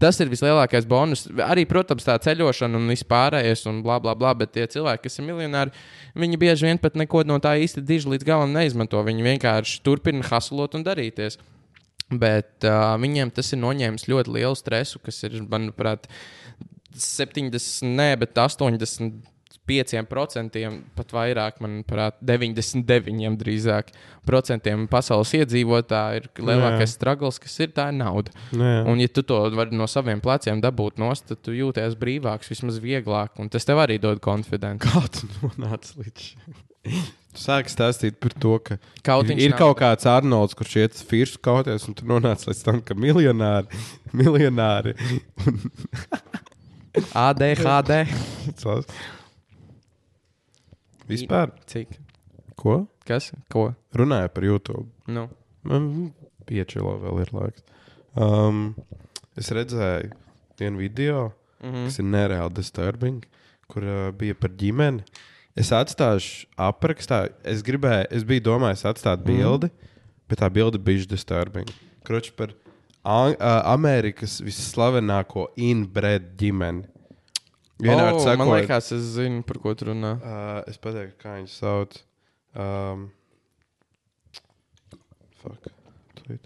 Tas 0.01 0.19
ir 0.21 0.31
vislielākais 0.31 0.87
bonus. 0.89 1.25
Arī, 1.45 1.65
protams, 1.69 2.05
tā 2.07 2.15
ceļošana 2.23 2.79
un 2.79 2.91
vispārējais, 2.91 3.65
un 3.71 3.81
bla, 3.85 3.99
bla, 4.03 4.15
bla. 4.17 4.33
Bet 4.37 4.53
tie 4.55 4.67
cilvēki, 4.69 5.05
kas 5.07 5.19
ir 5.19 5.27
miljonāri, 5.27 5.73
viņi 6.19 6.39
bieži 6.41 6.69
vien 6.69 6.81
pat 6.81 6.99
neko 6.99 7.25
no 7.29 7.39
tā 7.43 7.55
īsti 7.63 7.83
diži 7.85 8.13
līdz 8.13 8.27
galam 8.27 8.53
neizmanto. 8.55 9.01
Viņi 9.03 9.27
vienkārši 9.31 9.81
turpina 9.85 10.25
haslot 10.29 10.77
un 10.77 10.85
darīties. 10.85 11.39
Bet 12.13 12.65
uh, 12.67 12.93
viņiem 13.01 13.31
tas 13.33 13.53
ir 13.55 13.61
noņēmis 13.63 14.09
ļoti 14.11 14.33
lielu 14.35 14.57
stresu, 14.59 14.99
kas 15.01 15.23
ir, 15.25 15.39
manuprāt, 15.49 16.09
70, 16.93 17.87
ne, 17.89 18.11
bet 18.21 18.37
80. 18.37 19.32
5%, 19.69 20.59
pat 20.97 21.13
vairāk, 21.15 21.61
manuprāt, 21.63 22.17
99% 22.25 23.37
drīzāk 23.39 23.93
procentiem 24.27 24.87
pasaules 24.91 25.31
iedzīvotāji 25.39 26.19
ir 26.21 26.27
lielākais 26.43 26.95
struggles, 26.97 27.39
kas 27.39 27.55
ir 27.63 27.71
tā 27.75 27.87
ir 27.93 27.97
nauda. 28.01 28.33
Nu, 28.51 28.63
jā. 28.67 28.81
Un, 28.91 28.99
ja 28.99 29.07
tu 29.07 29.23
to 29.23 29.39
vari 29.55 29.75
no 29.79 29.87
saviem 29.87 30.19
pleciem 30.23 30.59
dabūt 30.63 30.99
nost, 30.99 31.29
tad 31.31 31.39
tu 31.47 31.55
jūties 31.55 31.95
brīvāks, 31.99 32.51
vismaz 32.51 32.81
vieglāk, 32.83 33.39
un 33.39 33.47
tas 33.53 33.63
tev 33.67 33.79
arī 33.85 33.99
dod 34.03 34.19
konfidenci. 34.23 34.83
Kā 34.83 35.05
tu 35.15 35.31
nonāci 35.41 35.99
līdz 36.03 36.27
šim? 36.29 36.61
Tu 37.33 37.39
sāki 37.41 37.71
stāstīt 37.71 38.19
par 38.21 38.33
to, 38.37 38.57
ka 38.61 38.75
Kautiņš 39.07 39.39
ir 39.41 39.53
nav- 39.55 39.61
kaut 39.63 39.79
kāds 39.79 40.05
Arnolds, 40.11 40.53
kurš 40.59 40.75
iet 40.83 40.93
uz 40.99 41.05
firstu 41.07 41.39
kauties, 41.41 41.87
un 41.89 41.95
tu 41.97 42.05
nonāc 42.05 42.43
līdz 42.45 42.59
tam, 42.67 42.81
ka 42.85 42.93
miljonāri, 42.93 43.71
miljonāri 44.13 44.93
ADHD. 47.15 48.03
Vispār, 51.09 51.51
Cik? 51.67 51.97
ko? 52.55 52.83
Kas? 53.07 53.31
Ko? 53.51 53.73
Runāja 53.95 54.29
par 54.31 54.45
YouTube. 54.47 54.87
Nu. 55.07 55.27
Man 55.67 56.13
piečilo 56.47 56.95
vēl 57.01 57.21
ir 57.23 57.31
laiks. 57.35 57.63
Um, 58.13 58.73
es 59.39 59.51
redzēju 59.51 60.11
vienu 60.59 60.83
video, 60.83 61.31
Mm 61.63 61.71
mm. 61.71 61.85
kas 61.87 61.99
ir 61.99 62.07
nereāli 62.11 62.53
disturbing, 62.57 63.23
kur 63.71 63.85
uh, 63.87 64.09
bija 64.11 64.35
par 64.35 64.51
ģimeni. 64.59 65.05
Es 65.55 65.69
atstāšu 65.71 66.47
aprakstā, 66.57 67.27
es 67.45 67.61
gribēju, 67.63 68.09
es 68.11 68.25
biju 68.25 68.43
domājis 68.49 68.85
atstāt 68.89 69.23
bildi, 69.23 69.69
mm. 69.69 69.93
bet 70.27 70.41
tā 70.41 70.49
bilde 70.51 70.81
bija 70.81 71.07
disturbing. 71.09 71.69
Kroči 72.03 72.33
par 72.35 72.55
An 73.03 73.33
uh, 73.35 73.59
Amerikas 73.67 74.37
visslavenāko 74.39 75.49
inbred 75.59 76.29
ģimeni. 76.39 76.85
Vienādi 77.81 78.19
oh, 78.21 78.37
man 78.37 78.51
liekas, 78.53 78.91
es 78.95 79.07
zinu, 79.15 79.41
par 79.47 79.57
ko 79.63 79.73
tu 79.75 79.87
runā. 79.89 80.13
Uh, 80.21 80.59
es 80.69 80.77
pateiktu, 80.77 81.17
kā 81.23 81.33
viņu 81.39 81.49
sauc. 81.51 81.95
Um, 82.53 83.07
fuck. 85.41 85.67
Tweet. 86.21 86.45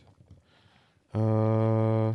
Uh, 1.13 2.13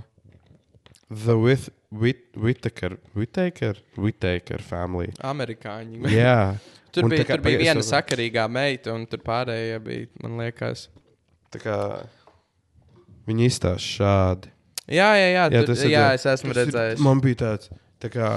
the 1.11 1.37
with, 1.38 1.68
with, 1.90 2.16
Whittaker, 2.35 2.96
Whittaker, 3.14 3.75
Whittaker 3.96 4.62
family. 4.62 5.12
Amerikāņi. 5.22 6.03
Jā. 6.16 6.57
Tur 6.92 7.09
bija, 7.09 7.25
kā- 7.25 7.37
tur 7.38 7.44
bija 7.46 7.61
viena 7.62 7.81
vēl- 7.81 7.88
sakarīgā 7.88 8.48
meita, 8.53 8.92
un 8.96 9.07
tur 9.09 9.22
pārējie 9.25 9.79
bija, 9.85 10.09
man 10.25 10.40
liekas. 10.42 10.88
Tā 11.53 11.61
kā 11.62 11.77
viņi 13.29 13.46
izstāsta 13.48 13.87
šādi. 13.87 14.51
Jā, 14.92 15.12
jā, 15.16 15.29
jā, 15.31 15.44
Jā, 15.55 15.62
tur, 15.68 15.77
jā 15.88 16.03
tā- 16.11 16.14
es 16.18 16.27
esmu 16.27 16.53
Tas 16.53 16.57
ir- 16.57 16.72
redzējis. 16.72 17.01
Man 17.07 17.20
bija 17.24 17.39
tāds, 17.45 17.70
tā 18.03 18.11
kā 18.12 18.28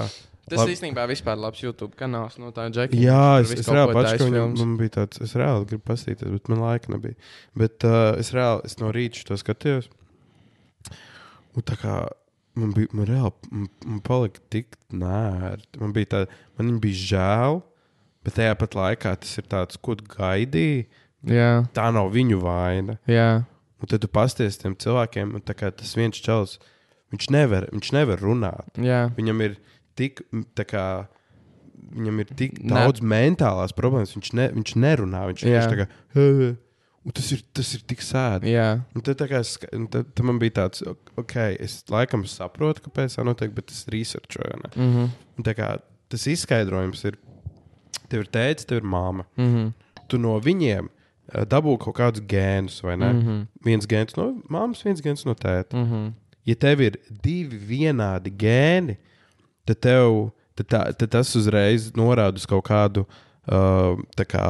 Tas 0.46 0.60
Labi. 0.60 0.74
īstenībā 0.76 1.04
vispār 1.10 1.38
labs 1.42 1.58
YouTube 1.64 1.96
kanāls 1.98 2.36
no 2.38 2.52
tā 2.54 2.68
Džeka. 2.70 2.94
Jā, 2.94 3.40
es, 3.42 3.50
es 3.50 3.66
reāli 3.66 3.96
pats, 3.96 4.12
ka 4.14 4.28
viņam 4.28 4.52
man 4.60 4.76
bija 4.78 4.92
tāds, 5.00 5.18
es 5.24 5.32
reāli 5.34 5.66
gribu 5.66 5.82
paskatīties, 5.90 6.30
bet 6.36 6.50
man 6.52 6.60
laika 6.62 6.92
nebija. 6.94 7.16
Bet 7.58 7.82
uh, 7.88 8.12
es 8.20 8.30
reāli, 8.36 8.62
es 8.68 8.78
no 8.78 8.92
rīta 8.94 9.24
to 9.26 9.38
skatījos. 9.42 9.88
Un 11.56 11.64
tā 11.66 11.74
kā 11.80 11.96
man 12.56 12.70
bija, 12.76 12.92
man 12.94 13.08
reāli, 13.10 13.50
man, 13.50 13.66
man 13.88 14.04
palika 14.06 14.44
tik 14.54 14.78
nērti. 14.94 15.80
Man 15.82 15.96
bija 15.96 16.12
tā, 16.12 16.22
man 16.60 16.76
bija 16.84 17.02
žēl, 17.10 17.60
bet 18.26 18.38
tajā 18.38 18.54
pat 18.60 18.78
laikā 18.78 19.16
tas 19.24 19.34
ir 19.42 19.50
tāds, 19.50 19.80
ko 19.82 19.98
gaidīji. 20.14 20.86
Jā, 21.26 21.50
Tā 21.74 21.88
nav 21.90 22.12
viņu 22.14 22.38
vaina. 22.44 23.00
jā, 23.10 23.42
Un 23.82 23.88
tad 23.90 24.00
tu 24.00 24.08
pasties 24.08 24.56
tiem 24.56 24.72
cilvēkiem, 24.78 25.34
un 25.36 25.42
tas 25.44 25.90
viens 25.98 26.16
čels, 26.16 26.54
viņš 27.12 27.26
nevar, 27.34 27.66
viņš 27.74 27.90
nevar 27.92 28.22
runāt. 28.24 28.70
jā. 28.80 29.10
Viņam 29.18 29.42
ir 29.44 29.58
tik, 29.96 30.22
tā 30.58 30.66
kā, 30.68 30.84
viņam 31.96 32.20
ir 32.22 32.30
tik 32.36 32.60
Ne. 32.62 32.74
daudz 32.74 33.02
mentālās 33.04 33.74
problēmas. 33.76 34.14
Viņš, 34.16 34.32
ne, 34.38 34.48
viņš 34.54 34.76
nerunā. 34.82 35.26
Viņš 35.30 35.44
vienkārši 35.46 35.72
tā 35.72 35.82
kā, 35.82 35.88
un 37.06 37.14
tas 37.14 37.28
ir, 37.32 37.42
tas 37.54 37.74
ir 37.76 37.84
tik 37.86 38.02
sēdi. 38.02 38.50
jā. 38.54 38.82
Un 38.94 39.04
tad, 39.06 39.22
kā, 39.30 39.42
tad, 39.42 40.08
tad 40.14 40.24
man 40.26 40.40
bija 40.42 40.56
tāds, 40.62 40.82
ok, 41.16 41.36
es 41.60 41.84
laikam 41.92 42.24
saprotu, 42.26 42.82
kāpēc 42.88 43.18
tā 43.18 43.24
notiek, 43.26 43.54
bet 43.54 43.70
es 43.70 43.86
researchoju. 43.92 44.60
Mm 44.74 44.90
-hmm. 44.94 45.08
Un 45.38 45.44
tā 45.44 45.54
kā, 45.54 45.78
tas 46.08 46.26
izskaidrojums 46.26 47.04
ir, 47.04 47.16
tev 48.08 48.20
ir 48.20 48.28
tēvs, 48.30 48.66
tev 48.66 48.78
ir 48.78 48.84
māma. 48.84 49.24
Mm 49.36 49.54
-hmm. 49.54 49.72
Tu 50.08 50.18
no 50.18 50.40
viņiem 50.40 50.88
eh, 51.34 51.44
dabū 51.44 51.78
kaut 51.78 51.96
kādus 51.96 52.22
gēnus, 52.26 52.82
vai 52.82 52.96
ne? 52.96 53.12
Mm. 53.12 53.20
-hmm. 53.20 53.46
Viens 53.64 53.86
gēns 53.86 54.16
no 54.16 54.42
māmas, 54.48 54.84
viens 54.84 55.00
gēns 55.02 55.26
no 55.26 55.34
tēta. 55.34 55.76
Mm 55.76 55.90
-hmm. 55.92 56.12
ja 56.44 56.54
tev 56.54 56.80
ir 56.80 56.98
divi 57.22 57.58
vienādi 57.58 58.30
gēni, 58.30 58.96
tad, 59.66 59.80
tev, 59.84 60.18
tad, 60.58 60.68
tā, 60.72 60.82
tad 60.96 61.14
tas 61.18 61.32
uzreiz 61.38 61.90
norāda 61.98 62.40
uz 62.40 62.46
kaut 62.48 62.66
kādu 62.68 63.06
uh, 63.06 63.96
kā 64.26 64.48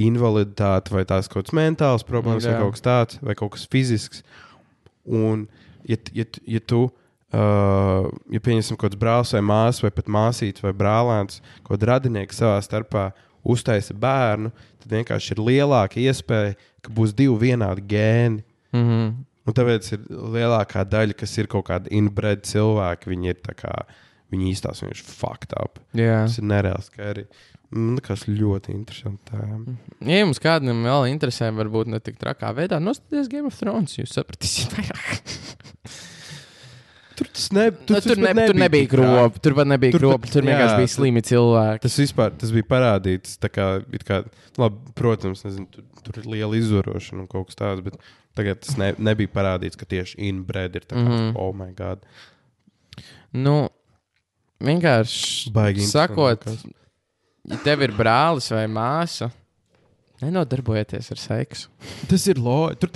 invaliditāti, 0.00 0.94
vai 0.94 1.04
tās 1.08 1.28
kaut 1.28 1.44
kādas 1.44 1.56
mentālas 1.56 2.06
problēmas, 2.06 2.46
vai 2.46 2.54
Jā. 2.54 2.62
kaut 2.62 2.76
kas 2.76 2.84
tāds, 2.84 3.20
vai 3.24 3.36
kaut 3.38 3.54
kas 3.56 3.66
fizisks. 3.70 4.22
Un, 5.04 5.48
ja, 5.88 5.98
ja, 6.14 6.26
ja 6.46 6.60
tu, 6.62 6.84
uh, 7.34 8.10
ja 8.30 8.42
pieņemsim 8.42 8.78
kaut 8.78 8.90
kāds 8.90 9.00
brālis 9.00 9.34
vai 9.34 9.42
māsas, 9.44 9.82
vai 9.84 9.92
pat 9.94 10.12
māsītes 10.12 10.64
vai 10.64 10.74
brālēns, 10.76 11.40
kaut 11.64 11.74
kāda 11.76 11.94
radinieka 11.94 12.36
savā 12.36 12.60
starpā 12.64 13.10
uztaisa 13.50 13.96
bērnu, 13.96 14.52
tad 14.82 14.94
vienkārši 14.94 15.34
ir 15.34 15.42
lielāka 15.48 16.00
iespēja, 16.02 16.54
ka 16.84 16.92
būs 16.94 17.16
divi 17.16 17.36
vienādi 17.48 17.84
gēni. 17.88 18.44
Mm 18.72 18.86
-hmm. 18.86 19.10
Un 19.48 19.56
tāpēc 19.56 19.92
ir 19.92 20.00
lielākā 20.10 20.84
daļa, 20.84 21.16
kas 21.16 21.38
ir 21.38 21.48
kaut 21.50 21.66
kādi 21.66 21.90
inbred 21.96 22.44
cilvēki, 22.46 23.10
viņi 23.10 23.32
ir 23.32 23.38
tā 23.42 23.54
kā, 23.56 23.72
viņi 24.32 24.52
īstās 24.54 24.82
vienkārši 24.82 25.04
fucked 25.04 25.52
up. 25.60 25.78
Jā. 25.94 26.22
Tas 26.26 26.38
ir 26.38 26.44
nereāli 26.44 26.82
skari. 26.86 27.26
Man 27.70 27.94
liekas, 28.00 28.24
ļoti 28.26 28.72
interesanti. 28.74 29.30
tēma. 29.30 29.76
Ja 30.02 30.24
jums 30.24 30.40
kādam 30.42 30.82
vēl 30.82 31.06
interesē, 31.12 31.52
varbūt 31.54 31.86
ne 31.92 32.00
tik 32.02 32.16
trakā 32.18 32.50
veidā, 32.56 32.80
nostieties 32.82 33.28
Game 33.30 33.46
of 33.46 33.54
Thrones. 33.58 33.94
Jūs 33.98 34.10
sapratīsiet, 34.16 34.74
vairāk. 34.74 35.20
Tur 37.20 37.28
tas 37.36 37.50
ne, 37.52 37.66
Tur, 37.70 37.98
tas 37.98 38.06
tur, 38.08 38.16
ne, 38.16 38.30
tur 38.48 38.56
nebija 38.56 38.86
tik 38.86 38.90
traki. 38.94 39.12
kropi. 39.12 39.40
Tur 39.44 39.54
pat 39.58 39.68
nebija 39.68 39.92
Tur 39.92 40.00
pat- 40.00 40.08
kropi. 40.08 40.30
Tur 40.32 40.46
vienkārši 40.48 40.76
bija 40.80 40.88
tur- 40.88 40.94
slimi 40.94 41.22
cilvēki. 41.28 41.82
Tas 41.84 41.96
vispār 42.00 42.30
tas 42.40 42.50
bija 42.56 42.66
parādīts. 42.70 43.34
Kā, 43.52 43.66
kā, 44.08 44.20
labi, 44.58 44.92
protams, 44.96 45.42
nezinu, 45.44 45.66
tur, 45.74 45.84
tur 46.06 46.22
ir 46.22 46.30
liela 46.32 46.56
izvarošana 46.56 47.20
un 47.20 47.28
kaut 47.28 47.50
kas 47.50 47.60
tāds, 47.60 47.84
bet 47.84 47.98
tagad 48.34 48.62
tas 48.64 48.78
ne, 48.80 48.94
nebija 48.98 49.28
parādīts, 49.36 49.76
ka 49.76 49.84
tieši 49.84 50.16
inbred 50.30 50.74
ir 50.80 50.86
tā 50.88 50.96
kā, 50.96 51.04
mm 51.04 51.10
Mhm. 51.12 51.28
-hmm. 51.28 51.36
oh, 51.36 51.52
my 51.54 51.70
God. 51.76 52.00
Nu, 53.32 53.68
vienkārši 54.60 55.50
Baigi 55.54 55.86
sakot, 55.88 56.44
ja 57.50 57.58
tev 57.64 57.82
ir 57.86 57.92
brālis 57.96 58.50
vai 58.52 58.66
māsa, 58.70 59.30
nenodarbojieties 60.20 61.10
ar 61.14 61.20
seksu. 61.22 61.68
Tas 62.10 62.26
ir 62.28 62.40
loģiski. 62.42 62.90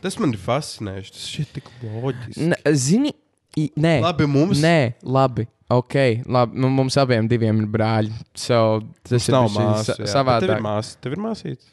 Tas 0.00 0.16
man 0.22 0.32
ir 0.32 0.40
fascinējoši. 0.40 1.12
Tas 1.16 1.26
šķiet 1.28 1.50
tik 1.58 1.66
loģiski. 1.84 2.46
Ne, 2.54 2.58
zini, 2.72 3.12
i- 3.60 3.70
nē, 3.76 3.98
Labi, 4.06 4.26
mums 4.30 4.62
nē, 4.64 4.94
labi. 5.04 5.46
Ok, 5.70 5.94
labi. 6.26 6.56
Nu, 6.58 6.66
mums 6.74 6.96
abiem 6.98 7.28
diviem 7.30 7.60
ir 7.62 7.66
brāļi. 7.70 8.10
So, 8.34 8.80
tas 9.04 9.12
tas 9.20 9.28
ir 9.28 9.34
nav 9.36 9.50
māsas. 9.54 9.84
sa- 9.86 9.94
Tev 9.94 10.06
ir 10.08 10.14
savādāk. 10.14 10.60
māsas. 10.64 10.96
Tev 11.00 11.12
ir 11.12 11.18
māsītes. 11.22 11.68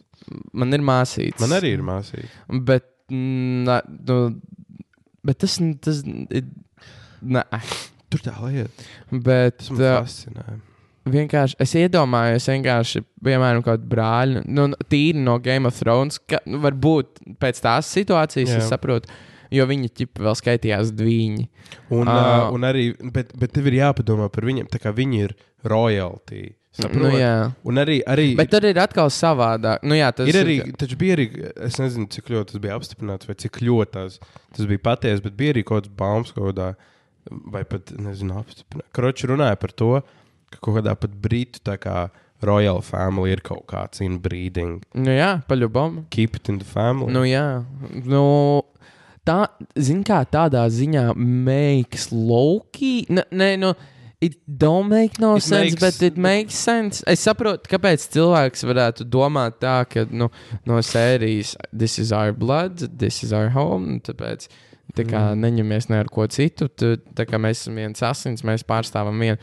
Man 0.53 0.73
ir 0.73 0.83
māsītes. 0.85 1.39
Man 1.39 1.49
arī 1.57 1.71
ir 1.73 1.81
māsītes. 1.81 2.29
Bet, 2.67 2.85
na, 3.09 3.79
nu, 3.87 4.19
bet 5.25 5.39
tas, 5.39 5.55
tas 5.81 6.03
ir. 6.05 6.43
Nē, 7.25 7.41
Tur 8.09 8.21
tā 8.23 8.33
lieta. 8.45 8.85
bet 9.11 9.65
uh, 9.73 10.03
vienkārši 11.07 11.57
es 11.63 11.73
iedomājos, 11.79 12.45
vienkārši, 12.51 13.01
piemēram, 13.23 13.63
kaut 13.63 13.77
kādu 13.81 13.89
brāli, 13.91 14.43
nu, 14.47 14.69
tīri 14.91 15.19
no 15.23 15.37
Game 15.43 15.67
of 15.67 15.75
Thrones, 15.79 16.19
ka 16.19 16.39
nu, 16.47 16.59
varbūt 16.63 17.21
pēc 17.41 17.59
tās 17.63 17.89
situācijas 17.95 18.53
Jā. 18.53 18.61
es 18.61 18.69
saprotu, 18.71 19.11
jo 19.51 19.65
viņi 19.69 19.91
ķipa 20.01 20.23
vēl 20.27 20.35
skaitījās 20.39 20.91
dviņi. 20.95 21.47
Un, 21.95 22.07
Ah. 22.07 22.47
uh, 22.47 22.53
un 22.55 22.63
arī, 22.67 22.89
bet, 23.11 23.31
bet 23.39 23.51
tev 23.55 23.67
ir 23.71 23.79
jāpadomā 23.81 24.29
par 24.31 24.43
viņiem, 24.47 24.67
tā 24.71 24.79
kā 24.83 24.91
viņi 24.95 25.21
ir 25.27 25.35
royalty. 25.67 26.53
Saprot? 26.77 26.99
Nu, 27.01 27.09
jā. 27.17 27.51
Un 27.65 27.79
arī, 27.81 28.01
arī 28.05 28.35
Bet 28.37 28.51
tur 28.53 28.67
ir 28.69 28.77
atkal 28.77 29.09
savādāk. 29.09 29.81
Nu, 29.87 29.95
jā, 29.97 30.11
tas 30.13 30.27
ir 30.29 30.37
arī, 30.43 30.57
taču 30.77 30.97
bija 30.99 31.15
arī, 31.17 31.25
es 31.65 31.79
nezinu, 31.81 32.05
cik 32.13 32.27
ļoti 32.29 32.51
tas 32.53 32.61
bija 32.61 32.75
apstiprināts, 32.77 33.25
vai 33.25 33.33
cik 33.41 33.57
ļoti 33.65 33.91
tas, 33.95 34.19
tas 34.53 34.67
bija 34.69 34.83
patiesi, 34.85 35.23
bet 35.25 35.33
bija 35.39 35.55
arī 35.55 35.63
kaut 35.65 35.87
kāds 35.87 35.95
baumas 35.97 36.35
kaut 36.35 36.51
kādā, 36.51 36.67
vai 37.29 37.63
pat, 37.67 37.91
nezinu, 37.97 38.37
apstiprināts. 38.41 38.91
Kroči 38.95 39.27
runāja 39.31 39.57
par 39.59 39.71
to, 39.71 39.91
ka 40.53 40.59
kaut 40.61 40.79
kādā 40.79 40.93
pat 40.99 41.11
brītu 41.11 41.59
tā 41.67 41.77
kā 41.81 42.07
royal 42.45 42.81
family 42.85 43.31
ir 43.33 43.41
kaut 43.41 43.65
kāds 43.71 43.99
inbreeding. 44.05 44.81
Nu, 44.93 45.11
jā, 45.11 45.41
paļubam. 45.49 46.03
Keep 46.13 46.35
it 46.41 46.49
in 46.49 46.59
the 46.61 46.65
family. 46.69 47.11
Nu, 47.11 47.23
jā. 47.25 47.63
Nu, 48.05 48.23
tā, 49.25 49.47
zin 49.75 50.03
kā, 50.07 50.21
tādā 50.29 50.67
ziņā 50.69 51.11
makes 51.17 52.11
Loki. 52.13 53.07
Nē, 53.09 53.55
nu, 53.59 53.73
it 54.21 54.37
don't 54.47 54.87
make 54.89 55.19
no 55.19 55.35
It 55.37 55.43
sense, 55.43 55.73
makes- 55.73 55.81
bet 55.81 56.01
it 56.11 56.17
makes 56.17 56.55
sense. 56.55 57.03
Es 57.07 57.25
saprotu, 57.25 57.67
kāpēc 57.73 58.05
cilvēks 58.13 58.63
varētu 58.69 59.05
domāt 59.09 59.59
tā, 59.61 59.81
ka 59.89 60.05
nu, 60.09 60.29
no 60.65 60.77
sērijas 60.81 61.55
This 61.73 61.97
is 61.99 62.11
our 62.11 62.31
blood, 62.33 62.77
this 62.99 63.23
is 63.23 63.33
our 63.33 63.49
home. 63.49 63.99
Tāpēc 63.99 64.47
tā 64.95 65.05
kā 65.07 65.21
mm. 65.31 65.43
neņemies 65.43 65.89
ne 65.91 66.01
ar 66.03 66.09
ko 66.13 66.27
citu. 66.31 66.69
Tu, 66.69 66.95
tā 67.17 67.27
kā 67.27 67.39
mēs 67.41 67.63
esam 67.65 67.79
viens 67.79 68.03
asins, 68.05 68.45
mēs 68.47 68.65
pārstāvam 68.67 69.19
vienu. 69.23 69.37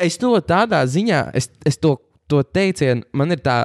Es 0.00 0.18
to 0.20 0.32
tādā 0.46 0.82
ziņā, 0.88 1.26
es, 1.36 1.50
es 1.66 1.78
to, 1.80 1.96
to 2.30 2.42
teicienu, 2.46 3.06
man 3.16 3.36
ir 3.36 3.44
tā. 3.44 3.62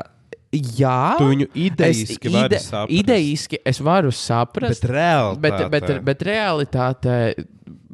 Jā, 0.56 1.18
Tu 1.20 1.26
viņu 1.28 1.50
idejiski 1.60 2.30
vari 2.32 2.56
saprast. 2.64 2.94
Idejiski 2.96 3.58
es 3.68 3.82
varu 3.84 4.14
saprast, 4.16 4.86
Bet 4.86 4.92
reāli. 4.94 5.40
bet, 5.44 5.58
bet, 5.74 5.90
bet, 6.06 6.22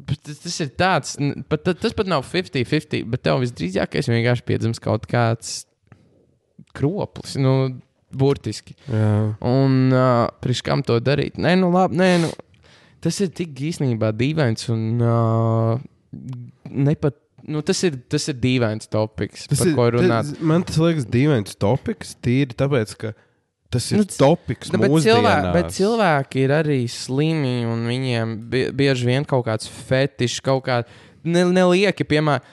bet 0.05 0.19
tas, 0.19 0.41
tas 0.43 0.59
ir 0.63 0.69
tāds, 0.77 1.15
pat, 1.49 1.63
ta- 1.65 1.75
tas 1.77 1.95
pat 1.97 2.09
nav 2.09 2.25
50-50, 2.27 3.05
bet 3.09 3.23
tev 3.25 3.41
visdrīzākais 3.41 4.09
vienkārši 4.11 4.45
piedzims 4.47 4.81
kaut 4.83 5.07
kāds 5.09 5.63
kroplis. 6.77 7.37
Nu, 7.41 7.55
Burtiski. 8.11 8.75
Jā. 8.91 9.11
Un 9.47 9.93
uh, 9.95 10.27
priekš 10.43 10.63
kam 10.67 10.83
to 10.83 10.97
darīt? 11.03 11.39
Nē, 11.41 11.55
nu 11.59 11.71
labi, 11.73 11.99
nē, 12.01 12.09
nu, 12.25 12.31
tas 13.01 13.17
ir 13.25 13.31
tik 13.35 13.57
īstenībā 13.71 14.11
dīvains 14.17 14.67
un 14.73 15.01
uh, 15.01 15.81
nepat. 16.69 17.17
Nu, 17.51 17.63
tas, 17.65 17.79
ir, 17.87 17.95
tas 18.11 18.27
ir 18.29 18.35
dīvains 18.37 18.85
topiks, 18.93 19.47
Tas 19.49 19.57
par 19.63 19.69
ir, 19.71 19.75
ko 19.79 19.85
runāt. 19.95 20.27
tas, 20.29 20.41
man 20.45 20.61
tas 20.67 20.77
liekas 20.77 21.07
dīvains 21.09 21.55
topiks, 21.57 22.11
tīri 22.21 22.53
tāpēc, 22.53 22.91
ka 23.01 23.13
tas 23.73 23.87
ir 23.89 24.03
Nu, 24.03 24.05
topiks. 24.05 24.69
Nu, 24.69 24.77
bet, 24.83 24.91
cilvēki, 24.93 25.15
mūsdienās. 25.25 25.55
bet 25.55 25.73
cilvēki 25.73 26.43
ir 26.45 26.53
arī 26.59 26.77
slimi, 26.93 27.55
un 27.65 27.81
viņiem 27.89 28.35
bie, 28.51 28.67
bieži 28.77 29.09
vien 29.09 29.25
kaut 29.25 29.47
kāds 29.49 29.65
fetišs, 29.87 30.37
kaut 30.45 30.61
kāda 30.67 30.85
ne, 31.25 31.47
nelieki, 31.49 32.05
piemēram, 32.11 32.45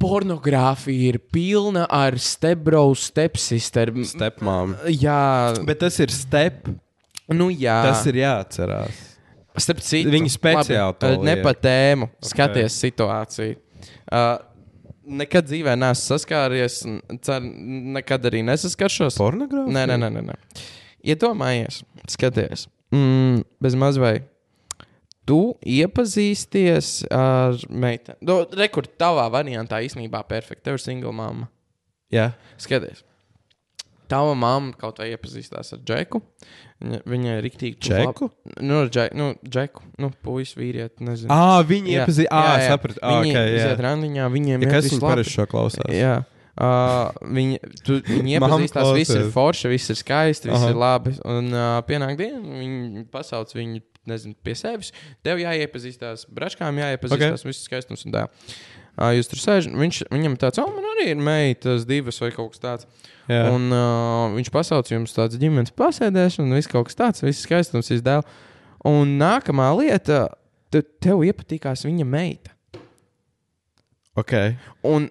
pornogrāfija 0.00 1.12
ir 1.12 1.18
pilna 1.32 1.84
ar 1.92 2.16
stepbro, 2.18 2.82
stepsister. 2.96 3.92
Stepmom. 4.08 4.74
Jā, 4.96 5.54
Bet 5.68 5.82
tas 5.84 5.98
ir 6.02 6.10
step. 6.14 6.66
nu 7.30 7.50
jā. 7.54 7.78
Tas 7.86 8.02
ir 8.10 8.18
jāatcerās. 8.24 9.06
Starp 9.60 9.82
citu, 9.84 10.10
Viņi 10.12 10.30
speciāli 10.32 10.96
to 11.00 11.10
Ne 11.22 11.34
liek. 11.36 11.42
pa 11.44 11.52
tēmu, 11.54 12.08
skaties 12.24 12.76
situāciju. 12.80 13.58
Uh, 14.10 14.38
nekad 15.20 15.48
dzīvē 15.48 15.76
neesmu 15.78 16.06
saskāries, 16.16 16.80
un 16.88 17.20
cer, 17.24 17.40
nekad 17.96 18.24
arī 18.30 18.42
nesaskaršos. 18.46 19.18
Pornogrāfija? 19.20 19.74
Nē, 19.76 19.86
nē, 19.90 20.10
nē, 20.10 20.24
nē. 20.30 20.36
Iedomājies, 21.12 21.82
skaties, 22.12 22.66
mm, 22.92 23.42
bez 23.62 23.76
mazvai. 23.80 24.18
Tu 25.28 25.38
iepazīsties 25.78 27.04
ar 27.14 27.54
meiteni. 27.70 28.18
No, 28.26 28.40
Rekur, 28.56 28.88
tavā 28.98 29.28
variantā 29.30 29.78
īstenībā 29.84 30.24
perfekta. 30.26 30.70
Tev 30.70 30.78
ir 30.80 30.82
single 30.82 31.12
mamma. 31.14 31.46
Jā. 32.10 32.32
Skaties. 32.58 33.04
Tava 34.10 34.32
mamma 34.38 34.74
kaut 34.80 34.98
vai 35.00 35.10
iepazīstās 35.12 35.74
ar 35.76 35.80
Džeku. 35.86 36.20
Viņa, 36.80 36.98
viņa 37.12 37.36
ir 37.36 37.44
rīktīgi. 37.46 37.76
Džeku? 37.86 38.30
Nu, 38.64 38.80
ar 38.84 38.90
Džeku, 38.92 39.18
nu, 39.20 39.28
Džeku. 39.46 39.84
Nu, 40.00 40.10
puisis, 40.24 40.56
vīrieti, 40.58 41.04
nezinu. 41.06 41.30
Ah, 41.34 41.60
viņi 41.66 41.94
Jā, 41.94 42.04
iepazīst. 42.04 42.26
jā, 42.26 42.40
Ah, 42.40 42.58
jā. 42.58 42.72
sapratu. 42.74 43.02
Ah, 43.02 43.20
Viņi 43.20 43.34
okay, 43.36 43.54
iziet 43.58 43.82
randiņā, 43.86 44.28
viņiem 44.34 44.56
Ja 44.64 44.68
ir 44.68 44.74
kas 44.74 44.84
viss 44.88 44.94
viņi 44.96 45.02
labi. 45.04 45.12
parasti 45.14 45.36
šo 45.36 45.46
klausās? 45.52 45.92
Jā. 45.94 46.14
Uh, 46.60 47.14
viņi, 47.38 47.60
tu, 47.86 48.00
viņi 48.04 48.34
iepazīstās, 48.36 48.90
viss 48.98 49.14
ir 49.14 49.30
forši, 49.32 49.70
viss 49.70 49.92
ir 49.94 49.96
skaisti, 50.00 50.50
viss 50.50 50.64
Aha. 50.64 50.72
ir 50.74 50.80
labi. 50.82 51.14
Un 51.24 51.52
uh, 51.54 51.78
pienāk 51.88 52.18
diena, 52.18 52.40
viņi 52.42 53.06
pasauc 53.14 53.54
viņu 53.54 53.80
nezinu, 54.10 54.34
pie 54.44 54.56
sevis. 54.58 54.90
Tev 55.24 55.38
jāiepazīstās, 55.40 56.26
bračkām 56.32 56.80
jāiepazīstās, 56.82 57.44
okay. 57.44 57.52
viss 57.52 57.64
skaistums 57.68 58.04
un 58.08 58.16
tā. 58.18 58.26
Uh, 58.26 58.79
jūs 59.16 59.30
tur 59.30 59.40
sēžat, 59.40 59.76
viņš, 59.80 60.00
viņam 60.12 60.36
tāds, 60.40 60.60
oh, 60.60 60.68
man 60.74 60.86
arī 60.94 61.10
ir 61.14 61.22
meitas, 61.24 61.86
divas 61.88 62.20
vai 62.20 62.30
kaut 62.34 62.52
kas 62.54 62.62
tāds. 62.64 62.88
Jā. 63.30 63.44
Un 63.54 63.70
uh, 63.72 64.34
viņš 64.34 64.50
pasauc 64.52 64.90
jums 64.90 65.14
tādu 65.16 65.38
ģimenes 65.40 65.72
pasēdēšanu, 65.78 66.50
un 66.50 66.58
viss 66.58 66.70
kaut 66.70 66.88
kas 66.90 66.98
tāds, 66.98 67.24
viss 67.24 67.46
skaistums, 67.46 67.90
viss 67.92 68.04
dēl. 68.04 68.24
Un 68.90 69.16
nākamā 69.20 69.70
lieta, 69.78 70.26
te, 70.72 70.82
tev 71.02 71.22
iepatīkās 71.28 71.86
viņa 71.86 72.06
meita. 72.08 72.52
Okay. 74.18 74.56
Un 74.88 75.08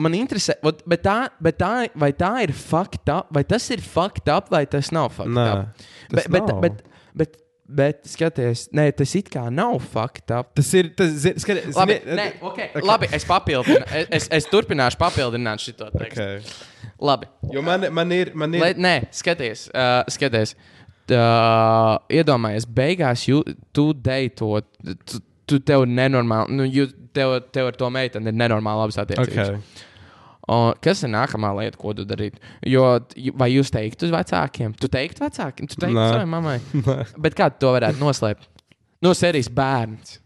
man 0.00 0.16
interesē, 0.18 0.56
vot, 0.64 0.80
bet 0.88 1.04
tā, 1.04 1.18
bet 1.42 1.60
tā, 1.60 1.74
vai 2.00 2.10
tā 2.16 2.32
ir 2.44 2.52
fucked 2.56 3.10
up, 3.12 3.30
vai 3.34 3.44
tas 3.48 3.68
ir 3.72 3.82
fucked 3.84 4.28
up, 4.32 4.50
vai 4.52 4.64
tas 4.70 4.90
nav 4.94 5.12
fucked 5.16 5.36
Nē, 5.36 5.46
up. 5.52 5.86
tas 6.10 6.26
Bet, 6.26 6.32
bet, 6.34 6.48
nav. 6.50 6.60
bet, 6.64 6.82
bet, 7.22 7.38
bet, 7.76 8.02
skaties, 8.08 8.66
nē, 8.76 8.86
tas 8.98 9.14
it 9.18 9.30
kā 9.32 9.44
nav 9.52 9.78
up. 9.78 10.50
Tas 10.56 10.72
ir. 10.74 10.90
Tas, 10.96 11.12
zini, 11.24 11.42
skati, 11.42 11.64
Labi, 11.76 11.96
zini- 12.02 12.18
nē, 12.18 12.26
okay. 12.50 12.82
labi 12.82 13.08
es 13.12 13.26
papildinu. 13.28 13.84
Es, 14.10 14.28
es, 14.30 14.48
turpināšu 14.50 14.98
papildināt 15.00 15.62
šo 15.64 15.90
tekstu. 15.90 16.26
Okay. 16.26 16.90
Labi. 17.00 17.30
Jo 17.54 17.62
man, 17.66 17.86
man 17.94 18.12
ir. 18.12 18.32
Man 18.34 18.54
ir 18.54 18.64
Lai, 18.64 18.72
nē, 18.78 18.94
skaties, 19.16 19.68
uh, 19.74 20.02
skaties. 20.10 20.56
Uh, 21.10 21.96
iedomājies, 22.12 22.68
beigās 22.70 23.24
jū, 23.26 23.40
tu 23.74 23.88
deito, 23.98 24.52
tu, 25.02 25.22
tu 25.50 25.58
tev 25.66 25.82
nenormāli, 25.90 26.54
nu, 26.54 26.66
jū, 26.70 26.86
tev, 27.16 27.34
tev 27.50 27.72
ar 27.72 27.78
to 27.78 27.88
meiteni 27.90 28.30
ir 28.30 28.36
nenormāli 28.38 28.84
labas 28.84 29.00
attiecības. 29.02 29.50
okay. 29.50 29.88
O, 30.50 30.56
kas 30.82 31.04
ir 31.06 31.12
nākamā 31.12 31.52
lieta, 31.60 31.78
ko 31.78 31.92
tu 31.94 32.02
darītu? 32.08 32.40
Jo, 32.66 32.86
vai 33.38 33.52
jūs 33.52 33.70
teiktu 33.70 34.08
uz 34.08 34.14
vecākiem? 34.14 34.72
Tu 34.80 34.88
teiktu 34.90 35.22
vecākiem, 35.22 35.68
tu 35.70 35.78
teiktu 35.78 35.94
Nē. 35.94 36.08
savai 36.10 36.26
mammai. 36.32 36.56
Bet 37.26 37.36
kā 37.38 37.46
tu 37.54 37.62
to 37.62 37.70
varētu 37.76 38.02
noslēpt? 38.02 38.48
No 39.04 39.12
serijas 39.16 39.48
bērns. 39.54 40.16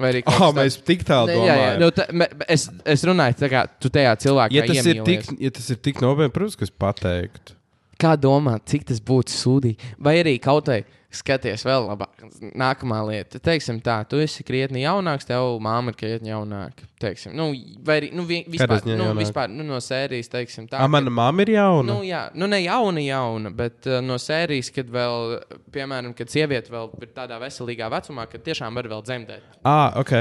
Vai 0.00 0.08
arī 0.10 0.22
Oh, 0.26 0.48
mēs 0.56 0.78
tik 0.82 1.04
tālu 1.06 1.28
tāds? 1.30 1.44
Jā, 1.46 1.54
jā, 1.54 1.66
domājam. 1.76 1.82
nu, 1.84 1.90
ta, 1.94 2.06
me, 2.10 2.26
es, 2.50 2.64
es 2.96 3.04
runāju, 3.06 3.36
tā 3.44 3.50
kā 3.52 3.60
tu 3.78 3.90
tajā 3.94 4.14
cilvēkā 4.24 4.56
Ja 4.56 4.64
tas, 4.66 4.88
ir 4.90 5.02
tik, 5.06 5.28
ja 5.38 5.52
tas 5.54 5.68
ir 5.70 5.78
tik 5.84 6.00
nopietni, 6.02 6.32
protams, 6.34 6.56
ka 6.58 6.66
es 6.66 6.72
pateiktu. 6.82 7.54
Kā 8.02 8.16
domā, 8.18 8.56
cik 8.66 8.88
tas 8.88 8.98
būtu 9.06 9.30
sūdīgi? 9.36 9.92
Vai 10.02 10.16
arī 10.24 10.32
kaut 10.42 10.66
vai 10.72 10.80
skaties 11.18 11.62
vēl 11.66 11.86
labāk. 11.90 12.24
Nākamā 12.58 12.98
lieta, 13.08 13.38
teiksim 13.42 13.80
tā, 13.84 14.00
tu 14.08 14.18
esi 14.22 14.44
krietni 14.46 14.82
jaunāks, 14.84 15.26
tev 15.28 15.58
māma 15.64 15.92
ir 15.92 15.98
krietni 16.00 16.32
jaunāka. 16.32 16.86
Teiksim, 17.04 17.34
nu, 17.36 17.50
vai 17.84 17.98
arī 18.00 18.10
nu, 18.16 18.24
vi- 18.28 18.44
vispār, 18.48 18.80
nu, 18.86 18.94
jaunāka? 18.96 19.18
vispār 19.20 19.50
nu, 19.52 19.66
no 19.68 19.80
sērijas, 19.84 20.30
teiksim 20.32 20.66
tā. 20.70 20.80
Ah, 20.80 20.88
mana 20.88 21.10
mamma 21.12 21.42
ir 21.44 21.54
jauna. 21.56 21.86
Nu, 21.92 21.98
jā, 22.06 22.24
nu 22.34 22.46
ne 22.48 22.62
jauna, 22.64 23.02
jauna, 23.04 23.52
bet 23.54 23.86
uh, 23.90 24.00
no 24.04 24.16
sērijas, 24.20 24.70
kad 24.74 24.88
vēl, 24.94 25.38
piemēram, 25.74 26.14
kad 26.16 26.32
sieviete 26.32 26.72
vēl 26.72 26.90
ir 27.02 27.12
tādā 27.16 27.38
veselīgā 27.42 27.90
vecumā, 27.92 28.28
kad 28.30 28.44
tiešām 28.46 28.74
var 28.74 28.88
vēl 28.94 29.02
dzemdēt. 29.04 29.58
Ah, 29.64 29.92
ok. 30.00 30.12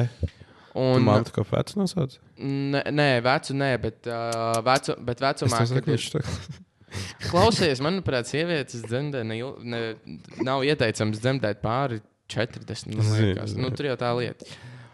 Un 0.74 0.96
Un, 0.98 1.04
man 1.06 1.22
tā 1.24 1.30
kā 1.36 1.44
vecs 1.46 1.76
nosauc. 1.78 2.16
nē, 2.42 3.10
vecu, 3.22 3.54
nē, 3.54 3.72
bet, 3.78 4.08
uh, 4.10 4.58
vecu, 4.66 4.96
bet 5.06 5.22
Es 5.22 5.28
vecumā, 5.44 5.60
kad 5.70 5.86
ir 6.94 7.14
tā. 7.20 7.30
Klausies, 7.32 7.82
manuprāt, 7.84 8.30
sievietes 8.30 8.84
dzemdē 8.86 9.24
ne, 9.28 9.40
ne, 9.64 9.82
nav 10.46 10.66
ieteicams 10.68 11.22
dzemdēt 11.24 11.64
pāri 11.64 12.02
40. 12.32 12.96
man 12.96 13.10
Zinu, 13.10 13.34
liekas. 13.34 13.58
Nu, 13.60 13.72
tur 13.76 13.92
jau 13.92 13.98
tā 14.00 14.14
lieta. 14.18 14.48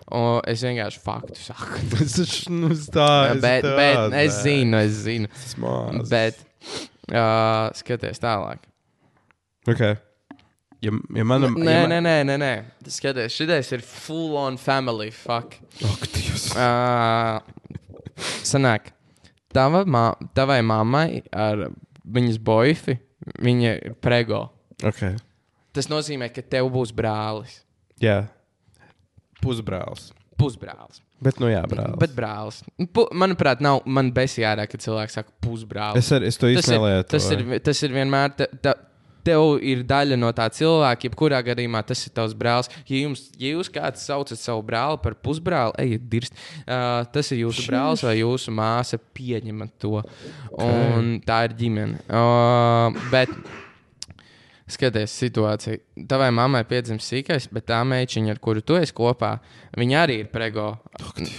O, 0.10 0.40
es 0.50 0.64
vienkārši 0.66 1.02
faktu 1.04 1.38
saku. 1.38 1.84
Es 2.04 2.18
taču, 2.18 2.54
nu, 2.56 2.74
tā, 2.74 3.10
es 3.36 3.42
bet, 3.44 3.66
tā, 3.66 3.76
bet 3.78 4.18
es 4.24 4.40
nē. 4.40 4.44
zinu, 4.48 4.82
es 4.82 5.02
zinu. 5.06 5.30
Tas 5.36 5.58
maz. 5.62 6.10
Bet 6.10 6.40
uh, 7.14 7.70
skaties 7.78 8.22
tālāk. 8.24 8.66
Ok. 9.70 9.84
Ja, 10.80 10.96
ja 11.14 11.26
manam... 11.28 11.60
Nē, 11.60 11.76
ja 11.76 11.88
nē, 11.92 12.00
nē, 12.02 12.16
nē, 12.26 12.38
nē. 12.42 12.54
Skaties, 12.90 13.36
šis 13.36 13.74
ir 13.76 13.86
full 13.86 14.38
on 14.40 14.58
family. 14.58 15.12
Fuck. 15.14 15.60
Ak, 15.86 16.08
Dievs. 16.16 16.50
Uh, 16.56 17.44
sanāk, 18.48 18.90
tava 19.54 19.84
mā, 19.86 20.08
tavai 20.38 20.62
mammai 20.66 21.22
ar 21.30 21.68
viņas 22.06 22.40
boifi, 22.44 22.98
viņa 23.44 23.74
ir 23.78 23.98
prego. 24.02 24.46
Ok. 24.86 25.04
Tas 25.76 25.90
nozīmē, 25.92 26.32
ka 26.34 26.44
tev 26.46 26.72
būs 26.74 26.94
brālis. 26.96 27.60
Jā. 28.02 28.24
Pusbrālis. 29.44 30.10
Pusbrālis. 30.40 31.04
Bet, 31.20 31.40
nu 31.44 31.50
jā, 31.52 31.62
brālis. 31.68 31.98
Bet 32.00 32.14
brālis. 32.16 32.62
Pu, 32.96 33.04
manuprāt, 33.20 33.60
nav 33.64 33.82
man 33.92 34.14
besijārā, 34.16 34.64
kad 34.72 34.84
cilvēks 34.84 35.18
saka 35.20 35.34
pusbrālis. 35.44 36.06
Es, 36.06 36.12
ar, 36.16 36.24
es 36.24 36.40
to 36.40 36.48
ir, 36.48 36.62
nelietu. 36.64 37.10
tas, 37.12 37.28
ir, 37.36 37.44
tas 37.64 37.84
ir 37.84 37.96
vienmēr. 37.96 38.32
Te, 38.40 38.48
te, 38.64 38.76
Tev 39.30 39.60
ir 39.62 39.84
daļa 39.86 40.18
no 40.18 40.32
tā 40.34 40.48
cilvēka, 40.58 41.06
jebkurā 41.10 41.40
gadījumā 41.46 41.84
tas 41.86 42.02
ir 42.08 42.14
tavs 42.18 42.34
brālis. 42.40 42.72
Ja, 42.90 43.04
jums, 43.04 43.28
ja 43.38 43.54
jūs 43.54 43.70
kāds 43.74 44.02
saucat 44.10 44.42
savu 44.42 44.64
brāli 44.66 44.98
par 45.04 45.14
pusbrāli, 45.22 45.76
ejiet, 45.86 46.08
dirst. 46.10 46.34
Uh, 46.66 47.04
tas 47.14 47.30
ir 47.36 47.44
jūsu 47.46 47.68
brālis 47.70 48.02
vai 48.08 48.16
jūsu 48.24 48.54
māsa. 48.58 48.98
Pieņemat 49.20 49.76
to. 49.84 50.00
Un 50.66 51.18
tā 51.28 51.44
ir 51.50 51.54
ģimene. 51.60 52.02
Uh, 52.10 52.96
bet 53.14 53.30
Skaties, 54.70 55.10
situācija. 55.18 55.80
Tavai 56.10 56.28
mammai 56.36 56.60
piedzimst 56.70 57.10
sīkais, 57.10 57.48
bet 57.54 57.66
tā 57.72 57.80
meitiņa, 57.90 58.36
ar 58.36 58.42
kuru 58.44 58.62
tu 58.62 58.76
esi 58.78 58.94
kopā, 58.94 59.32
viņa 59.82 60.04
arī 60.04 60.18
ir 60.22 60.28
prego 60.30 60.68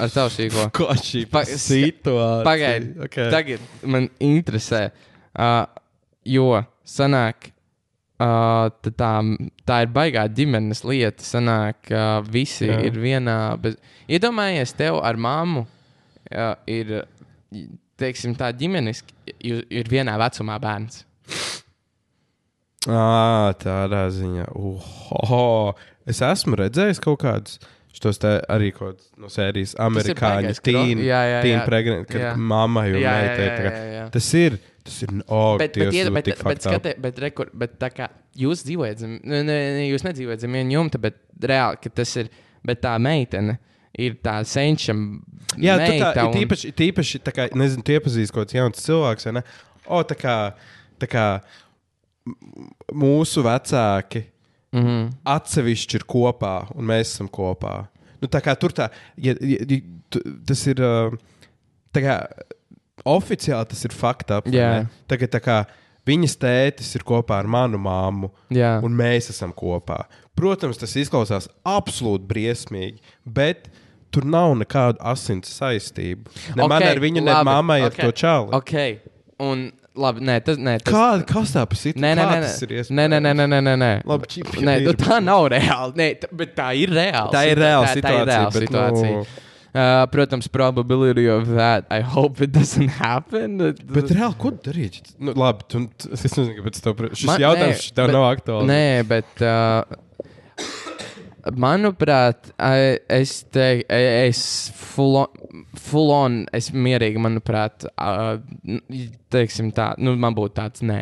ar 0.02 0.10
tavu 0.10 0.32
sīko. 0.34 0.64
Ko 0.74 0.88
šī 0.98 1.22
Pa- 1.30 1.44
situācija? 1.46 2.42
Pagaidi, 2.48 2.88
Okay. 3.06 3.30
tagad 3.30 3.60
man 3.86 4.08
interesē, 4.18 4.88
uh, 5.38 5.62
jo 6.26 6.48
sanāk, 6.82 7.52
uh, 8.20 8.68
tā, 9.00 9.10
tā 9.66 9.78
ir 9.86 9.92
baigā 9.96 10.26
ģimenes 10.36 10.84
lieta. 10.86 11.24
Sanāk, 11.24 11.88
uh, 11.90 12.20
visi 12.28 12.68
Jā. 12.68 12.76
Jā. 12.78 12.86
ir 12.90 12.98
vienā. 13.02 13.36
Bet, 13.62 13.80
iedomājies, 14.08 14.76
tev 14.78 15.00
ar 15.02 15.16
mammu 15.20 15.64
uh, 15.66 16.54
ir, 16.70 17.00
teiksim, 18.00 18.36
tā 18.38 18.52
ģimenes, 18.56 19.02
ir 19.40 19.90
vienā 19.90 20.14
vecumā 20.20 20.60
bērns. 20.62 21.02
À, 22.88 23.52
tādā 23.60 24.06
ziņā. 24.14 24.46
Uho. 24.56 25.74
Es 26.08 26.22
esmu 26.24 26.56
redzējis 26.62 27.02
kaut 27.04 27.20
kādus. 27.26 27.58
Šos 28.00 28.16
te 28.22 28.30
arī 28.48 28.70
kaut 28.72 29.02
no 29.20 29.28
sērijas 29.28 29.74
amerikāņu 29.82 30.54
Jā, 30.54 31.02
jā, 31.04 31.18
jā. 31.34 31.40
tīna 31.44 31.64
pregnant, 31.66 32.06
kad 32.08 32.22
Jā. 32.22 32.30
mammai 32.38 32.86
un 32.94 33.00
Jā, 33.02 33.10
jā, 33.12 33.24
meitai. 33.26 33.44
jā, 33.44 33.56
tā 33.58 33.64
kā- 33.66 33.72
jā, 33.74 33.90
jā. 33.98 34.04
Tas 34.14 34.28
ir, 34.38 34.56
tas 34.90 35.00
ir, 35.06 35.14
oh, 35.26 35.54
Bet, 35.60 35.76
bet, 35.78 35.94
ied, 35.94 36.10
bet, 36.14 36.28
bet, 36.44 36.62
skati, 36.64 36.94
bet, 37.00 37.18
rekur, 37.22 37.50
bet 37.56 37.76
tā 37.80 37.90
kā 37.94 38.10
jūs 38.38 38.64
dzīvojat 38.66 39.02
zem, 39.02 39.16
ne, 39.22 39.42
ne, 39.46 39.56
ne, 39.78 39.86
jūs 39.88 40.04
nedzīvojat 40.06 40.44
zem 40.44 40.58
viena 40.58 40.76
jumta, 40.76 41.00
bet 41.02 41.20
reāli, 41.40 41.80
ka 41.84 41.92
tas 42.00 42.14
ir, 42.20 42.30
bet 42.66 42.82
tā 42.84 42.96
meitene 43.02 43.56
ir 44.00 44.18
tā 44.24 44.36
senčam. 44.46 45.22
Jā, 45.56 45.78
tu 45.80 45.86
tā, 45.86 45.94
meita 45.94 46.26
un... 46.26 46.36
tīpaši, 46.36 46.74
tīpaši 46.78 47.22
tā 47.26 47.34
kā, 47.36 47.48
nezinu, 47.58 47.86
tu 47.86 47.96
iepazīsti 47.96 48.34
kaut 48.36 48.48
kāds 48.48 48.58
jauns 48.58 48.84
cilvēks, 48.84 49.28
vai 49.28 49.36
ne? 49.38 49.46
O, 49.90 50.02
tā 50.06 50.18
kā, 50.18 50.36
tā 51.00 51.10
kā 51.10 51.26
mūsu 52.92 53.46
vecāki 53.46 54.26
Mm 54.70 54.84
-hmm. 54.86 55.06
atsevišķi 55.26 55.96
ir 55.98 56.04
kopā, 56.06 56.68
un 56.78 56.86
mēs 56.86 57.10
esam 57.10 57.26
kopā. 57.26 57.88
Nu, 58.22 58.28
tā 58.30 58.38
kā 58.38 58.54
tur 58.54 58.70
tā, 58.70 58.86
ja, 59.18 59.34
ja, 59.40 59.58
ja, 59.66 59.80
tas 60.46 60.66
ir. 60.70 60.78
uh, 60.78 61.18
Tā 61.90 62.02
kā 62.04 62.16
oficiāli 63.08 63.68
tas 63.72 63.84
ir 63.84 63.94
fakts. 63.96 64.40
Tagad 65.10 65.30
tā 65.36 65.40
kā 65.44 65.58
viņas 66.08 66.36
tētis 66.40 66.94
ir 66.96 67.04
kopā 67.06 67.38
ar 67.42 67.46
manu 67.50 67.78
māmu, 67.78 68.30
Jā, 68.50 68.78
un 68.82 68.94
mēs 68.96 69.30
esam 69.30 69.52
kopā. 69.56 70.04
Protams, 70.38 70.78
tas 70.80 70.94
izklausās 70.96 71.48
absolūti 71.68 72.24
briesmīgi, 72.30 72.98
bet 73.24 73.68
tur 74.10 74.24
nav 74.26 74.54
nekādu 74.58 74.98
asins 75.06 75.52
saistību. 75.60 76.32
Ne 76.56 76.64
okay, 76.64 76.68
man 76.72 76.82
ar 76.88 76.98
viņu, 77.04 77.20
ne 77.22 77.34
labi, 77.34 77.44
mammai 77.50 77.80
ar 77.84 77.92
ok, 77.92 78.00
to 78.00 78.14
čāli. 78.24 78.48
Ok, 78.56 78.72
un 79.44 79.68
labi, 80.00 80.24
nē, 80.24 80.38
tas, 80.46 80.56
nē, 80.58 80.78
tas, 80.82 80.94
Kā, 80.94 81.04
kas 81.28 81.52
tā 81.54 81.66
pa 81.68 81.76
situāciju? 81.78 82.00
Nē, 82.00 82.14
nē, 82.16 82.24
nē, 82.24 82.40
nē, 82.40 83.04
nē, 83.10 83.20
nē, 83.20 83.34
nē, 83.36 83.46
nē, 83.46 83.60
nē, 83.68 83.76
nē. 83.84 83.92
Labi, 84.08 84.30
čip, 84.32 84.50
Nē, 84.56 84.74
tā 84.88 84.96
bet- 84.96 85.28
nav 85.28 85.46
reāla. 85.52 85.92
Nē, 86.00 86.08
bet 86.40 86.56
tā 86.56 86.70
ir 86.80 86.90
reāla. 86.96 87.30
Tā 87.34 87.44
ir 87.46 87.54
situa- 87.54 87.68
reāla 87.68 87.86
tā- 87.86 87.92
ir 87.94 88.02
situācija, 88.02 88.26
reāla 88.32 88.52
bet, 88.56 88.66
situācija. 88.66 89.14
nu- 89.20 89.26
Uh, 89.72 90.04
protams, 90.10 90.48
probability 90.50 91.26
of 91.30 91.46
that. 91.54 91.86
I 91.90 92.00
hope 92.00 92.40
it 92.42 92.50
doesn't 92.50 92.88
happen. 92.88 93.58
Bet 93.58 94.10
reāli, 94.10 94.34
ko 94.42 94.50
darīt? 94.50 95.12
Nu, 95.22 95.30
labi, 95.38 95.62
tu, 95.70 95.84
tu, 95.96 96.10
es 96.16 96.24
nezinu, 96.26 96.56
kāpēc 96.58 96.80
tev 96.82 97.04
šis 97.14 97.28
Man- 97.30 97.40
jautājums 97.44 97.84
nē, 97.86 97.94
tev 97.94 98.06
bet- 98.10 98.16
nav 98.16 98.26
aktuāls. 98.34 98.66
Nē, 98.66 98.84
bet. 99.06 99.44
Uh, 99.46 99.82
Manuprāt, 101.56 102.50
es 103.08 103.30
teiktu, 103.48 103.86
es 103.96 104.40
full 104.76 105.16
on, 105.22 105.62
full 105.80 106.10
on 106.12 106.34
es 106.52 106.68
mierīgi, 106.70 107.16
manuprāt, 107.22 107.86
uh, 107.96 108.36
teiksim 109.32 109.70
tā, 109.72 109.94
nu, 109.96 110.12
man 110.20 110.36
būtu 110.36 110.52
tāds, 110.58 110.84
nē. 110.84 110.98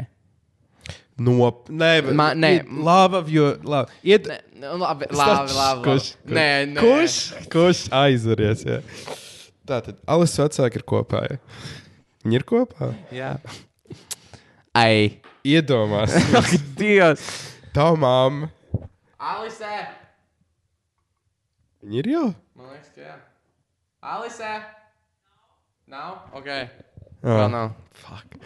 Nop, 1.18 1.68
nē, 1.68 2.12
Ma- 2.14 2.32
nē. 2.38 2.50
love 2.70 3.14
of 3.18 3.28
your 3.28 3.56
love. 3.66 3.90
Ied, 4.06 4.28
Nē, 4.28 4.36
nu, 4.60 4.76
labi, 4.78 5.06
labi, 5.10 5.52
labi. 5.56 5.82
Kurš? 5.86 6.12
labi. 6.24 6.34
Nē, 6.36 6.48
nē. 6.74 6.80
Kurš? 6.84 7.16
Kurš 7.50 7.80
aizveries? 7.90 8.62
Jā. 8.68 8.78
Tātad, 9.66 9.98
Alis 10.06 10.36
vecāki 10.38 10.78
ir 10.78 10.84
kopā. 10.86 11.24
Ja? 11.26 11.38
Viņi 12.24 12.38
ir 12.38 12.44
kopā. 12.46 12.92
Jā. 13.12 13.32
Ai. 14.78 15.18
Iedomās, 15.48 16.14
Ak, 16.38 16.48
Dievs. 16.78 17.26
tā 17.74 17.88
mamma. 17.98 18.50
Alisē. 19.18 19.74
Viņi 21.82 21.98
ir 22.02 22.08
jau. 22.14 22.26
Man 22.58 22.70
liekas, 22.74 22.90
ka 22.94 23.00
jā. 23.06 23.14
Alisē. 24.14 24.52
Nav? 25.90 26.18
Ok. 26.36 26.46
Jā. 26.46 26.68
Vēl 27.26 27.48
nav. 27.50 27.72
Fuck. 27.98 28.38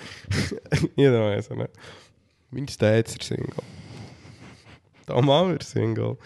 Iedomājies, 1.00 1.48
vai 1.52 1.64
ne? 1.64 1.68
Viņas 2.52 2.80
tēvs 2.80 3.16
ir 3.16 3.26
single. 3.26 3.64
Tā 5.08 5.20
mamma 5.24 5.56
ir 5.56 5.64
single. 5.66 6.16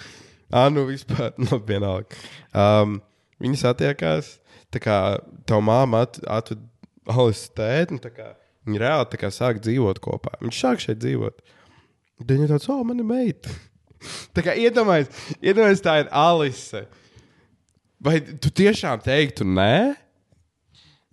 Ah, 0.50 0.68
nu 0.70 0.86
vispār, 0.88 1.32
nu, 1.42 1.60
vienalga. 1.66 2.18
Um, 2.54 2.98
viņas 3.42 3.66
attiekās, 3.72 4.36
tā 4.74 4.82
kā 4.82 4.98
tā 5.48 5.60
mamma 5.62 6.04
at, 6.06 6.20
atved 6.38 6.64
Alis 7.06 7.44
tēti, 7.54 7.94
un 7.94 8.02
viņi 8.66 8.80
reāli 8.82 9.06
tā 9.12 9.20
kā 9.20 9.30
sāk 9.30 9.60
dzīvot 9.62 10.00
kopā. 10.02 10.32
Viņš 10.42 10.58
sāk 10.58 10.82
šeit 10.82 10.98
dzīvot. 11.04 11.38
Tad 12.18 12.32
viņa 12.32 12.48
tāds, 12.50 12.66
oh, 12.72 12.82
man 12.86 12.98
ir 13.02 13.06
meita. 13.06 13.52
tā 14.34 14.42
kā 14.46 14.56
iedomājies, 14.58 15.10
iedomājies, 15.38 15.84
tā 15.84 16.00
ir 16.02 16.10
Alise. 16.10 16.86
Vai 18.02 18.18
tu 18.20 18.50
tiešām 18.50 19.00
teiktu 19.04 19.46
nē? 19.48 19.94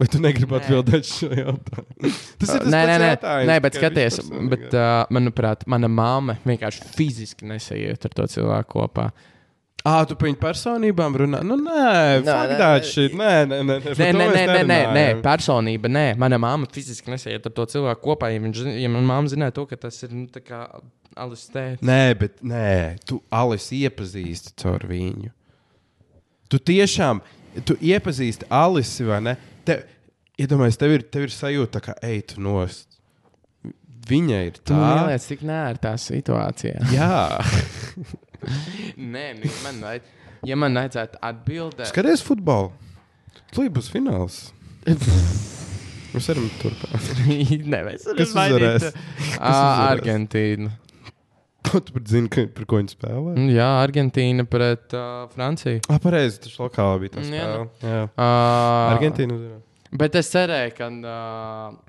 Vai 0.03 0.09
tu 0.11 0.19
negribi 0.19 0.57
atbildēt 0.57 1.07
šo 1.07 1.29
jautājumu? 1.31 2.09
Tas 2.41 2.49
ir 2.49 2.63
tas 2.65 2.67
nē, 2.67 2.79
nē, 2.89 2.95
nē, 2.99 3.11
jautājums, 3.13 3.47
nē, 3.47 3.53
bet 3.63 3.77
skaties, 3.79 4.17
bet, 4.51 4.65
uh, 4.75 4.87
manuprāt, 5.15 5.61
mana 5.71 5.87
mamma 5.87 6.35
vienkārši 6.43 6.89
fiziski 6.97 7.47
nesaiet 7.47 8.03
ar 8.09 8.17
to 8.17 8.25
cilvēku 8.33 8.81
kopā. 8.81 9.05
Ah, 9.83 10.01
tu 10.07 10.15
par 10.19 10.27
viņu 10.29 10.39
personībām 10.39 11.15
runā? 11.19 11.39
Nu, 11.43 11.55
nē, 11.59 11.85
Nē, 12.23 12.25
fuck 12.27 12.51
nē, 12.51 12.57
nē. 12.59 13.07
Nē, 13.19 13.31
nē, 13.47 13.61
nē. 13.67 13.77
Nē, 13.83 14.09
nē, 14.15 14.43
nē, 14.67 14.79
nē, 14.95 15.05
personība, 15.23 15.91
nē. 15.91 16.03
Mana 16.19 16.39
mamma 16.39 16.67
fiziski 16.71 17.11
nesaiet 17.11 17.47
ar 17.47 17.55
to 17.55 17.67
cilvēku 17.75 18.03
kopā. 18.09 18.31
Ja, 18.31 18.43
viņš, 18.43 18.61
ja 18.79 18.91
mana 18.91 19.07
mamma 19.07 19.31
zināja 19.31 19.55
to, 19.55 19.65
ka 19.71 19.79
tas 19.87 20.03
ir 20.03 20.11
nu, 20.15 20.25
tā 20.31 20.43
kā 20.43 20.65
Alis 21.19 21.47
tēvs. 21.51 21.83
Nē, 21.83 22.01
bet 22.19 22.43
nē, 22.43 22.67
tu 23.07 23.21
Alis 23.31 23.67
iepazīsti 23.75 24.55
caur 24.63 24.83
viņu. 24.87 25.31
Tu 26.51 26.59
tiešām, 26.71 27.19
tu 27.67 27.75
iepazīsti 27.83 28.47
Alisi, 28.51 29.07
vai 29.07 29.19
ne? 29.27 29.35
Te, 29.67 29.81
iedomājies, 30.41 30.79
tev 30.81 30.95
ir, 30.97 31.03
tev 31.13 31.27
ir 31.27 31.33
sajūta, 31.33 31.81
ka 31.85 31.95
ej, 32.05 32.21
tu 32.33 32.41
nost. 32.43 32.89
Viņa 34.09 34.39
ir 34.49 34.57
tā. 34.67 34.75
ieliec 34.97 35.25
tik 35.29 35.45
nērtā 35.47 35.93
situācijā. 36.01 36.81
Jā, 36.97 37.39
Nē, 38.99 39.27
nu, 39.39 39.47
man, 39.63 39.77
vajad, 39.85 40.07
ja 40.43 40.57
man 40.59 40.75
vajadzētu 40.75 41.19
atbildēt, 41.23 41.87
skaties 41.93 42.23
futbolu. 42.27 42.73
Tūlīt 43.55 43.71
būs 43.77 43.87
fināls. 43.93 44.41
Mēs 46.13 46.27
varam 46.29 46.49
turpināt. 46.59 47.07
Nevis, 47.73 48.03
Kas 48.05 48.33
uzvarēs? 48.33 48.89
uzvarēs? 48.89 49.39
Argentīna. 49.87 50.73
Tu 51.63 51.79
pat 51.95 52.09
zini, 52.11 52.27
ka, 52.29 52.43
par 52.53 52.67
ko 52.69 52.81
viņi 52.81 52.91
spēlē? 52.91 53.33
Jā, 53.55 53.69
Argentīna 53.81 54.43
pret 54.45 54.93
uh, 54.99 55.23
Franciju. 55.31 55.79
Ah, 55.89 55.97
pareizi, 56.03 56.41
tas 56.43 56.59
lokāli 56.59 57.05
bija 57.05 57.15
tas 57.15 57.31
Jā, 57.31 57.45
nu. 57.55 57.69
spēle. 57.79 57.93
Jā. 57.95 58.01
Uh, 58.11 58.91
Argentīna 58.97 59.37
uzvarēja. 59.39 59.61
Bet 59.99 60.15
es 60.19 60.29
cerēju, 60.33 60.75
ka 60.77 60.89
uh, 60.89 61.81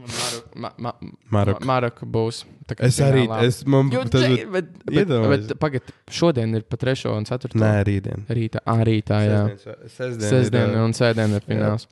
Maru, 0.00 0.40
ma, 0.54 0.70
ma, 0.78 0.92
Maroka. 1.28 1.66
Maroka 1.66 2.06
būs. 2.06 2.44
tā 2.68 2.76
kā 2.78 2.86
Es 2.88 3.00
arī, 3.04 3.24
es, 3.44 3.60
man, 3.68 3.90
Jo, 3.92 4.04
tas, 4.08 4.22
džei, 4.22 4.46
bet, 4.48 4.70
bet, 4.86 5.10
bet 5.10 5.52
pagaid, 5.60 5.90
šodien 6.14 6.54
ir 6.56 6.64
pa 6.64 6.78
3 6.80 7.10
un 7.10 7.26
4. 7.28 7.58
nē, 7.60 7.72
rītdien. 7.88 8.24
Rītā, 8.30 8.62
ah, 8.64 8.80
rītā, 8.86 9.18
jā. 9.26 9.42
Sestdien. 9.90 10.28
Sestdien 10.30 10.76
un 10.80 10.94
sēdien 10.96 11.36
ir 11.36 11.44
fināls. 11.44 11.88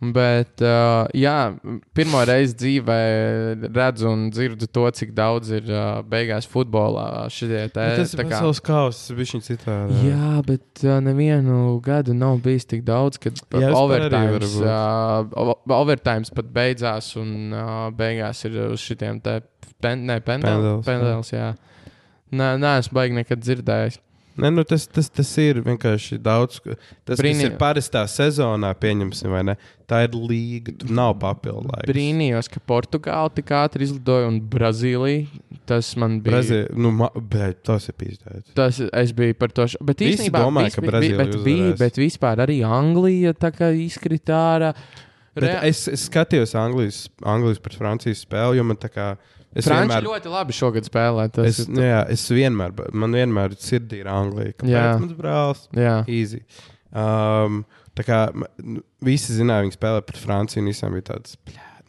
Bet, 0.00 0.62
uh, 0.64 1.04
jā, 1.12 1.52
pirmo 1.92 2.22
reizi 2.24 2.54
dzīvē 2.56 2.94
redzu 3.68 4.06
un 4.08 4.22
dzirdu 4.32 4.64
to, 4.72 4.86
cik 4.96 5.10
daudz 5.12 5.50
ir 5.52 5.66
uh, 5.68 5.98
beigās 6.08 6.48
futbolā. 6.48 7.26
Šitie, 7.28 7.66
te, 7.68 7.84
Tas 8.00 8.14
ir 8.14 8.22
tā 8.22 8.24
kā- 8.24 8.30
pasaules 8.38 8.62
kausa, 8.64 9.02
tas 9.10 9.18
bija 9.18 9.28
viņa 9.34 9.44
citādi. 9.50 9.98
Jā, 10.08 10.30
bet 10.48 10.84
uh, 10.88 10.96
nevienu 11.04 11.58
gadu 11.84 12.16
nav 12.16 12.40
bijis 12.40 12.64
tik 12.72 12.86
daudz, 12.88 13.20
kad 13.20 13.36
Jā, 13.60 13.74
overtimes, 13.76 14.56
uh, 14.64 15.52
overtimes 15.76 16.32
pat 16.32 16.48
beidzās 16.56 17.12
un 17.20 17.52
uh, 17.52 17.90
beigās 17.92 18.40
ir 18.48 18.56
uz 18.70 18.80
šitiem 18.80 19.20
te 19.20 19.42
pen, 19.84 20.06
ne, 20.08 20.16
pendel, 20.24 20.80
Pendels, 20.80 20.80
jā. 20.80 20.88
pendels. 20.88 21.34
Jā. 21.36 21.50
Nē, 22.40 22.54
nē, 22.62 22.78
es 22.80 22.88
baigi 22.94 23.20
nekad 23.20 23.44
dzirdējis. 23.44 24.00
Nē, 24.40 24.50
nu, 24.54 24.62
tas, 24.64 24.86
tas, 24.88 25.08
tas 25.12 25.30
ir 25.42 25.58
vienkārši 25.66 26.16
daudz. 26.24 26.60
Tas 27.04 27.18
Brīnī- 27.20 27.42
Brīnī... 27.42 27.46
ir 27.50 27.56
parastā 27.60 28.02
sezonā, 28.08 28.70
pieņemsim, 28.80 29.28
vai 29.34 29.42
ne? 29.50 29.54
Tā 29.90 30.04
ir 30.06 30.14
līga, 30.14 30.72
tur 30.80 30.92
nav 30.94 31.16
papildu 31.20 31.66
laika. 31.68 31.88
Brīnījos, 31.90 32.48
ka 32.52 32.60
Portugāla 32.70 33.32
tik 33.34 33.50
ātri 33.58 33.84
izlidoja 33.88 34.28
un 34.30 34.38
Brazīlija. 34.52 35.26
Tas 35.68 35.92
man 36.00 36.20
bija. 36.22 36.36
Brazīlija, 36.36 36.70
nu, 36.78 36.92
ma... 37.02 37.08
bet 37.16 37.60
tas 37.66 37.90
ir 37.90 37.96
pīzdēts. 38.00 38.54
Tas 38.58 38.78
es 38.86 39.12
biju 39.18 39.36
par 39.40 39.52
to. 39.54 39.66
š- 39.70 39.82
Bet 39.90 40.00
Visi 40.02 40.16
īstenībā 40.16 40.44
domāja, 40.46 40.70
vis- 40.70 40.78
ka 40.78 40.86
Brazīlija 40.88 41.18
bet, 41.24 41.36
bija, 41.44 41.74
bet 41.82 42.00
vispār 42.00 42.44
arī 42.46 42.60
Anglija 42.66 43.34
tā 43.34 43.50
kā 43.54 43.70
izkrita 43.84 44.38
ārā. 44.54 44.72
Bet 45.34 45.60
es, 45.68 45.84
es 45.88 46.08
skatījos 46.08 46.56
Anglijas, 46.58 47.04
Anglijas 47.22 47.60
pret 47.62 47.76
Francijas 47.78 48.24
spēli, 48.26 48.58
jo 48.58 48.64
man 48.66 48.78
tā 48.82 48.88
kā. 48.90 49.10
Es 49.54 49.66
Franči 49.66 49.88
vienmēr, 49.88 50.04
ļoti 50.06 50.30
labi 50.30 50.54
šogad 50.54 50.86
spēlē. 50.86 51.24
Tas, 51.34 51.46
es, 51.64 51.68
nu, 51.70 51.80
jā, 51.82 52.04
es 52.14 52.22
vienmēr, 52.30 52.70
man 52.94 53.16
vienmēr 53.18 53.56
sirdī 53.58 53.98
ir 54.04 54.10
Anglija. 54.12 54.52
Kāpēc 54.60 54.70
Jā. 54.70 54.84
mans 55.02 55.16
brālis? 55.18 55.64
jā. 55.74 55.96
Easy. 56.06 56.44
Um, 56.94 57.64
tā 57.98 58.04
kā 58.06 58.20
nu, 58.62 58.80
visi 59.06 59.34
zināja, 59.36 59.66
viņi 59.66 59.76
spēlē 59.76 60.04
pret 60.06 60.18
Franciju, 60.22 60.62
un 60.64 60.70
visiem 60.70 60.94
bija 60.94 61.08
tāds, 61.12 61.34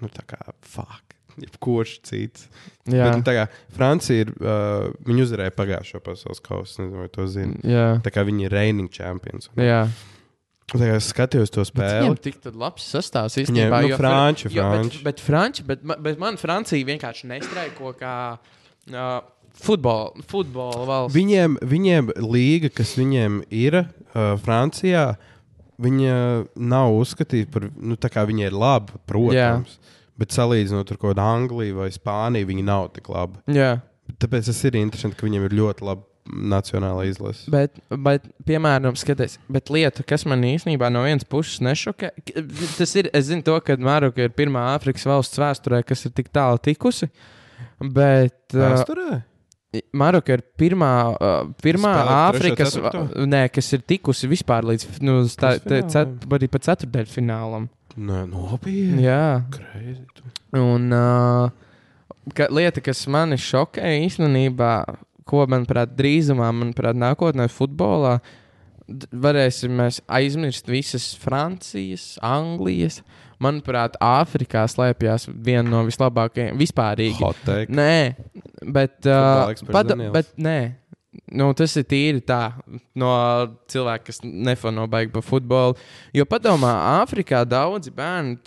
nu, 0.01 0.09
tā 0.13 0.25
kā, 0.29 0.39
fuck, 0.65 1.15
jebkurš 1.41 1.93
cits. 2.09 2.47
jā. 2.89 3.05
Bet, 3.05 3.19
nu, 3.19 3.25
tā 3.29 3.33
kā 3.37 3.45
Francija 3.77 4.25
ir, 4.25 4.33
uh, 4.41 4.89
viņi 5.07 5.25
uzvarēja 5.27 5.53
pagājušo 5.57 6.01
pasaules 6.05 6.41
kausu, 6.45 6.81
nezinu, 6.81 7.03
vai 7.05 7.09
to 7.13 7.27
zina. 7.29 7.61
jā. 7.65 7.85
Tā 8.05 8.13
kā 8.13 8.25
viņi 8.27 8.49
ir 8.49 8.57
reigning 8.57 8.89
champions. 8.93 9.49
jā. 9.57 9.83
Tā 9.85 9.93
kā 9.93 10.20
es 10.79 11.09
skatījos 11.11 11.51
to 11.51 11.63
Bet 11.73 11.75
Viņam 11.75 12.15
spēli. 12.15 12.21
tik 12.23 12.39
tad 12.41 12.55
labs 12.55 12.85
sastāvs 12.93 13.35
īstenībā. 13.41 13.81
nu, 13.81 13.89
jo 13.91 13.97
Fra- 13.99 14.09
franči, 14.13 14.47
jo, 14.49 14.63
bet, 14.63 14.71
franči. 14.71 15.03
bet, 15.03 15.19
franči, 15.19 15.63
bet, 15.67 15.83
bet 15.99 16.19
man 16.19 16.37
Francija 16.37 16.85
vienkārši 16.85 17.27
nestraiko 17.27 17.91
kā 17.99 18.15
uh, 18.37 19.21
futbola, 19.53 20.11
futbola 20.27 20.85
valsts. 20.87 21.15
Viņiem, 21.17 21.57
viņiem 21.63 22.11
līga, 22.23 22.69
kas 22.73 22.95
viņiem 22.97 23.41
ir 23.51 23.81
uh, 23.81 24.37
Francijā, 24.41 25.17
viņa 25.81 26.15
nav 26.55 26.93
uzskatīta 27.01 27.51
par, 27.51 27.67
nu, 27.75 27.95
tā 27.97 28.09
kā 28.13 28.23
viņa 28.29 28.47
ir 28.47 28.53
laba, 28.53 28.99
protams. 29.09 29.79
Bet 30.21 30.29
salīdzinot 30.35 30.91
ar 30.93 30.97
kaut 31.01 31.15
kādu 31.15 31.23
Angliju 31.23 31.79
vai 31.79 31.87
Spāniju, 31.89 32.45
viņi 32.51 32.63
nav 32.67 32.91
tik 32.93 33.07
labi. 33.09 33.39
Jā. 33.49 33.79
Tāpēc 34.21 34.45
tas 34.51 34.59
ir 34.67 34.75
interesanti, 34.77 35.17
ka 35.17 35.25
viņiem 35.25 35.47
ir 35.47 35.55
ļoti 35.57 35.85
laba 35.87 36.03
nacionāla 36.31 37.05
izlase. 37.09 37.49
Bet, 37.51 37.79
bet, 37.91 38.27
piemēram, 38.47 38.95
skaties, 38.99 39.37
bet 39.51 39.71
lieta, 39.73 40.05
kas 40.07 40.25
man 40.29 40.45
īstenībā 40.47 40.89
no 40.93 41.03
vienas 41.05 41.27
puses 41.27 41.61
nešokē, 41.63 42.11
tas 42.77 42.95
ir, 42.99 43.11
es 43.17 43.27
zinu 43.29 43.45
to, 43.47 43.57
ka 43.65 43.77
Maroka 43.81 44.25
ir 44.25 44.33
pirmā 44.35 44.69
Āfrikas 44.75 45.07
valsts 45.09 45.41
vēsturē, 45.41 45.81
kas 45.87 46.07
ir 46.07 46.15
tik 46.17 46.31
tālu 46.33 46.61
tikusi. 46.63 47.11
Bet 47.81 48.55
uh, 48.55 48.71
Vēsturē? 48.71 49.21
Maroka 49.95 50.35
ir 50.35 50.43
pirmā, 50.59 50.91
uh, 51.15 51.51
pirmā 51.63 51.93
Āfrikas, 52.27 52.75
nē, 53.15 53.45
kas 53.53 53.71
ir 53.77 53.85
tikusi 53.87 54.29
vispār 54.31 54.67
līdz 54.67 54.87
nu, 55.03 55.21
tā, 55.31 55.55
Pusfinālam? 55.57 55.91
cet, 55.93 56.31
arī 56.37 56.51
pat 56.51 56.67
ceturtdaļu 56.67 57.13
finālam. 57.13 57.67
Nē, 57.95 58.23
nopietni. 58.31 59.03
Jā, 59.03 59.43
Crazy. 59.51 60.31
un 60.59 60.91
uh, 60.95 61.51
ka, 62.35 62.47
lieta, 62.53 62.83
kas 62.83 63.03
mani 63.11 63.39
šokēja 63.41 64.03
īstenībā, 64.05 64.73
ko, 65.31 65.45
manuprāt, 65.49 65.95
drīzumā, 65.97 66.51
manuprāt, 66.55 66.99
nākotnē 66.99 67.47
futbolā, 67.51 68.17
varēsim 69.11 69.79
aizmirst 70.11 70.67
visas 70.71 71.11
Francijas, 71.19 72.15
Anglijas. 72.25 73.01
Manuprāt, 73.41 73.95
Āfrikā 74.05 74.67
slēpjas 74.69 75.25
viena 75.33 75.65
no 75.65 75.79
vislabākajām 75.87 76.59
take. 77.41 77.73
Nē, 77.73 78.13
bet, 78.61 78.99
uh, 79.09 79.49
Daniels. 79.89 80.13
bet 80.13 80.29
nē, 80.37 80.57
nu, 81.11 81.49
tas 81.57 81.73
ir 81.79 81.83
tīri 81.89 82.21
tā, 82.23 82.53
no 82.99 83.09
cilvēka, 83.71 84.05
kas 84.07 84.21
nefano 84.23 84.85
baigi 84.91 85.11
par 85.11 85.23
futbolu. 85.25 85.75
Jo 86.15 86.23
padomā, 86.29 86.71
Āfrikā 87.01 87.41
daudzi 87.47 87.91
bērni, 87.95 88.37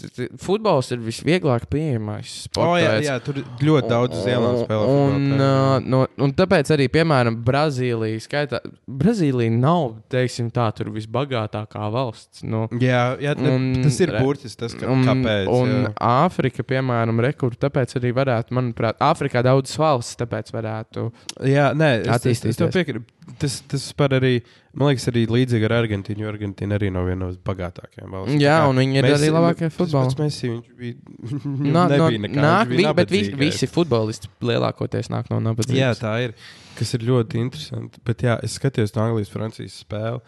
futbols 0.40 0.88
ir 0.94 1.02
visvieglāk 1.04 1.66
pieejamais 1.72 2.30
sports. 2.46 2.64
Oh, 2.64 2.76
jā, 2.80 2.94
jā, 3.04 3.16
tur 3.24 3.42
ļoti 3.60 3.90
daudz 3.90 4.16
uz 4.16 4.28
ielām 4.32 4.56
spēlē. 4.62 4.94
Un, 4.94 5.26
uh, 5.36 5.74
no, 5.84 6.02
un 6.24 6.32
tāpēc 6.36 6.72
arī, 6.76 6.88
piemēram, 6.92 7.36
Brazīlija 7.44 8.22
skaitā. 8.24 8.62
Brazīlija 8.88 9.52
nav, 9.52 9.98
teiksim, 10.12 10.48
tā 10.54 10.70
tur 10.76 10.92
visbagātākā 10.94 11.90
valsts. 11.92 12.44
Nu, 12.48 12.64
jā, 12.80 13.04
jā 13.20 13.36
tā, 13.36 13.52
un- 13.52 13.84
tas 13.84 14.00
ir 14.00 14.14
burtiski 14.16 14.62
tas, 14.64 14.76
ka, 14.78 14.88
un, 14.92 15.04
kāpēc. 15.08 15.52
Un 15.52 15.74
jā. 15.74 15.92
Āfrika, 16.14 16.64
piemēram, 16.64 17.20
rekur, 17.28 17.56
tāpēc 17.60 17.96
arī 18.00 18.14
varētu, 18.16 18.56
manuprāt, 18.56 19.00
Āfrikā 19.04 19.44
daudzas 19.44 19.76
valsts, 19.80 20.16
tāpēc 20.20 20.52
varētu. 20.54 21.10
Jā, 21.44 21.70
nē, 21.76 21.92
es, 22.08 22.53
es, 22.54 22.60
tev 22.60 22.70
piekrītu. 22.74 23.32
Tas, 23.42 23.56
tas 23.70 23.84
par 23.98 24.14
arī, 24.16 24.32
man 24.72 24.90
liekas, 24.90 25.06
arī 25.12 25.24
līdzīgi 25.30 25.68
ar 25.68 25.74
Argentīnu, 25.80 26.26
Argentīna 26.30 26.78
arī 26.78 26.90
nav 26.94 27.08
viena 27.10 27.20
no 27.26 27.30
bagātākajām 27.50 28.14
valstīm. 28.16 28.40
Jā, 28.42 28.56
un 28.70 28.80
viņi 28.82 29.00
ir 29.00 29.08
Messi- 29.08 29.18
arī 29.18 29.30
labākie 29.34 29.68
tas 29.68 29.76
futbolā. 29.78 30.04
pats 30.08 30.18
Messi, 30.22 30.50
viņš 30.52 30.74
bija. 30.80 30.98
Nā, 31.74 31.84
Nā, 31.84 31.84
no, 31.84 31.84
nebija 31.94 32.22
nekā, 32.26 32.44
nāk, 32.46 32.72
vi, 32.72 32.86
bet 33.00 33.14
visi, 33.14 33.34
visi 33.38 33.68
futbolisti 33.70 34.30
lielākoties 34.44 35.10
nāk 35.12 35.30
no 35.34 35.40
nabadzības. 35.44 35.78
Jā, 35.78 35.92
tā 35.98 36.14
ir. 36.28 36.36
Kas 36.78 36.94
ir 36.96 37.04
ļoti 37.06 37.38
interesanti. 37.42 38.00
Bet 38.06 38.24
jā, 38.26 38.38
es 38.42 38.56
skatījos 38.58 38.94
no 38.96 39.04
Anglijas, 39.08 39.30
Francijas 39.30 39.76
spēli. 39.84 40.22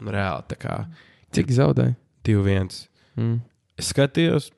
Un 0.00 0.10
reāli 0.10 0.48
tā 0.50 0.56
kā 0.58 0.78
Cik 1.34 1.50
zaudēja? 1.54 1.94
2-1. 2.26 2.80
Mm. 3.18 3.40
Es 3.78 3.90
skatījos 3.92 4.48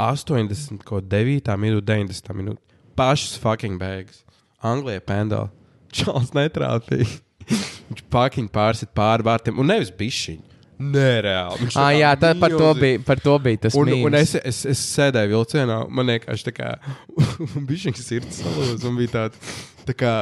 89, 0.00 1.56
minūte, 1.60 1.86
90 1.86 2.34
minūte. 2.36 2.60
Pašas 2.98 3.36
fucking 3.42 3.78
beigas. 3.80 4.22
Anglijā 4.64 5.02
pendāli. 5.04 5.50
Čāls 5.94 6.32
netrāpīja. 6.36 7.06
Viņš 7.90 8.02
pakiņ 8.12 8.50
pārsit 8.54 8.90
pāri 8.96 9.26
vārtiem. 9.26 9.58
Un 9.60 9.70
nevis 9.72 9.92
bišķiņu. 9.94 10.50
Nereāli. 10.84 11.60
Viņš 11.62 11.76
Ah, 11.78 11.92
jā, 11.94 12.08
tā 12.18 12.32
par 12.38 12.50
to, 12.50 12.72
bija, 12.74 12.98
par 13.06 13.20
to 13.22 13.36
bija 13.38 13.60
tas 13.66 13.76
Un, 13.78 13.86
mīmஸ். 13.92 14.06
un 14.08 14.16
es, 14.18 14.32
es, 14.40 14.58
es 14.72 14.80
sēdēju 14.96 15.30
vilcienā, 15.30 15.76
man 15.86 16.08
liekas, 16.10 16.42
tā 16.42 16.50
kā 16.56 16.72
bija 17.68 17.92
sirds 17.94 18.40
salūzis. 18.42 18.82
Man 18.82 18.98
bija 18.98 19.12
tāds, 19.14 19.60
tā 19.86 19.94
kā 19.94 20.14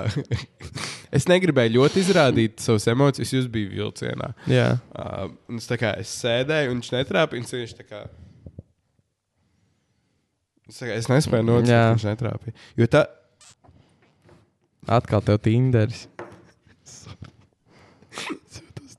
es 1.17 1.25
negribēju 1.31 1.79
ļoti 1.79 2.03
izrādīt 2.05 2.61
savas 2.61 2.85
emocijas, 2.93 3.33
jūs 3.33 3.49
bijat 3.55 3.73
vilcienā. 3.79 4.29
Jā. 4.53 4.69
Uh, 4.93 5.33
un 5.49 5.63
es, 5.63 5.71
tā 5.71 5.81
kā, 5.81 5.95
es 6.05 6.13
sēdēju, 6.21 6.75
un 6.75 6.83
viņš 6.83 6.93
netrāpīja. 6.99 7.47
un 7.47 7.51
Viņš 7.65 7.75
tā 7.81 7.89
kā. 7.89 8.03
Es, 10.69 10.79
tā 10.79 10.91
kā, 10.91 11.01
es 11.01 11.09
nespēju 11.11 11.49
Jā. 11.73 11.83
viņš 11.95 12.07
netrāpīja. 12.13 12.61
Jo 12.81 12.93
tā, 12.93 13.07
Atkal 14.91 15.23
tev 15.23 15.39
Tinderis. 15.43 16.07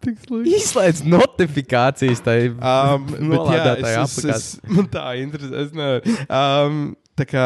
Izslēdz 0.04 1.04
notifikācijas 1.08 2.22
tai 2.24 2.38
Um, 2.52 3.06
bet 3.08 3.22
jā, 3.22 3.30
nolādētāji 3.30 4.02
es, 4.02 4.18
es, 4.18 4.28
es, 4.36 4.48
man 4.68 4.90
tā 4.92 5.06
interesē. 5.22 5.64
Es 5.64 5.74
nevaru. 5.76 6.16
Um, 6.28 6.80
tā 7.20 7.28
kā, 7.30 7.46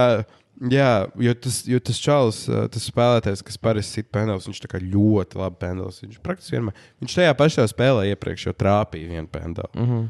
jā, 0.73 0.91
jo 1.27 1.33
tas, 1.43 1.59
jo 1.69 1.81
tas 1.89 2.01
čalis, 2.01 2.39
uh, 2.49 2.65
tas 2.73 2.87
spēlētājs, 2.89 3.43
kas 3.45 3.61
parasti 3.61 4.01
sit 4.01 4.09
pendels, 4.13 4.47
viņš 4.49 4.63
tā 4.63 4.71
kā 4.71 4.81
ļoti 4.81 5.41
labi 5.41 5.61
pendels. 5.61 6.01
Viņš 6.05 6.21
praktiski 6.25 6.57
vienmēr, 6.57 6.87
viņš 7.03 7.19
tajā 7.19 7.35
pašā 7.41 7.67
spēlē 7.73 8.07
iepriekš 8.13 8.49
jau 8.49 8.55
trāpīja 8.57 9.11
vienu 9.11 9.29
pendelu. 9.33 9.69
Mm 9.75 9.89
-hmm. 9.91 10.07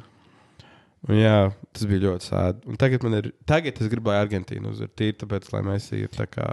Un 1.07 1.15
jā, 1.19 1.35
tas 1.75 1.85
bija 1.87 2.03
ļoti 2.07 2.25
sādi. 2.25 2.63
Un 2.67 2.79
tagad 2.81 3.03
man 3.05 3.15
ir, 3.19 3.29
tagad 3.47 3.77
es 3.79 3.89
gribēju 3.91 4.23
Argentīnu 4.25 4.73
uzvarēt, 4.73 4.95
tīri 4.97 5.17
tāpēc, 5.21 5.49
lai 5.53 5.61
mēs 5.67 5.87
ir 5.95 6.09
tā 6.13 6.25
kā. 6.29 6.47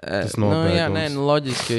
Tas 0.00 0.36
nu, 0.40 0.48
jā, 0.72 0.88
nē, 0.92 1.04
nu, 1.14 1.26
loģiski, 1.28 1.78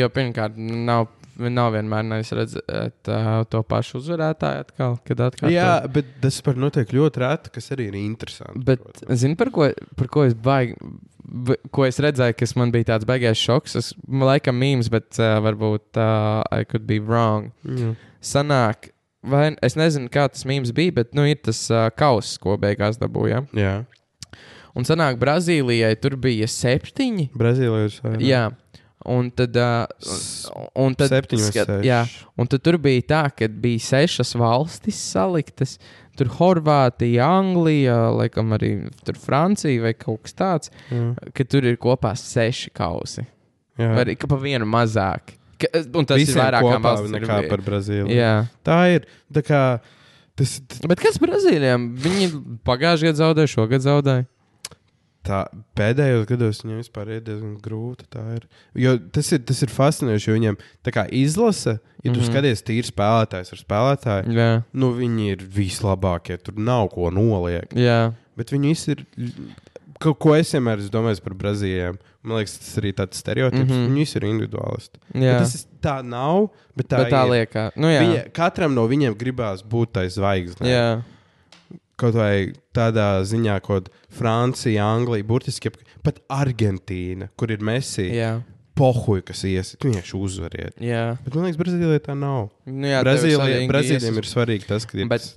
jo 0.00 0.08
pirmkārt 0.14 0.56
nav, 0.58 1.10
nav 1.36 1.70
vienmēr 1.76 2.08
nevis 2.08 2.32
redzēt 2.36 3.12
uh, 3.12 3.28
to 3.52 3.62
pašu 3.68 4.00
uzvarētāju 4.00 4.64
atkal, 4.64 4.98
kad 5.06 5.22
atkal. 5.28 5.52
Jā, 5.52 5.70
bet 5.92 6.10
tas 6.24 6.40
par 6.46 6.58
notiek 6.60 6.96
ļoti 6.96 7.22
reti, 7.22 7.54
kas 7.54 7.70
arī 7.76 7.90
ir 7.92 8.00
interesanti. 8.00 8.64
Bet, 8.66 9.04
zini, 9.12 9.38
par 9.38 9.52
ko, 9.54 9.70
par 10.00 10.10
ko 10.10 10.26
es 10.26 10.34
baigi, 10.34 10.74
ko 11.70 11.86
es 11.86 12.00
redzēju, 12.02 12.34
kas 12.40 12.56
man 12.58 12.72
bija 12.74 12.92
tāds 12.94 13.06
baigais 13.08 13.38
šoks. 13.38 13.76
Es 13.78 13.92
laikam 14.08 14.58
mīmīms, 14.58 14.90
bet 14.92 15.20
uh, 15.20 15.36
varbūt 15.44 16.00
uh, 16.00 16.40
I 16.50 16.66
could 16.66 16.88
be 16.88 16.98
wrong. 16.98 17.52
Jā. 17.62 17.94
Sanāk, 18.24 18.90
vai 19.22 19.50
es 19.62 19.76
nezinu, 19.76 20.08
kā 20.12 20.28
tas 20.32 20.44
mīmīms 20.48 20.72
bija, 20.76 20.92
bet 21.02 21.14
nu, 21.14 21.24
ir 21.28 21.40
tas 21.44 21.62
uh, 21.72 21.88
kauss, 21.96 22.36
ko 22.40 22.56
beigās 22.60 22.98
dabūja. 23.00 23.44
jā. 23.56 23.84
Un 24.78 24.84
sanāk, 24.86 25.16
Brazīlijai 25.18 25.96
tur 25.98 26.14
bija 26.22 26.46
septiņi. 26.46 27.30
Brazīlijas 27.34 27.96
vai 28.04 28.12
ne? 28.14 28.20
Jā. 28.28 28.44
Un 29.10 29.30
tad, 29.34 29.56
uh, 29.58 29.88
un 30.78 30.94
tad, 30.94 31.10
skat- 31.40 31.72
jā, 31.82 32.04
un 32.38 32.46
tad 32.46 32.62
tur 32.62 32.76
bija 32.78 33.02
tā, 33.02 33.22
ka 33.34 33.48
bija 33.50 33.80
sešas 33.82 34.34
valstis 34.38 35.00
saliktas. 35.10 35.74
Tur 36.20 36.28
Horvātija, 36.36 37.24
Anglija, 37.40 37.96
laikam 38.12 38.52
arī 38.52 38.70
tur 39.06 39.16
Francija 39.18 39.80
vai 39.82 39.94
kaut 39.96 40.22
kas 40.26 40.34
tāds, 40.36 40.70
Jā. 40.92 41.14
ka 41.34 41.44
tur 41.48 41.64
ir 41.64 41.78
kopā 41.80 42.12
seši 42.18 42.70
kausi. 42.76 43.24
Jā. 43.80 43.94
Vai 43.96 44.04
arī 44.04 44.16
pa 44.20 44.36
vienu 44.36 44.68
mazāk. 44.68 45.34
Ka, 45.60 45.70
un 46.00 46.08
tas 46.08 46.20
Visiem 46.20 46.38
ir 46.38 46.42
vairāk 46.42 46.68
valsts. 46.84 47.12
nekā 47.14 47.38
par 47.50 47.62
Brazīliju. 47.66 48.10
Jā. 48.16 48.34
Tā 48.66 48.80
ir. 48.94 49.06
Tā 49.32 49.42
kā, 49.46 49.62
tas, 50.38 50.58
Bet 50.88 51.02
kas 51.02 51.20
Brazīlijam? 51.22 51.90
Viņi 52.00 52.30
pagājušajā 52.66 53.10
gadā 53.10 53.20
zaudēja, 53.22 53.52
šogad 53.54 53.84
zaudēja. 53.86 54.26
tā, 55.26 55.42
pēdējos 55.76 56.24
gados 56.30 56.62
viņiem 56.64 56.80
vispār 56.80 57.12
ir 57.16 57.24
diezgan 57.26 57.56
grūti. 57.62 58.08
Ir. 58.36 58.46
Jo 58.80 58.96
tas 59.12 59.28
ir, 59.36 59.42
tas 59.46 59.60
ir 59.62 59.72
fascinējoši, 59.74 60.30
jo 60.30 60.36
viņiem 60.38 60.58
tā 60.86 60.94
kā 60.96 61.04
izlase, 61.12 61.76
ja 61.76 62.08
tu 62.08 62.14
mm. 62.14 62.16
-hmm. 62.16 62.30
skaties 62.32 62.64
tīri 62.64 62.88
spēlētājs 62.88 63.52
ar 63.52 63.60
spēlētāju, 63.60 64.36
Jā. 64.36 64.50
nu 64.72 64.92
viņi 64.96 65.32
ir 65.34 65.44
vislabākie. 65.44 66.38
Tur 66.38 66.56
nav 66.56 66.88
ko 66.94 67.10
noliegt. 67.12 67.76
Jā. 67.76 68.14
Bet 68.36 68.52
viņi 68.52 68.72
visi 68.72 68.96
ir. 68.96 69.04
Ko, 70.00 70.14
ko 70.16 70.32
es 70.34 70.50
vienmēr 70.54 70.80
esmu 70.80 70.94
domājis 70.94 71.20
par 71.20 71.34
Brazīlijiem? 71.36 71.98
Man 72.24 72.38
liekas, 72.38 72.54
tas 72.60 72.76
arī 72.80 72.92
tāds 72.96 73.18
stereotips. 73.20 73.68
Mm. 73.68 73.76
-hmm. 73.76 73.88
Viņi 73.90 74.00
visi 74.00 74.16
ir 74.18 74.24
individuālisti. 74.28 75.00
Tas 75.12 75.54
ir, 75.54 75.64
tā 75.82 75.96
nav, 76.04 76.48
bet 76.76 76.88
tā, 76.88 76.96
Bet 77.04 77.12
tā 77.12 77.22
ir. 77.26 77.30
liekas. 77.34 77.72
Nu, 77.76 77.88
jā. 77.88 78.00
Viņa, 78.00 78.22
katram 78.32 78.74
no 78.74 78.86
viņiem 78.88 79.14
gribās 79.16 79.62
būt 79.62 79.92
tai 79.92 80.06
zvaigznei. 80.08 80.70
jā. 80.72 81.02
Kaut 82.00 82.14
vai 82.14 82.52
tādā 82.72 83.20
ziņā, 83.28 83.60
ka 83.60 83.82
Francija, 84.08 84.84
Anglija, 84.84 85.22
burtiski 85.24 85.70
pat 86.02 86.18
Argentīna, 86.30 87.28
kur 87.36 87.50
ir 87.50 87.58
Messi, 87.60 88.06
Jā. 88.10 88.40
pohuļ, 88.74 89.20
kas 89.28 89.42
iesit, 89.44 89.80
vienkārši 89.84 90.16
uzvariet. 90.16 90.74
jā. 90.80 91.18
Bet 91.22 91.34
man 91.34 91.44
liekas, 91.44 91.58
Brazīlijā 91.60 92.00
tā 92.00 92.16
nav. 92.16 92.48
Nu, 92.64 92.86
jā 92.86 93.02
Brazīlijā, 93.04 93.68
ies- 93.68 94.16
ir 94.16 94.24
svarīgi 94.24 94.66
tas, 94.66 94.86
ka 94.86 94.96
ir. 94.98 95.08
Bet- 95.08 95.34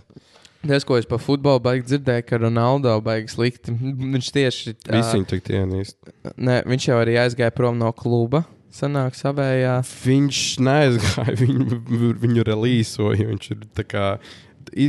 Tas, 0.64 0.86
ko 0.88 0.95
es 0.95 1.07
par 1.09 1.20
futbolu 1.20 1.59
baigi 1.59 1.89
dzirdēju, 1.89 2.24
ka 2.30 2.38
Ronaldo 2.39 2.93
baigi 3.03 3.34
slikti. 3.34 3.74
Viņš 3.74 4.30
tieši 4.36 4.74
Visi 4.88 5.18
viņi 5.18 5.28
tik 5.28 5.49
ienīst. 5.51 5.97
Ne, 6.39 6.61
viņš 6.70 6.88
jau 6.88 6.99
arī 7.01 7.18
aizgāja 7.20 7.51
prom 7.55 7.76
no 7.82 7.89
kluba. 7.91 8.45
Sanāk, 8.74 9.14
savējā. 9.20 9.76
Viņš 10.05 10.39
neaizgāja, 10.66 11.36
viņu, 11.43 12.14
viņu 12.24 12.45
relīsoja. 12.47 13.28
Viņš 13.34 13.49
ir 13.53 13.66
tā 13.76 13.86
kā. 13.86 14.05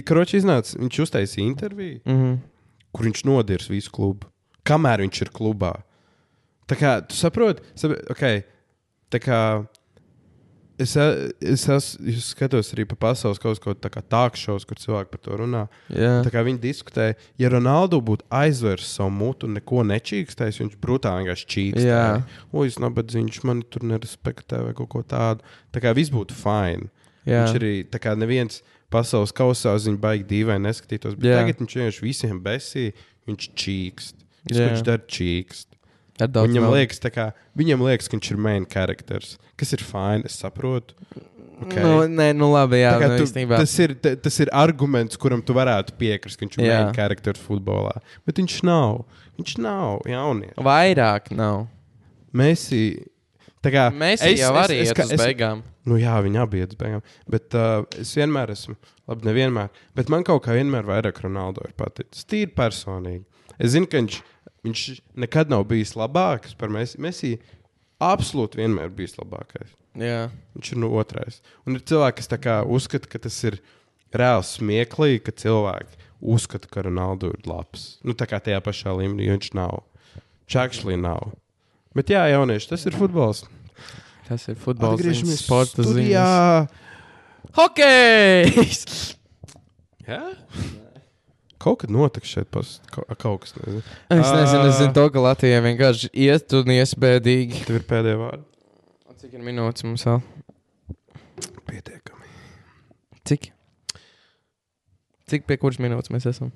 Kroči 0.07 0.39
iznāca, 0.41 0.79
viņš 0.81 1.01
uztaisīja 1.05 1.45
interviju, 1.51 2.01
Mm 2.07 2.21
-hmm. 2.21 2.39
kur 2.95 3.05
viņš 3.11 3.25
nodirs 3.29 3.69
visu 3.69 3.91
klubu. 3.93 4.31
Kamēr 4.65 5.03
viņš 5.05 5.21
ir 5.27 5.31
klubā. 5.35 5.75
Tā 6.71 6.79
kā, 6.81 6.95
tu 7.07 7.15
saproti, 7.19 7.61
saprot, 7.75 8.07
ok, 8.11 8.23
tā 9.11 9.21
kā. 9.21 9.41
Es, 10.75 10.97
es, 10.97 11.69
es, 11.71 11.89
es 12.03 12.29
skatos 12.33 12.73
arī 12.75 12.83
pa 12.91 12.97
pasaules 12.99 13.39
kaut 13.39 13.61
ko 13.63 13.77
tādu 13.79 14.03
tādu 14.11 14.41
šovu, 14.41 14.65
kur 14.67 14.81
cilvēki 14.83 15.11
par 15.13 15.21
to 15.23 15.37
runā. 15.39 15.61
Jā. 15.95 16.17
Tā 16.27 16.33
kā 16.35 16.43
viņi 16.47 16.59
diskutēja, 16.65 17.15
ja 17.39 17.51
Ronaldu 17.53 18.01
būtu 18.03 18.27
aizvērsis 18.35 18.97
savu 18.99 19.13
mutu 19.15 19.47
un 19.47 19.55
neko 19.61 19.85
nečīkstējis, 19.87 20.59
viņš 20.65 20.77
brutāli 20.83 21.23
vienkārši 21.23 21.47
čīkstēja. 21.55 22.01
O, 22.51 22.65
es 22.67 22.81
nabadzīgs, 22.83 23.45
man 23.47 23.63
tur 23.71 23.87
nerespektē 23.87 24.65
vai 24.67 24.75
kaut 24.75 24.91
ko 24.97 25.05
tādu. 25.07 25.47
Tā 25.71 25.85
kā 25.85 25.95
viss 25.95 26.11
būtu 26.15 26.35
fini. 26.35 26.91
Viņš 27.25 27.59
arī 27.61 27.75
tā 27.89 28.03
kā 28.03 28.17
neviens 28.19 28.59
pasaules 28.93 29.33
kausā 29.35 29.77
uz 29.79 29.87
viņu 29.89 30.01
baigi 30.03 30.27
dīvaini 30.31 30.69
neskatītos. 30.69 31.15
Bet 31.19 31.31
Jā. 31.31 31.39
tagad 31.41 31.63
viņš 31.63 31.79
vienkārši 31.79 32.05
visiem 32.05 32.43
besīja, 32.43 32.99
viņš 33.31 33.49
čīkst. 33.63 34.27
Viņš 34.51 34.83
dara, 34.85 35.07
čīkst. 35.09 35.74
Viņam 36.19 36.67
vēl- 36.69 36.75
liekas, 36.79 37.01
kā, 37.11 37.33
viņam 37.59 37.81
liekas, 37.89 38.09
ka 38.09 38.17
viņš 38.17 38.31
ir 38.31 38.37
main 38.37 38.67
characters, 38.67 39.37
kas 39.57 39.73
ir 39.73 39.83
fini, 39.83 40.25
es 40.25 40.37
saprotu. 40.41 40.95
Okay. 41.65 41.83
Nu, 41.83 42.03
nē, 42.11 42.33
nu 42.35 42.49
labi, 42.53 42.81
jā, 42.83 42.93
nu, 42.99 43.17
tu, 43.17 43.25
īstenībā. 43.25 43.59
tas, 43.63 43.79
ir, 43.79 43.95
ta- 43.95 44.17
tas 44.17 44.39
ir 44.43 44.49
arguments, 44.53 45.17
kuram 45.17 45.41
tu 45.43 45.55
varētu 45.55 45.95
piekrist, 45.99 46.37
ka 46.39 46.47
viņš 46.47 46.59
ir 46.59 46.67
main 46.67 46.95
characters 46.95 47.39
futbolā. 47.41 48.01
Bet 48.27 48.37
viņš 48.43 48.63
nav. 48.67 49.05
Viņš 49.39 49.59
nav 49.63 50.03
jaunietis. 50.07 50.59
Vairāk 50.63 51.31
nav. 51.35 51.67
Tā 53.65 53.71
Kā, 53.73 53.87
Mēs 53.97 54.21
jau 54.21 54.51
arī 54.61 54.83
iet 54.85 54.99
uz 55.01 55.13
beigām. 55.17 55.63
Nu, 55.89 55.97
jā, 55.97 56.13
viņi 56.25 56.41
abi 56.43 56.61
uz 56.67 56.75
beigām. 56.77 57.01
Bet 57.31 57.55
uh, 57.57 57.85
es 57.97 58.11
vienmēr 58.19 58.53
esmu, 58.53 58.75
labi, 59.09 59.25
nevienmēr. 59.31 59.71
Bet 59.97 60.11
man 60.13 60.25
kaut 60.27 60.43
kā 60.45 60.53
vienmēr 60.59 60.85
vairāk 60.85 61.23
Ronaldo 61.25 61.65
ir 61.65 61.73
paticis. 61.79 62.27
Tīri 62.29 62.53
personīgi. 62.53 63.25
Es 63.59 63.73
zinu, 63.73 63.89
ka 63.89 64.03
viņš, 64.03 64.19
viņš 64.65 64.85
nekad 65.25 65.53
nav 65.53 65.67
bijis 65.71 65.95
labāks 65.99 66.57
par 66.59 66.73
Messi. 66.73 67.01
Messi 67.03 67.33
absolūti 68.03 68.61
vienmēr 68.63 68.93
bijis 68.95 69.17
labākais. 69.21 69.73
Jā. 69.99 70.29
Viņš 70.57 70.73
ir 70.75 70.81
no 70.83 70.91
otrais. 70.99 71.41
Un 71.69 71.79
ir 71.79 71.85
cilvēki, 71.87 72.23
kas 72.23 72.31
uzskata, 72.67 73.11
ka 73.11 73.21
tas 73.27 73.37
ir 73.47 73.61
reāli 74.15 74.47
smieklīgi, 74.49 75.23
ka 75.27 75.35
cilvēki 75.45 76.03
uzskata, 76.35 76.71
ka 76.71 76.85
Ronaldu 76.87 77.33
ir 77.35 77.49
labs. 77.49 77.99
Nu, 78.07 78.17
tā 78.17 78.27
kā 78.31 78.41
tajā 78.43 78.61
pašā 78.65 78.95
līmenī 78.97 79.31
viņš 79.35 79.53
nav. 79.59 79.83
Čakšlī 80.51 80.97
nav. 81.01 81.35
Bet 81.95 82.11
jā, 82.11 82.25
jaunieši, 82.33 82.71
tas 82.73 82.87
ir 82.89 82.97
futbols. 82.99 83.45
Tas 84.27 84.49
ir 84.51 84.57
futbols. 84.61 84.99
Atgriežamies 84.99 85.45
sporta 85.45 85.85
ziņas. 85.85 85.93
studijā. 85.93 86.29
Hokejs! 87.55 89.15
Jā? 90.09 90.25
Kaut 91.65 91.79
kad 91.81 91.93
notiks 91.93 92.29
šeit 92.29 92.51
pas, 92.53 92.75
kaut, 92.93 93.09
kaut 93.21 93.45
kas. 93.45 93.55
Nezinu. 93.57 93.81
Es 94.13 94.29
nezinu, 94.29 94.65
es 94.69 94.81
zinu 94.83 94.93
to, 94.97 95.07
ka 95.15 95.23
Latvijai 95.25 95.63
vienkārši 95.65 96.11
iet 96.27 96.53
un 96.59 96.73
iesbēdīgi. 96.75 97.63
Tev 97.65 97.79
ir 97.79 97.87
pēdējā 97.89 98.19
vārda. 98.21 98.45
Cik 99.25 99.39
ir 99.39 99.45
minūtes 99.47 99.87
mums 99.87 100.05
vēl? 100.05 100.19
Pietiekami. 101.71 102.29
Cik? 103.25 103.49
Cik 105.33 105.49
pie 105.49 105.57
kuras 105.63 105.81
minūtes 105.81 106.13
mēs 106.13 106.29
esam? 106.29 106.53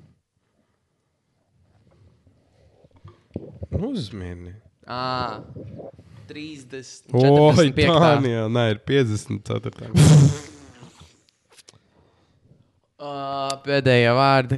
Uzmini. 3.73 4.53
À, 4.85 5.41
30. 6.29 7.09
Oi, 7.17 7.25
45. 7.25 7.97
Tānija, 7.97 8.45
nē, 8.53 8.69
ir 8.75 8.85
54. 8.85 9.89
Uh, 12.99 13.53
pēdējie 13.63 14.11
vārdi. 14.11 14.57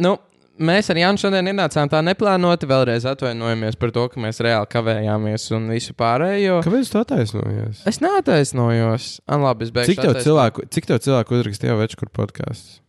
nu, 0.00 0.14
mēs 0.56 0.88
ar 0.88 1.00
Jānu 1.02 1.20
šodien 1.20 1.50
ienācām 1.52 1.90
tā 1.92 2.00
neplānoti. 2.00 2.68
Vēlreiz 2.70 3.04
atvainojamies 3.10 3.76
par 3.76 3.92
to, 3.92 4.06
ka 4.08 4.22
mēs 4.24 4.40
reāli 4.44 4.70
kavējāmies 4.72 5.44
un 5.58 5.68
visu 5.74 5.92
pārējo. 5.98 6.62
Kāpēc 6.64 6.92
tu 6.94 7.02
attaisnojies? 7.02 7.84
Es 7.88 8.00
neataisnojos. 8.04 9.10
Ah, 9.28 9.40
labi, 9.44 9.68
es 9.68 9.74
beigšu. 9.74 9.98
Cik 9.98 10.04
tev 10.06 10.20
cilvēku, 10.24 10.68
cik 10.72 10.88
tev 10.88 11.02
cilvēku 11.04 11.36
uzrakstīja 11.42 11.76
veču, 11.76 12.00
kur 12.00 12.12
podkāsts? 12.22 12.80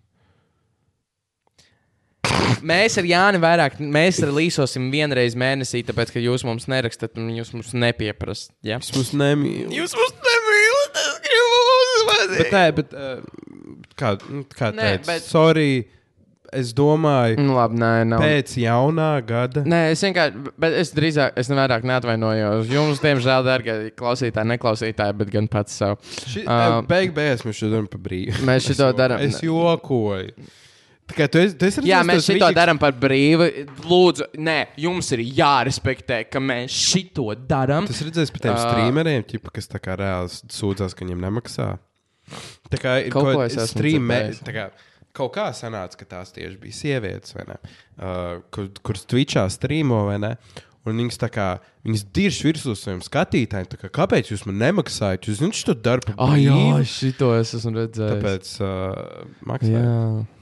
Mēs 2.66 2.98
ar 3.00 3.08
Jāni 3.08 3.40
vairāk, 3.42 3.78
mēs 3.80 4.20
ar 4.26 4.32
Līsosim 4.36 4.90
vienreiz 4.94 5.36
mēnesī, 5.40 5.82
tāpēc, 5.88 6.12
ka 6.16 6.24
jūs 6.24 6.44
mums 6.48 6.68
nerakstat 6.72 7.20
un 7.20 7.30
jūs 7.36 7.54
mums 7.56 7.72
nepieprasat. 7.76 8.52
Ja? 8.66 8.80
Es 8.82 8.92
mums 8.96 9.12
nemīlu. 9.16 9.72
Jūs 9.76 9.96
mums 9.98 10.16
nemīlat, 10.16 10.39
gribu 12.00 12.18
uzvadīt. 12.18 12.44
Bet, 12.44 12.52
nē, 12.52 12.76
bet, 12.76 12.94
uh, 12.94 13.88
kā, 14.00 14.14
nu, 14.30 14.44
kā 14.50 14.72
Nē, 14.74 14.92
teicu, 14.98 15.08
bet- 15.08 15.24
sorry, 15.28 15.72
es 16.52 16.72
domāju, 16.74 17.38
Nu, 17.38 17.54
labi, 17.60 17.78
nē, 17.78 18.08
nav. 18.10 18.22
pēc 18.26 18.56
jaunā 18.58 19.10
gada. 19.26 19.62
Nē, 19.70 19.92
es 19.92 20.02
vienkārši, 20.02 20.54
bet 20.58 20.74
es 20.80 20.92
drīzāk, 20.98 21.34
es 21.38 21.48
nevairāk 21.52 21.84
neatvainojos. 21.86 22.66
Jums, 22.74 23.00
diemžēl, 23.04 23.44
darbie 23.46 23.92
klausītāji, 23.96 24.50
neklausītāji, 24.58 25.18
bet 25.20 25.30
gan 25.30 25.48
pats 25.48 25.74
savu. 25.78 26.00
Ši, 26.26 26.48
uh, 26.48 26.82
beig, 26.90 27.14
beigās 27.14 27.44
mēs 27.46 27.60
šo 27.62 27.70
darām 27.76 27.90
par 27.92 28.00
brīvu. 28.02 28.34
Mēs 28.50 28.72
jo- 28.74 28.92
darām- 28.98 29.22
Es 29.22 29.42
jokoju. 29.42 30.34
Tā 31.10 31.16
kā 31.18 31.26
tu 31.32 31.40
esi, 31.42 31.56
tu 31.58 31.66
esi 31.66 31.82
Jā, 31.90 32.04
mēs 32.06 32.22
šito 32.22 32.46
vidīgs- 32.46 32.54
darām 32.54 32.78
par 32.80 32.92
brīvu. 32.94 33.46
Lūdzu, 33.90 34.28
nē, 34.38 34.68
jums 34.78 35.12
ir 35.12 35.20
jārespektē, 35.26 36.30
ka 36.30 36.38
mēs 36.40 36.70
šito 36.70 37.34
darām. 37.48 37.88
Tas 37.90 38.02
redzēs 38.06 38.30
par 38.30 38.40
tiem 38.44 38.54
Ā. 38.54 38.60
streameriem, 38.62 39.24
ķipa, 39.26 39.52
kas 39.54 39.68
tā 39.68 39.80
kā 39.82 39.98
reāli 39.98 40.30
sūdzās, 40.54 40.94
ka 40.94 41.06
viņiem 41.06 41.18
nemaksā. 41.26 41.80
Tā 42.70 42.80
kā 42.82 42.96
ir 43.02 43.12
Kaut 43.14 43.26
kaut 43.26 43.34
ko 43.34 43.42
kāda 43.42 43.50
es 43.50 43.58
esmu 43.58 43.80
streamē, 43.80 44.18
dzirdējis. 44.30 44.42
tā 44.46 44.56
kā 44.56 44.66
kaut 45.20 45.32
kā 45.36 45.46
sanāca, 45.58 45.98
ka 46.00 46.06
tās 46.16 46.34
tieši 46.36 46.58
bija 46.62 46.78
sievietes? 46.78 47.34
Uh, 47.36 48.42
kur, 48.54 48.70
kuras 48.86 49.08
Twitchā 49.10 49.48
streamo, 49.52 50.04
vai 50.10 50.20
ne? 50.22 50.34
Un 50.88 50.96
viņas 51.02 51.20
tā 51.22 51.28
kā, 51.34 51.48
viņas 51.86 52.04
dirž 52.16 52.38
virsū 52.48 52.74
saviem 52.78 53.02
skatītājiem, 53.04 53.68
tā 53.70 53.78
kā, 53.82 53.90
kāpēc 54.00 54.30
jūs 54.32 54.46
man 54.48 54.62
nemaksājat? 54.62 55.28
Jūs 55.28 55.42
zināt, 55.42 55.58
šo 55.60 55.76
darbu 55.76 56.16
Ah, 56.16 56.38
jā, 56.40 56.56
šito 56.88 57.34
es 57.36 57.52
esmu 57.58 57.74
redzējis. 57.76 58.14
Tāpēc 58.16 58.54
uh, 58.64 59.28
maksājat. 59.50 60.36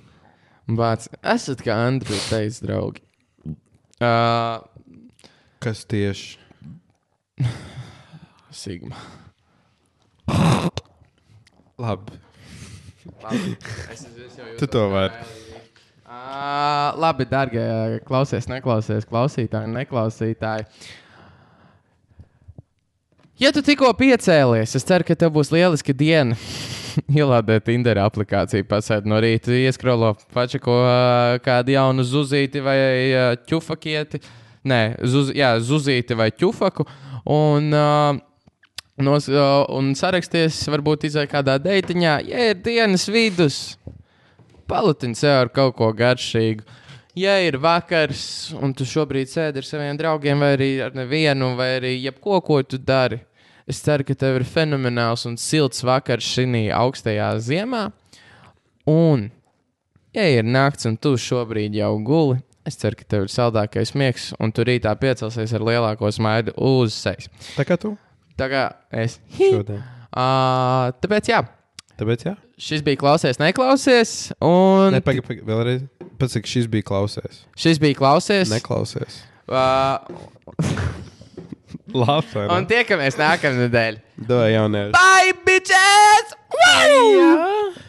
Vārds. 0.78 1.09
Esat 1.23 1.63
kā 1.65 1.78
Andriņš 1.88 2.25
teica, 2.30 2.67
draugi. 2.67 3.03
Uh, 3.97 4.59
Kas 5.63 5.86
tieši? 5.89 6.38
Sigma. 8.51 8.99
Labi. 11.78 12.11
Labi. 13.23 13.57
Es, 13.93 14.05
jau 14.38 14.45
Tu 14.57 14.67
to 14.67 14.88
vari. 14.89 15.13
Uh, 16.07 16.95
labi, 16.97 17.25
darbie 17.30 17.99
klausies, 18.07 18.47
neklausies, 18.49 19.05
klausītāji, 19.05 19.69
neklausītāji. 19.75 20.65
Ja 23.38 23.51
tu 23.53 23.61
tikko 23.61 23.91
piecēlies, 23.93 24.73
es 24.80 24.88
ceru, 24.88 25.05
ka 25.05 25.13
tev 25.13 25.36
būs 25.36 25.53
lieliska 25.53 25.93
diena. 25.93 26.38
Ielādēt 27.19 27.67
Tinder 27.67 28.01
aplikāciju, 28.01 28.65
pasēdi 28.65 29.11
no 29.11 29.19
rīta, 29.21 29.53
ieskrolo 29.53 30.15
pašu 30.34 30.63
ko 30.63 30.80
kādu 31.45 31.75
jaunu 31.75 32.01
zuzīti 32.01 32.63
vai 32.65 32.78
ā, 33.13 33.28
ķufakieti. 33.45 34.23
Nē, 34.67 34.82
zuz, 35.05 35.30
jā, 35.38 35.53
zuzīti 35.61 36.17
vai 36.17 36.32
ķufaku. 36.34 36.88
Un, 37.30 37.69
uh, 37.69 38.17
nos, 38.97 39.27
un 39.29 39.93
saraksties, 39.97 40.63
varbūt 40.71 41.07
izai 41.09 41.27
kādā 41.29 41.57
deitiņā, 41.61 42.17
ja 42.25 42.49
ir 42.51 42.61
dienas 42.65 43.05
vidus, 43.11 43.77
palutiņ 44.69 45.15
sev 45.17 45.41
ar 45.43 45.51
kaut 45.53 45.77
ko 45.77 45.91
garšīgu. 45.95 46.65
Ja 47.17 47.39
ir 47.41 47.57
vakars, 47.57 48.51
un 48.53 48.75
tu 48.77 48.85
šobrīd 48.85 49.29
sēdi 49.29 49.61
ar 49.61 49.65
saviem 49.65 49.97
draugiem, 49.97 50.41
vai 50.41 50.51
arī 50.53 50.69
ar 50.85 50.97
nevienu, 50.97 51.55
vai 51.57 51.71
arī 51.79 51.95
jebko, 51.95 52.41
ko 52.45 52.59
tu 52.61 52.77
dari, 52.77 53.17
es 53.69 53.81
ceru, 53.81 54.05
ka 54.05 54.13
tev 54.13 54.37
ir 54.37 54.45
fenomenāls 54.45 55.25
un 55.29 55.37
silts 55.41 55.81
vakars 55.85 56.27
šī 56.35 56.67
augstajā 56.77 57.31
ziemā. 57.41 57.87
Un, 58.87 59.31
ja 60.13 60.27
ir 60.29 60.45
nakts, 60.45 60.85
un 60.89 60.97
tu 60.97 61.15
šobrīd 61.17 61.77
jau 61.77 61.95
guli, 62.05 62.37
es 62.69 62.77
ceru, 62.77 62.99
ka 62.99 63.09
tev 63.09 63.25
ir 63.25 63.33
saldākais 63.33 63.95
miegs, 63.97 64.31
un 64.37 64.53
tu 64.53 64.65
rītā 64.67 64.93
piecelsies 65.01 65.57
ar 65.57 65.65
lielāko 65.65 66.13
smaidu 66.13 66.53
uz 66.57 66.93
sejas. 66.93 67.31
Tā 67.57 67.65
kā 67.65 67.81
tu 67.81 67.97
Tā 68.38 68.49
kā 68.51 68.63
es. 69.03 69.17
Šodien. 69.38 69.81
Uh, 70.13 70.91
tāpēc 71.01 71.31
jā. 71.31 71.41
Tāpēc 71.97 72.27
jā. 72.27 72.35
Šis 72.61 72.83
bija 72.85 72.99
klausies, 73.01 73.39
neklausies. 73.41 74.11
Un... 74.41 74.93
Ne, 74.93 75.01
pagaidi, 75.05 75.25
paga, 75.25 75.45
vēlreiz. 75.45 75.83
Pats, 76.17 76.38
šis 76.49 76.69
bija 76.69 76.85
klausies. 76.85 77.43
Šis 77.57 77.81
bija 77.81 77.97
klausies. 77.97 78.49
Neklausies. 78.53 79.21
Uh... 79.49 80.01
Labi. 81.97 82.45
Un 82.51 82.65
tiekamies 82.69 83.17
nākamnedēļ. 83.17 83.99
Dod 84.27 84.47
jauniešiem. 84.51 84.93
Bye, 84.97 85.35
bitches! 85.47 86.33
Wow! 86.51 87.11
Yeah. 87.13 87.83